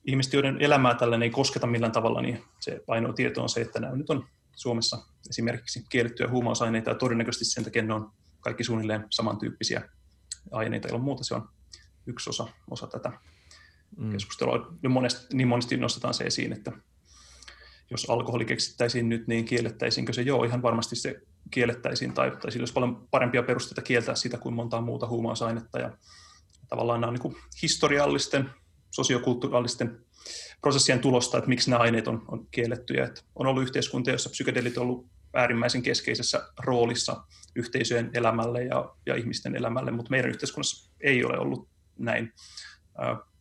ihmiset, 0.04 0.32
joiden 0.32 0.56
elämää 0.60 0.94
tällainen 0.94 1.26
ei 1.26 1.30
kosketa 1.30 1.66
millään 1.66 1.92
tavalla, 1.92 2.22
niin 2.22 2.44
se 2.60 2.80
ainoa 2.88 3.12
tieto 3.12 3.42
on 3.42 3.48
se, 3.48 3.60
että 3.60 3.80
nämä 3.80 3.96
nyt 3.96 4.10
on 4.10 4.26
Suomessa 4.56 4.98
esimerkiksi 5.28 5.84
kiellettyjä 5.88 6.30
huumausaineita 6.30 6.90
ja 6.90 6.94
todennäköisesti 6.94 7.44
sen 7.44 7.64
takia 7.64 7.82
ne 7.82 7.94
on 7.94 8.12
kaikki 8.40 8.64
suunnilleen 8.64 9.04
samantyyppisiä 9.10 9.88
aineita, 10.52 10.88
ilman 10.88 11.04
muuta 11.04 11.24
se 11.24 11.34
on 11.34 11.48
yksi 12.06 12.30
osa, 12.30 12.46
osa 12.70 12.86
tätä 12.86 13.12
mm. 13.96 14.12
keskustelua. 14.12 14.76
Monesti, 14.88 15.36
niin 15.36 15.48
monesti 15.48 15.76
nostetaan 15.76 16.14
se 16.14 16.24
esiin, 16.24 16.52
että 16.52 16.72
jos 17.90 18.10
alkoholi 18.10 18.44
keksittäisiin 18.44 19.08
nyt, 19.08 19.26
niin 19.26 19.44
kiellettäisiinkö 19.44 20.12
se? 20.12 20.22
Joo, 20.22 20.44
ihan 20.44 20.62
varmasti 20.62 20.96
se 20.96 21.22
kiellettäisiin, 21.50 22.12
tai, 22.12 22.30
tai 22.30 22.52
sillä 22.52 22.62
olisi 22.62 22.74
paljon 22.74 23.08
parempia 23.10 23.42
perusteita 23.42 23.82
kieltää 23.82 24.14
sitä 24.14 24.38
kuin 24.38 24.54
montaa 24.54 24.80
muuta 24.80 25.06
huumausainetta. 25.06 25.78
Ja 25.78 25.90
tavallaan 26.68 27.00
nämä 27.00 27.10
on 27.10 27.18
niin 27.22 27.36
historiallisten, 27.62 28.50
sosiokulttuurallisten 28.90 30.00
prosessien 30.60 31.00
tulosta, 31.00 31.38
että 31.38 31.48
miksi 31.48 31.70
nämä 31.70 31.82
aineet 31.82 32.08
on, 32.08 32.24
on 32.28 32.46
kiellettyjä. 32.50 33.04
Että 33.04 33.22
on 33.34 33.46
ollut 33.46 33.62
yhteiskuntia, 33.62 34.12
joissa 34.12 34.30
psykedelit 34.30 34.78
on 34.78 34.82
ollut 34.82 35.06
äärimmäisen 35.34 35.82
keskeisessä 35.82 36.48
roolissa 36.58 37.24
yhteisöjen 37.54 38.10
elämälle 38.14 38.64
ja, 38.64 38.94
ja 39.06 39.14
ihmisten 39.14 39.56
elämälle, 39.56 39.90
mutta 39.90 40.10
meidän 40.10 40.30
yhteiskunnassa 40.30 40.90
ei 41.00 41.24
ole 41.24 41.38
ollut 41.38 41.68
näin 41.98 42.32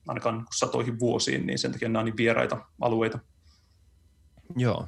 ainakaan 0.07 0.45
satoihin 0.55 0.99
vuosiin, 0.99 1.45
niin 1.45 1.59
sen 1.59 1.71
takia 1.71 1.89
nämä 1.89 1.99
on 1.99 2.05
niin 2.05 2.17
vieraita 2.17 2.65
alueita 2.81 3.19
Joo. 4.55 4.87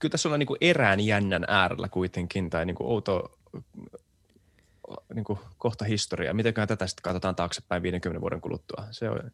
Kyllä 0.00 0.10
tässä 0.10 0.28
ollaan 0.28 0.38
niin 0.38 0.56
erään 0.60 1.00
jännän 1.00 1.44
äärellä 1.48 1.88
kuitenkin, 1.88 2.50
tai 2.50 2.66
niin 2.66 2.76
outo 2.80 3.38
niin 5.14 5.24
kohta 5.58 5.84
historiaa. 5.84 6.34
Mitenköhän 6.34 6.68
tätä 6.68 6.86
sitten 6.86 7.02
katsotaan 7.02 7.36
taaksepäin 7.36 7.82
50 7.82 8.20
vuoden 8.20 8.40
kuluttua? 8.40 8.84
Se 8.90 9.10
on, 9.10 9.30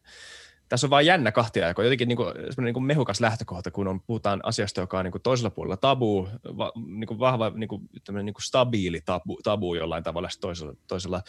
tässä 0.69 0.87
on 0.87 0.91
vain 0.91 1.05
jännä 1.05 1.31
kahtia 1.31 1.67
aikoja. 1.67 1.85
Jotenkin 1.85 2.07
niin 2.07 2.17
kuin, 2.17 2.33
niin 2.61 2.73
kuin 2.73 2.83
mehukas 2.83 3.21
lähtökohta, 3.21 3.71
kun 3.71 3.87
on, 3.87 4.01
puhutaan 4.01 4.39
asiasta, 4.43 4.81
joka 4.81 4.99
on 4.99 5.05
niin 5.05 5.11
kuin 5.11 5.21
toisella 5.21 5.49
puolella 5.49 5.77
tabu, 5.77 6.27
va, 6.57 6.71
niin 6.75 7.07
kuin 7.07 7.19
vahva, 7.19 7.51
niin 7.55 7.67
kuin, 7.67 7.89
niin 8.23 8.33
kuin 8.33 8.43
stabiili 8.43 9.01
tabu, 9.05 9.39
tabu 9.43 9.75
jollain 9.75 10.03
tavalla 10.03 10.29
toisella, 10.41 10.73
toisella. 10.87 11.21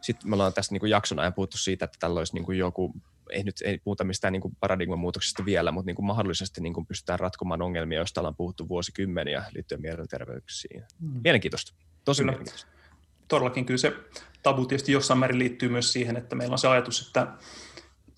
Sitten 0.00 0.30
me 0.30 0.34
ollaan 0.34 0.52
tässä 0.52 0.72
niin 0.74 0.80
kuin 0.80 0.90
jakson 0.90 1.18
ajan 1.18 1.34
puhuttu 1.34 1.58
siitä, 1.58 1.84
että 1.84 1.96
tällä 2.00 2.18
olisi 2.18 2.34
niin 2.34 2.44
kuin 2.44 2.58
joku 2.58 2.94
ei 3.32 3.42
nyt 3.44 3.56
ei 3.64 3.78
puhuta 3.78 4.04
mistään 4.04 4.32
niin 4.32 4.56
paradigman 4.60 4.98
muutoksesta 4.98 5.44
vielä, 5.44 5.72
mutta 5.72 5.86
niin 5.86 5.96
kuin 5.96 6.06
mahdollisesti 6.06 6.60
niin 6.60 6.74
kuin 6.74 6.86
pystytään 6.86 7.20
ratkomaan 7.20 7.62
ongelmia, 7.62 7.98
joista 7.98 8.20
ollaan 8.20 8.36
puhuttu 8.36 8.68
vuosikymmeniä 8.68 9.44
liittyen 9.54 9.80
mielenterveyksiin. 9.80 10.84
Mm. 11.00 11.20
Mielenkiintoista. 11.24 11.72
Tosi 12.04 12.22
kyllä. 12.22 12.32
mielenkiintoista. 12.32 12.70
Todellakin 13.28 13.64
kyllä 13.66 13.78
se 13.78 13.92
tabu 14.42 14.66
tietysti 14.66 14.92
jossain 14.92 15.18
määrin 15.18 15.38
liittyy 15.38 15.68
myös 15.68 15.92
siihen, 15.92 16.16
että 16.16 16.36
meillä 16.36 16.52
on 16.52 16.58
se 16.58 16.68
ajatus, 16.68 17.06
että 17.06 17.26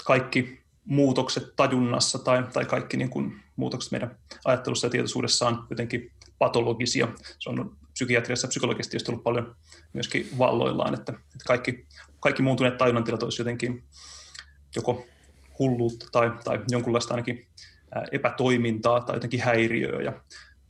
kaikki 0.04 0.64
muutokset 0.84 1.56
tajunnassa 1.56 2.18
tai, 2.18 2.42
tai 2.52 2.64
kaikki 2.64 2.96
niin 2.96 3.10
kuin 3.10 3.40
muutokset 3.56 3.92
meidän 3.92 4.18
ajattelussa 4.44 4.86
ja 4.86 4.90
tietoisuudessa 4.90 5.48
on 5.48 5.66
jotenkin 5.70 6.12
patologisia. 6.38 7.08
Se 7.38 7.50
on 7.50 7.76
psykiatriassa 7.92 8.46
ja 8.46 8.48
psykologisesti 8.48 8.98
ollut 9.08 9.24
paljon 9.24 9.56
myöskin 9.92 10.28
valloillaan, 10.38 10.94
että, 10.94 11.12
että 11.12 11.44
kaikki, 11.46 11.86
kaikki 12.20 12.42
muuntuneet 12.42 12.78
tajunnantilat 12.78 13.22
olisi 13.22 13.40
jotenkin 13.40 13.84
joko 14.77 15.07
hulluutta 15.59 16.07
tai, 16.12 16.31
tai 16.45 16.61
jonkunlaista 16.70 17.14
ainakin 17.14 17.47
epätoimintaa 18.12 19.01
tai 19.01 19.16
jotenkin 19.16 19.41
häiriöä. 19.41 20.03
Ja 20.03 20.12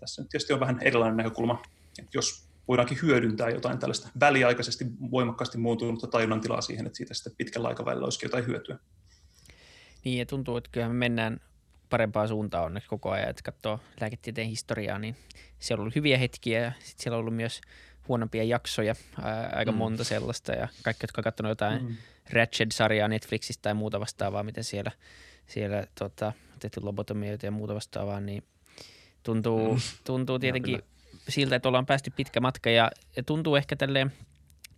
tässä 0.00 0.22
nyt 0.22 0.28
tietysti 0.28 0.52
on 0.52 0.60
vähän 0.60 0.78
erilainen 0.82 1.16
näkökulma, 1.16 1.62
että 1.98 2.10
jos 2.14 2.44
voidaankin 2.68 2.98
hyödyntää 3.02 3.50
jotain 3.50 3.78
tällaista 3.78 4.08
väliaikaisesti 4.20 4.84
voimakkaasti 5.10 5.58
muuntunutta 5.58 6.06
tajunnantilaa 6.06 6.60
siihen, 6.60 6.86
että 6.86 6.96
siitä 6.96 7.14
sitten 7.14 7.32
pitkällä 7.36 7.68
aikavälillä 7.68 8.04
olisikin 8.04 8.26
jotain 8.26 8.46
hyötyä. 8.46 8.78
Niin, 10.04 10.18
ja 10.18 10.26
tuntuu, 10.26 10.56
että 10.56 10.70
kyllähän 10.72 10.96
me 10.96 10.98
mennään 10.98 11.40
parempaa 11.90 12.28
suuntaan 12.28 12.64
onneksi 12.64 12.88
koko 12.88 13.10
ajan, 13.10 13.30
että 13.30 13.42
katsoo 13.42 13.80
lääketieteen 14.00 14.48
historiaa, 14.48 14.98
niin 14.98 15.16
siellä 15.58 15.80
on 15.80 15.82
ollut 15.82 15.94
hyviä 15.94 16.18
hetkiä 16.18 16.60
ja 16.60 16.72
sitten 16.78 17.02
siellä 17.02 17.16
on 17.16 17.20
ollut 17.20 17.36
myös 17.36 17.60
huonompia 18.08 18.44
jaksoja, 18.44 18.94
ää, 19.22 19.52
aika 19.56 19.72
mm. 19.72 19.78
monta 19.78 20.04
sellaista 20.04 20.52
ja 20.52 20.68
kaikki, 20.82 21.04
jotka 21.04 21.18
ovat 21.20 21.24
katsoneet 21.24 21.50
jotain 21.50 21.82
mm. 21.82 21.96
Ratched-sarjaa 22.30 23.08
Netflixistä 23.08 23.62
tai 23.62 23.74
muuta 23.74 24.00
vastaavaa, 24.00 24.42
miten 24.42 24.64
siellä, 24.64 24.90
siellä 25.46 25.86
tota, 25.98 26.32
tehty 26.58 26.80
lobotomioita 26.80 27.46
ja 27.46 27.50
muuta 27.50 27.74
vastaavaa, 27.74 28.20
niin 28.20 28.42
tuntuu, 29.22 29.74
mm. 29.74 29.80
tuntuu 30.04 30.38
tietenkin 30.38 30.82
siltä, 31.28 31.56
että 31.56 31.68
ollaan 31.68 31.86
päästy 31.86 32.10
pitkä 32.16 32.40
matka 32.40 32.70
ja, 32.70 32.90
ja 33.16 33.22
tuntuu 33.22 33.56
ehkä 33.56 33.76
tälleen, 33.76 34.12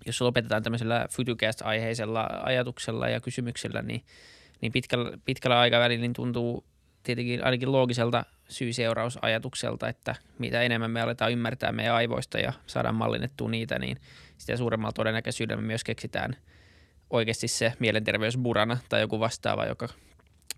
jos 0.07 0.21
lopetetaan 0.21 0.63
tämmöisellä 0.63 1.07
Futucast-aiheisella 1.11 2.29
ajatuksella 2.43 3.09
ja 3.09 3.21
kysymyksellä, 3.21 3.83
niin, 3.83 4.05
niin 4.61 4.73
pitkällä, 4.73 5.19
pitkällä 5.25 5.59
aikavälillä 5.59 6.01
niin 6.01 6.13
tuntuu 6.13 6.65
tietenkin 7.03 7.45
ainakin 7.45 7.73
loogiselta 7.73 8.25
syy-seurausajatukselta, 8.49 9.89
että 9.89 10.15
mitä 10.39 10.63
enemmän 10.63 10.91
me 10.91 11.01
aletaan 11.01 11.33
ymmärtää 11.33 11.73
meidän 11.73 11.95
aivoista 11.95 12.39
ja 12.39 12.53
saadaan 12.67 12.95
mallinnettua 12.95 13.49
niitä, 13.49 13.79
niin 13.79 13.97
sitä 14.39 14.57
suuremmalla 14.57 14.93
todennäköisyydellä 14.93 15.63
me 15.63 15.67
myös 15.67 15.85
keksitään 15.85 16.37
oikeasti 17.11 17.49
se 17.49 17.73
mielenterveysburana 17.79 18.79
tai 18.89 19.01
joku 19.01 19.21
vastaava, 19.21 19.65
joka, 19.65 19.89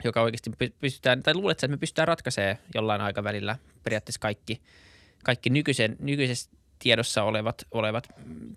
joka 0.04 0.22
oikeasti 0.22 0.50
pystytään, 0.80 1.22
tai 1.22 1.34
luulet, 1.34 1.56
että 1.56 1.68
me 1.68 1.76
pystytään 1.76 2.08
ratkaisemaan 2.08 2.56
jollain 2.74 3.00
aikavälillä 3.00 3.56
periaatteessa 3.84 4.20
kaikki, 4.20 4.62
kaikki 5.24 5.50
nykyisen, 5.50 5.96
nykyisessä 6.00 6.50
tiedossa 6.78 7.22
olevat, 7.22 7.66
olevat 7.70 8.08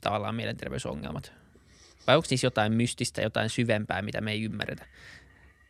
tavallaan 0.02 0.36
mielenterveysongelmat? 0.36 1.34
Vai 2.08 2.16
onko 2.16 2.26
siis 2.26 2.44
jotain 2.44 2.74
mystistä, 2.74 3.22
jotain 3.22 3.50
syvempää, 3.50 4.02
mitä 4.02 4.22
me 4.22 4.32
ei 4.32 4.44
ymmärretä 4.44 4.86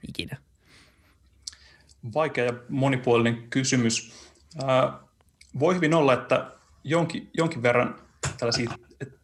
ikinä? 0.07 0.38
Vaikea 2.14 2.45
ja 2.45 2.54
monipuolinen 2.70 3.43
kysymys. 3.49 4.14
voi 5.60 5.76
hyvin 5.76 5.93
olla, 5.93 6.14
että 6.14 6.52
jonkin, 6.84 7.30
jonkin 7.34 7.64
verran 7.64 7.95
tällaisia 8.38 8.70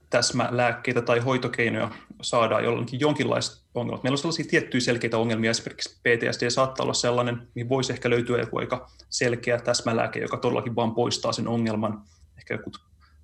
täsmälääkkeitä 0.09 1.01
tai 1.01 1.19
hoitokeinoja 1.19 1.91
saadaan 2.21 2.63
jollakin 2.63 2.99
jonkinlaista 2.99 3.65
ongelmaa. 3.75 4.03
Meillä 4.03 4.13
on 4.13 4.17
sellaisia 4.17 4.45
tiettyjä 4.49 4.81
selkeitä 4.81 5.17
ongelmia, 5.17 5.51
esimerkiksi 5.51 5.99
PTSD 5.99 6.49
saattaa 6.49 6.83
olla 6.83 6.93
sellainen, 6.93 7.47
mihin 7.55 7.69
voisi 7.69 7.93
ehkä 7.93 8.09
löytyä 8.09 8.39
joku 8.39 8.57
aika 8.57 8.89
selkeä 9.09 9.59
täsmälääke, 9.59 10.19
joka 10.19 10.37
todellakin 10.37 10.75
vaan 10.75 10.95
poistaa 10.95 11.31
sen 11.31 11.47
ongelman, 11.47 12.01
ehkä 12.37 12.53
joku 12.53 12.71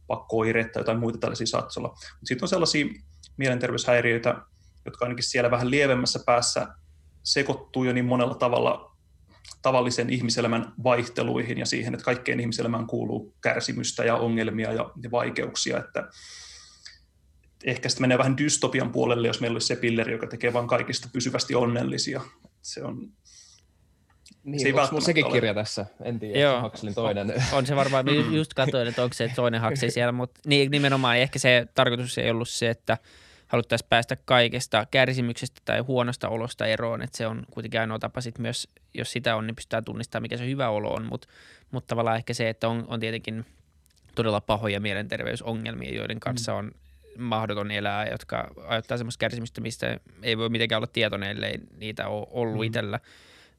pakkooireet 0.08 0.72
tai 0.72 0.80
jotain 0.80 1.00
muita 1.00 1.20
tällaisia 1.20 1.48
saattaa 1.48 1.74
olla. 1.78 1.90
Mutta 1.90 2.26
sitten 2.26 2.44
on 2.44 2.50
sellaisia 2.50 2.86
mielenterveyshäiriöitä, 3.38 4.36
jotka 4.86 5.06
ainakin 5.06 5.24
siellä 5.24 5.52
vähän 5.52 5.72
lievemmässä 5.72 6.20
päässä 6.26 6.68
sekoittuu 7.24 7.84
jo 7.84 7.94
niin 7.94 8.06
monella 8.06 8.36
tavalla 8.36 8.93
tavallisen 9.62 10.10
ihmiselämän 10.10 10.74
vaihteluihin 10.84 11.58
ja 11.58 11.66
siihen, 11.66 11.94
että 11.94 12.06
kaikkeen 12.06 12.40
ihmiselämään 12.40 12.88
kuuluu 12.88 13.36
kärsimystä 13.42 14.06
ja 14.06 14.16
ongelmia 14.16 14.74
ja, 14.74 14.92
ja 15.04 15.12
vaikeuksia, 15.12 15.78
että 15.78 16.10
ehkä 17.64 17.90
sitten 17.90 18.04
menee 18.04 18.18
vähän 18.18 18.38
dystopian 18.38 18.92
puolelle, 18.92 19.28
jos 19.28 19.42
meillä 19.42 19.56
olisi 19.56 19.68
se 19.68 19.76
pilleri, 19.76 20.12
joka 20.12 20.28
tekee 20.28 20.54
vain 20.54 20.68
kaikista 20.68 21.10
pysyvästi 21.14 21.56
onnellisia. 21.56 22.22
Se 22.62 22.84
on 22.84 23.12
niin, 24.44 24.60
se 24.60 24.68
ei 24.68 24.74
onko 24.74 25.02
sekin 25.02 25.26
ole. 25.26 25.34
kirja 25.34 25.54
tässä? 25.54 25.86
En 26.04 26.20
tiedä, 26.20 26.40
Joo. 26.40 26.62
Huxleyn 26.62 26.96
toinen. 26.96 27.32
On, 27.32 27.58
on 27.58 27.66
se 27.66 27.76
varmaan, 27.76 28.06
just 28.38 28.54
katsoin, 28.54 28.88
että 28.88 29.04
onko 29.04 29.14
se 29.14 29.32
toinen 29.36 29.62
Huxley 29.62 29.92
siellä, 29.92 30.12
mutta 30.12 30.42
niin, 30.46 30.72
nimenomaan 30.72 31.18
ehkä 31.18 31.40
se 31.40 31.68
tarkoitus 31.76 32.18
ei 32.18 32.32
ollut 32.32 32.50
se, 32.50 32.70
että 32.70 32.98
haluttaisiin 33.54 33.90
päästä 33.90 34.18
kaikesta 34.26 34.88
kärsimyksestä 34.92 35.62
tai 35.66 35.80
huonosta 35.80 36.30
olosta 36.30 36.66
eroon, 36.66 37.02
että 37.02 37.18
se 37.18 37.28
on 37.28 37.44
kuitenkin 37.52 37.80
ainoa 37.80 38.00
tapa 38.00 38.22
sit 38.22 38.40
myös, 38.40 38.68
jos 38.94 39.12
sitä 39.12 39.36
on, 39.36 39.48
niin 39.48 39.56
pystytään 39.56 39.86
tunnistamaan, 39.86 40.22
mikä 40.22 40.38
se 40.38 40.48
hyvä 40.48 40.70
olo 40.70 40.94
on, 40.94 41.06
mutta 41.06 41.28
mut 41.72 41.88
tavallaan 41.88 42.18
ehkä 42.18 42.34
se, 42.34 42.50
että 42.50 42.68
on, 42.68 42.86
on 42.88 43.00
tietenkin 43.00 43.46
todella 44.16 44.42
pahoja 44.42 44.80
mielenterveysongelmia, 44.80 45.96
joiden 45.96 46.20
kanssa 46.20 46.52
mm. 46.52 46.58
on 46.58 46.72
mahdoton 47.18 47.72
elää, 47.72 48.08
jotka 48.08 48.52
aiheuttaa 48.68 48.98
semmoista 48.98 49.20
kärsimystä, 49.20 49.62
mistä 49.62 50.00
ei 50.22 50.38
voi 50.38 50.50
mitenkään 50.50 50.78
olla 50.80 50.90
tietoinen, 50.94 51.30
ellei 51.30 51.58
niitä 51.78 52.08
ole 52.08 52.28
ollut 52.32 52.58
mm. 52.58 52.64
itsellä 52.64 53.00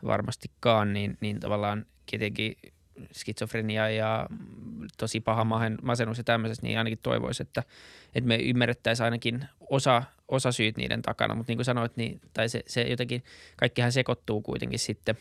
varmastikaan, 0.07 0.92
niin, 0.92 1.18
niin 1.20 1.40
tavallaan 1.40 1.86
tietenkin 2.11 2.57
skitsofrenia 3.12 3.90
ja 3.90 4.26
tosi 4.99 5.20
paha 5.20 5.47
masennus 5.82 6.18
ja 6.18 6.24
tämmöisessä, 6.24 6.62
niin 6.62 6.78
ainakin 6.78 6.99
toivoisi, 7.03 7.42
että, 7.42 7.62
että 8.14 8.28
me 8.28 8.36
ymmärrettäisiin 8.36 9.05
ainakin 9.05 9.45
osa, 9.70 10.03
osa 10.28 10.53
syyt 10.53 10.76
niiden 10.76 11.03
takana, 11.03 11.34
mutta 11.34 11.51
niin 11.51 11.59
kuin 11.59 11.64
sanoit, 11.64 11.97
niin, 11.97 12.20
tai 12.34 12.49
se, 12.49 12.62
se 12.66 12.82
jotenkin, 12.82 13.24
kaikkihan 13.57 13.92
sekoittuu 13.92 14.42
kuitenkin 14.42 14.78
sitten 14.78 15.16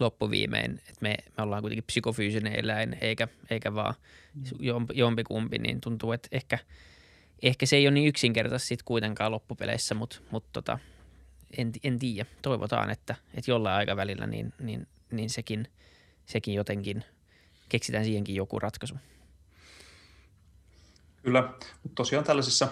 loppuviimein, 0.00 0.72
että 0.72 1.00
me, 1.00 1.14
me 1.36 1.42
ollaan 1.42 1.62
kuitenkin 1.62 1.84
psykofyysinen 1.84 2.52
eläin, 2.52 2.96
eikä, 3.00 3.28
eikä 3.50 3.74
vaan 3.74 3.94
mm. 4.34 4.86
jompikumpi, 4.94 5.58
niin 5.58 5.80
tuntuu, 5.80 6.12
että 6.12 6.28
ehkä– 6.32 6.58
ehkä 7.42 7.66
se 7.66 7.76
ei 7.76 7.86
ole 7.86 7.94
niin 7.94 8.08
yksinkertaisesti 8.08 8.68
sit 8.68 8.82
kuitenkaan 8.82 9.32
loppupeleissä, 9.32 9.94
mutta 9.94 10.20
mut 10.30 10.44
tota, 10.52 10.78
en, 11.56 11.72
en 11.84 11.98
tiedä. 11.98 12.30
Toivotaan, 12.42 12.90
että, 12.90 13.14
että 13.34 13.50
jollain 13.50 13.76
aikavälillä 13.76 14.26
niin, 14.26 14.52
niin, 14.60 14.86
niin 15.10 15.30
sekin, 15.30 15.68
sekin 16.30 16.54
jotenkin 16.54 17.04
keksitään 17.68 18.04
siihenkin 18.04 18.34
joku 18.34 18.58
ratkaisu. 18.58 18.94
Kyllä, 21.22 21.42
mutta 21.82 21.94
tosiaan 21.94 22.24
tällaisissa, 22.24 22.68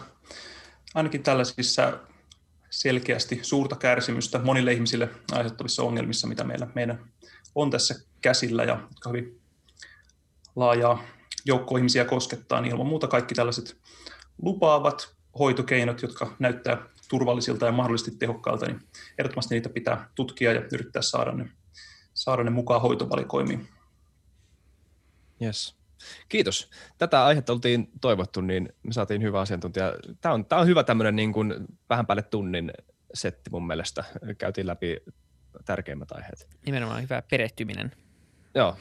ainakin 0.95 1.23
tällaisissa 1.23 1.99
selkeästi 2.71 3.39
suurta 3.43 3.77
kärsimystä 3.77 4.39
monille 4.39 4.73
ihmisille 4.73 5.09
aiheuttavissa 5.33 5.83
ongelmissa, 5.83 6.27
mitä 6.27 6.45
meillä 6.45 6.67
meidän 6.75 7.05
on 7.55 7.71
tässä 7.71 7.95
käsillä 8.21 8.65
ja 8.65 8.81
jotka 8.89 9.09
hyvin 9.09 9.41
laajaa 10.57 11.03
joukko 11.45 11.77
ihmisiä 11.77 12.05
koskettaa, 12.05 12.61
niin 12.61 12.73
ilman 12.73 12.87
muuta 12.87 13.09
kaikki 13.09 13.35
tällaiset 13.35 13.77
lupaavat 14.43 15.15
hoitokeinot, 15.39 16.03
jotka 16.03 16.37
näyttää 16.39 16.83
turvallisilta 17.09 17.67
ja 17.67 17.73
mahdollisesti 17.73 18.11
tehokkailta, 18.19 18.67
niin 18.67 18.81
ehdottomasti 19.19 19.55
niitä 19.55 19.69
pitää 19.69 20.11
tutkia 20.15 20.53
ja 20.53 20.63
yrittää 20.73 21.03
saada 21.03 21.33
ne, 21.33 21.51
saada 22.19 22.45
ne 22.45 22.51
mukaan 22.51 22.81
hoitovalikoimiin. 22.81 23.69
Yes. 25.43 25.79
Kiitos. 26.29 26.71
Tätä 26.99 27.25
aihetta 27.25 27.53
oltiin 27.53 27.91
toivottu, 28.01 28.41
niin 28.41 28.73
me 28.83 28.93
saatiin 28.93 29.23
hyvä 29.23 29.41
asiantuntija. 29.41 29.93
Tämä 30.21 30.35
on, 30.35 30.45
tämä 30.45 30.61
on 30.61 30.67
hyvä 30.67 30.85
tämmöinen 30.85 31.17
niin 31.17 31.33
kuin 31.33 31.55
vähän 31.89 32.07
päälle 32.07 32.23
tunnin 32.23 32.73
setti 33.15 33.51
mun 33.51 33.67
mielestä. 33.67 34.05
Käytiin 34.39 34.67
läpi 34.67 34.97
tärkeimmät 35.65 36.13
aiheet. 36.13 36.49
Nimenomaan 36.67 37.03
hyvä 37.03 37.23
perehtyminen. 37.31 37.93
Joo, 38.55 38.77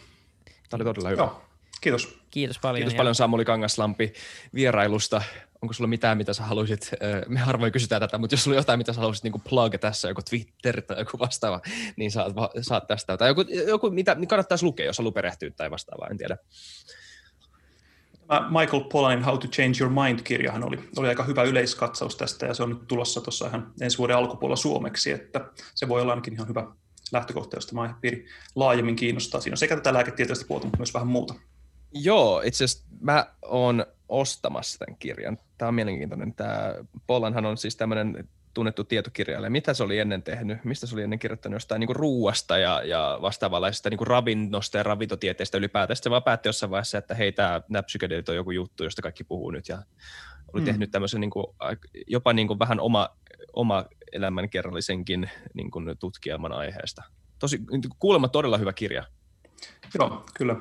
tämä 0.69 0.77
oli 0.77 0.83
todella 0.83 1.09
hyvä. 1.09 1.21
Joo. 1.21 1.43
Kiitos. 1.81 2.19
Kiitos 2.29 2.59
paljon. 2.59 2.79
Kiitos 2.81 2.97
paljon 2.97 3.15
Samuli 3.15 3.45
Kangaslampi 3.45 4.13
vierailusta. 4.53 5.21
Onko 5.61 5.73
sulla 5.73 5.87
mitään, 5.87 6.17
mitä 6.17 6.33
sä 6.33 6.43
haluaisit, 6.43 6.91
me 7.27 7.39
harvoin 7.39 7.71
kysytään 7.71 8.01
tätä, 8.01 8.17
mutta 8.17 8.33
jos 8.33 8.43
sulla 8.43 8.55
on 8.55 8.59
jotain, 8.59 8.79
mitä 8.79 8.93
sä 8.93 8.99
haluaisit 8.99 9.23
niin 9.23 9.41
plug 9.49 9.73
tässä, 9.79 10.07
joku 10.07 10.21
Twitter 10.29 10.81
tai 10.81 10.99
joku 10.99 11.19
vastaava, 11.19 11.61
niin 11.95 12.11
saat, 12.11 12.33
saat 12.61 12.87
tästä. 12.87 13.17
Tai 13.17 13.29
joku, 13.29 13.45
joku 13.67 13.89
mitä 13.89 14.15
niin 14.15 14.27
kannattaisi 14.27 14.65
lukea, 14.65 14.85
jos 14.85 14.97
haluaa 14.97 15.11
perehtyä 15.11 15.49
tai 15.49 15.71
vastaavaa, 15.71 16.07
en 16.07 16.17
tiedä. 16.17 16.37
Michael 18.59 18.83
Pollanin 18.91 19.23
How 19.23 19.39
to 19.39 19.47
Change 19.47 19.83
Your 19.83 19.93
Mind-kirjahan 19.93 20.63
oli, 20.63 20.79
oli 20.97 21.07
aika 21.07 21.23
hyvä 21.23 21.43
yleiskatsaus 21.43 22.15
tästä, 22.15 22.45
ja 22.45 22.53
se 22.53 22.63
on 22.63 22.69
nyt 22.69 22.87
tulossa 22.87 23.21
tuossa 23.21 23.47
ihan 23.47 23.73
ensi 23.81 23.97
vuoden 23.97 24.17
alkupuolella 24.17 24.55
suomeksi, 24.55 25.11
että 25.11 25.51
se 25.75 25.87
voi 25.87 26.01
olla 26.01 26.11
ainakin 26.11 26.33
ihan 26.33 26.47
hyvä 26.47 26.67
lähtökohta, 27.11 27.57
josta 27.57 27.81
aihepiiri 27.81 28.25
laajemmin 28.55 28.95
kiinnostaa. 28.95 29.41
Siinä 29.41 29.53
on 29.53 29.57
sekä 29.57 29.75
tätä 29.75 29.93
lääketieteellistä 29.93 30.47
puolta, 30.47 30.65
mutta 30.65 30.77
myös 30.77 30.93
vähän 30.93 31.07
muuta. 31.07 31.33
Joo, 31.93 32.41
itse 32.41 32.63
asiassa 32.63 32.87
mä 33.01 33.25
oon 33.41 33.85
ostamassa 34.09 34.79
tämän 34.79 34.97
kirjan. 34.99 35.37
Tämä 35.57 35.67
on 35.67 35.75
mielenkiintoinen. 35.75 36.33
Tämä 36.33 36.75
Pollanhan 37.07 37.45
on 37.45 37.57
siis 37.57 37.75
tämmöinen 37.75 38.27
tunnettu 38.53 38.83
tietokirjailija. 38.83 39.49
Mitä 39.49 39.73
se 39.73 39.83
oli 39.83 39.99
ennen 39.99 40.23
tehnyt? 40.23 40.63
Mistä 40.63 40.87
se 40.87 40.95
oli 40.95 41.03
ennen 41.03 41.19
kirjoittanut 41.19 41.55
jostain 41.55 41.79
niin 41.79 41.95
ruuasta 41.95 42.57
ja, 42.57 42.81
ja 42.83 43.19
vastaavanlaisesta 43.21 43.89
niin 43.89 44.07
ravinnosta 44.07 44.77
ja 44.77 44.83
ravintotieteestä 44.83 45.57
ylipäätään. 45.57 45.95
Sitten 45.95 46.09
se 46.09 46.11
vaan 46.11 46.23
päätti 46.23 46.49
jossain 46.49 46.69
vaiheessa, 46.69 46.97
että 46.97 47.15
hei, 47.15 47.31
tämä, 47.31 47.61
nämä 47.69 47.83
psykedeelit 47.83 48.29
on 48.29 48.35
joku 48.35 48.51
juttu, 48.51 48.83
josta 48.83 49.01
kaikki 49.01 49.23
puhuu 49.23 49.51
nyt. 49.51 49.69
Ja 49.69 49.83
oli 50.53 50.61
mm. 50.61 50.65
tehnyt 50.65 50.91
tämmöisen 50.91 51.21
niin 51.21 51.29
kuin, 51.29 51.45
jopa 52.07 52.33
niin 52.33 52.47
kuin 52.47 52.59
vähän 52.59 52.79
oma, 52.79 53.09
oma 53.53 53.85
elämänkerrallisenkin 54.11 55.29
niin 55.53 55.71
kuin 55.71 55.97
tutkielman 55.99 56.51
aiheesta. 56.51 57.03
Tosi, 57.39 57.61
kuulemma 57.99 58.27
todella 58.27 58.57
hyvä 58.57 58.73
kirja. 58.73 59.03
Joo, 59.99 60.25
kyllä. 60.33 60.55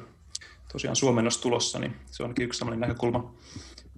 Tosiaan 0.72 0.96
suomennos 0.96 1.38
tulossa, 1.38 1.78
niin 1.78 1.96
se 2.06 2.22
onkin 2.22 2.44
yksi 2.44 2.58
sellainen 2.58 2.80
näkökulma, 2.80 3.34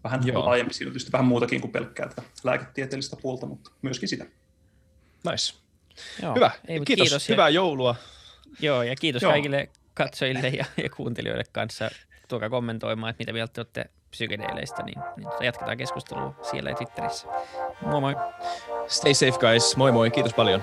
vähän 0.04 0.26
Joo. 0.26 0.44
laajempi. 0.44 0.74
Siinä 0.74 0.88
on 0.88 0.92
tietysti 0.92 1.12
vähän 1.12 1.26
muutakin 1.26 1.60
kuin 1.60 1.72
pelkkää 1.72 2.08
tätä 2.08 2.22
lääketieteellistä 2.44 3.16
puolta, 3.22 3.46
mutta 3.46 3.70
myöskin 3.82 4.08
sitä. 4.08 4.24
Nice. 5.30 5.54
Joo. 6.22 6.34
Hyvä. 6.34 6.50
Ei, 6.68 6.80
kiitos. 6.80 7.04
kiitos. 7.04 7.28
Hyvää 7.28 7.48
joulua. 7.48 7.94
Joo, 8.60 8.82
ja 8.82 8.96
kiitos 8.96 9.22
Joo. 9.22 9.32
kaikille 9.32 9.68
katsojille 9.94 10.48
ja, 10.48 10.64
ja 10.82 10.90
kuuntelijoille 10.90 11.44
kanssa. 11.52 11.90
Tuokaa 12.28 12.50
kommentoimaan, 12.50 13.10
että 13.10 13.20
mitä 13.20 13.32
mieltä 13.32 13.52
te 13.52 13.60
olette 13.60 13.90
psykedeileistä, 14.10 14.82
niin, 14.82 14.98
niin 15.16 15.28
jatketaan 15.40 15.76
keskustelua 15.76 16.34
siellä 16.50 16.70
ja 16.70 16.76
Twitterissä. 16.76 17.28
Moi 17.82 18.00
moi. 18.00 18.16
Stay 18.86 19.14
safe 19.14 19.38
guys. 19.38 19.76
Moi 19.76 19.92
moi. 19.92 20.10
Kiitos 20.10 20.34
paljon. 20.34 20.62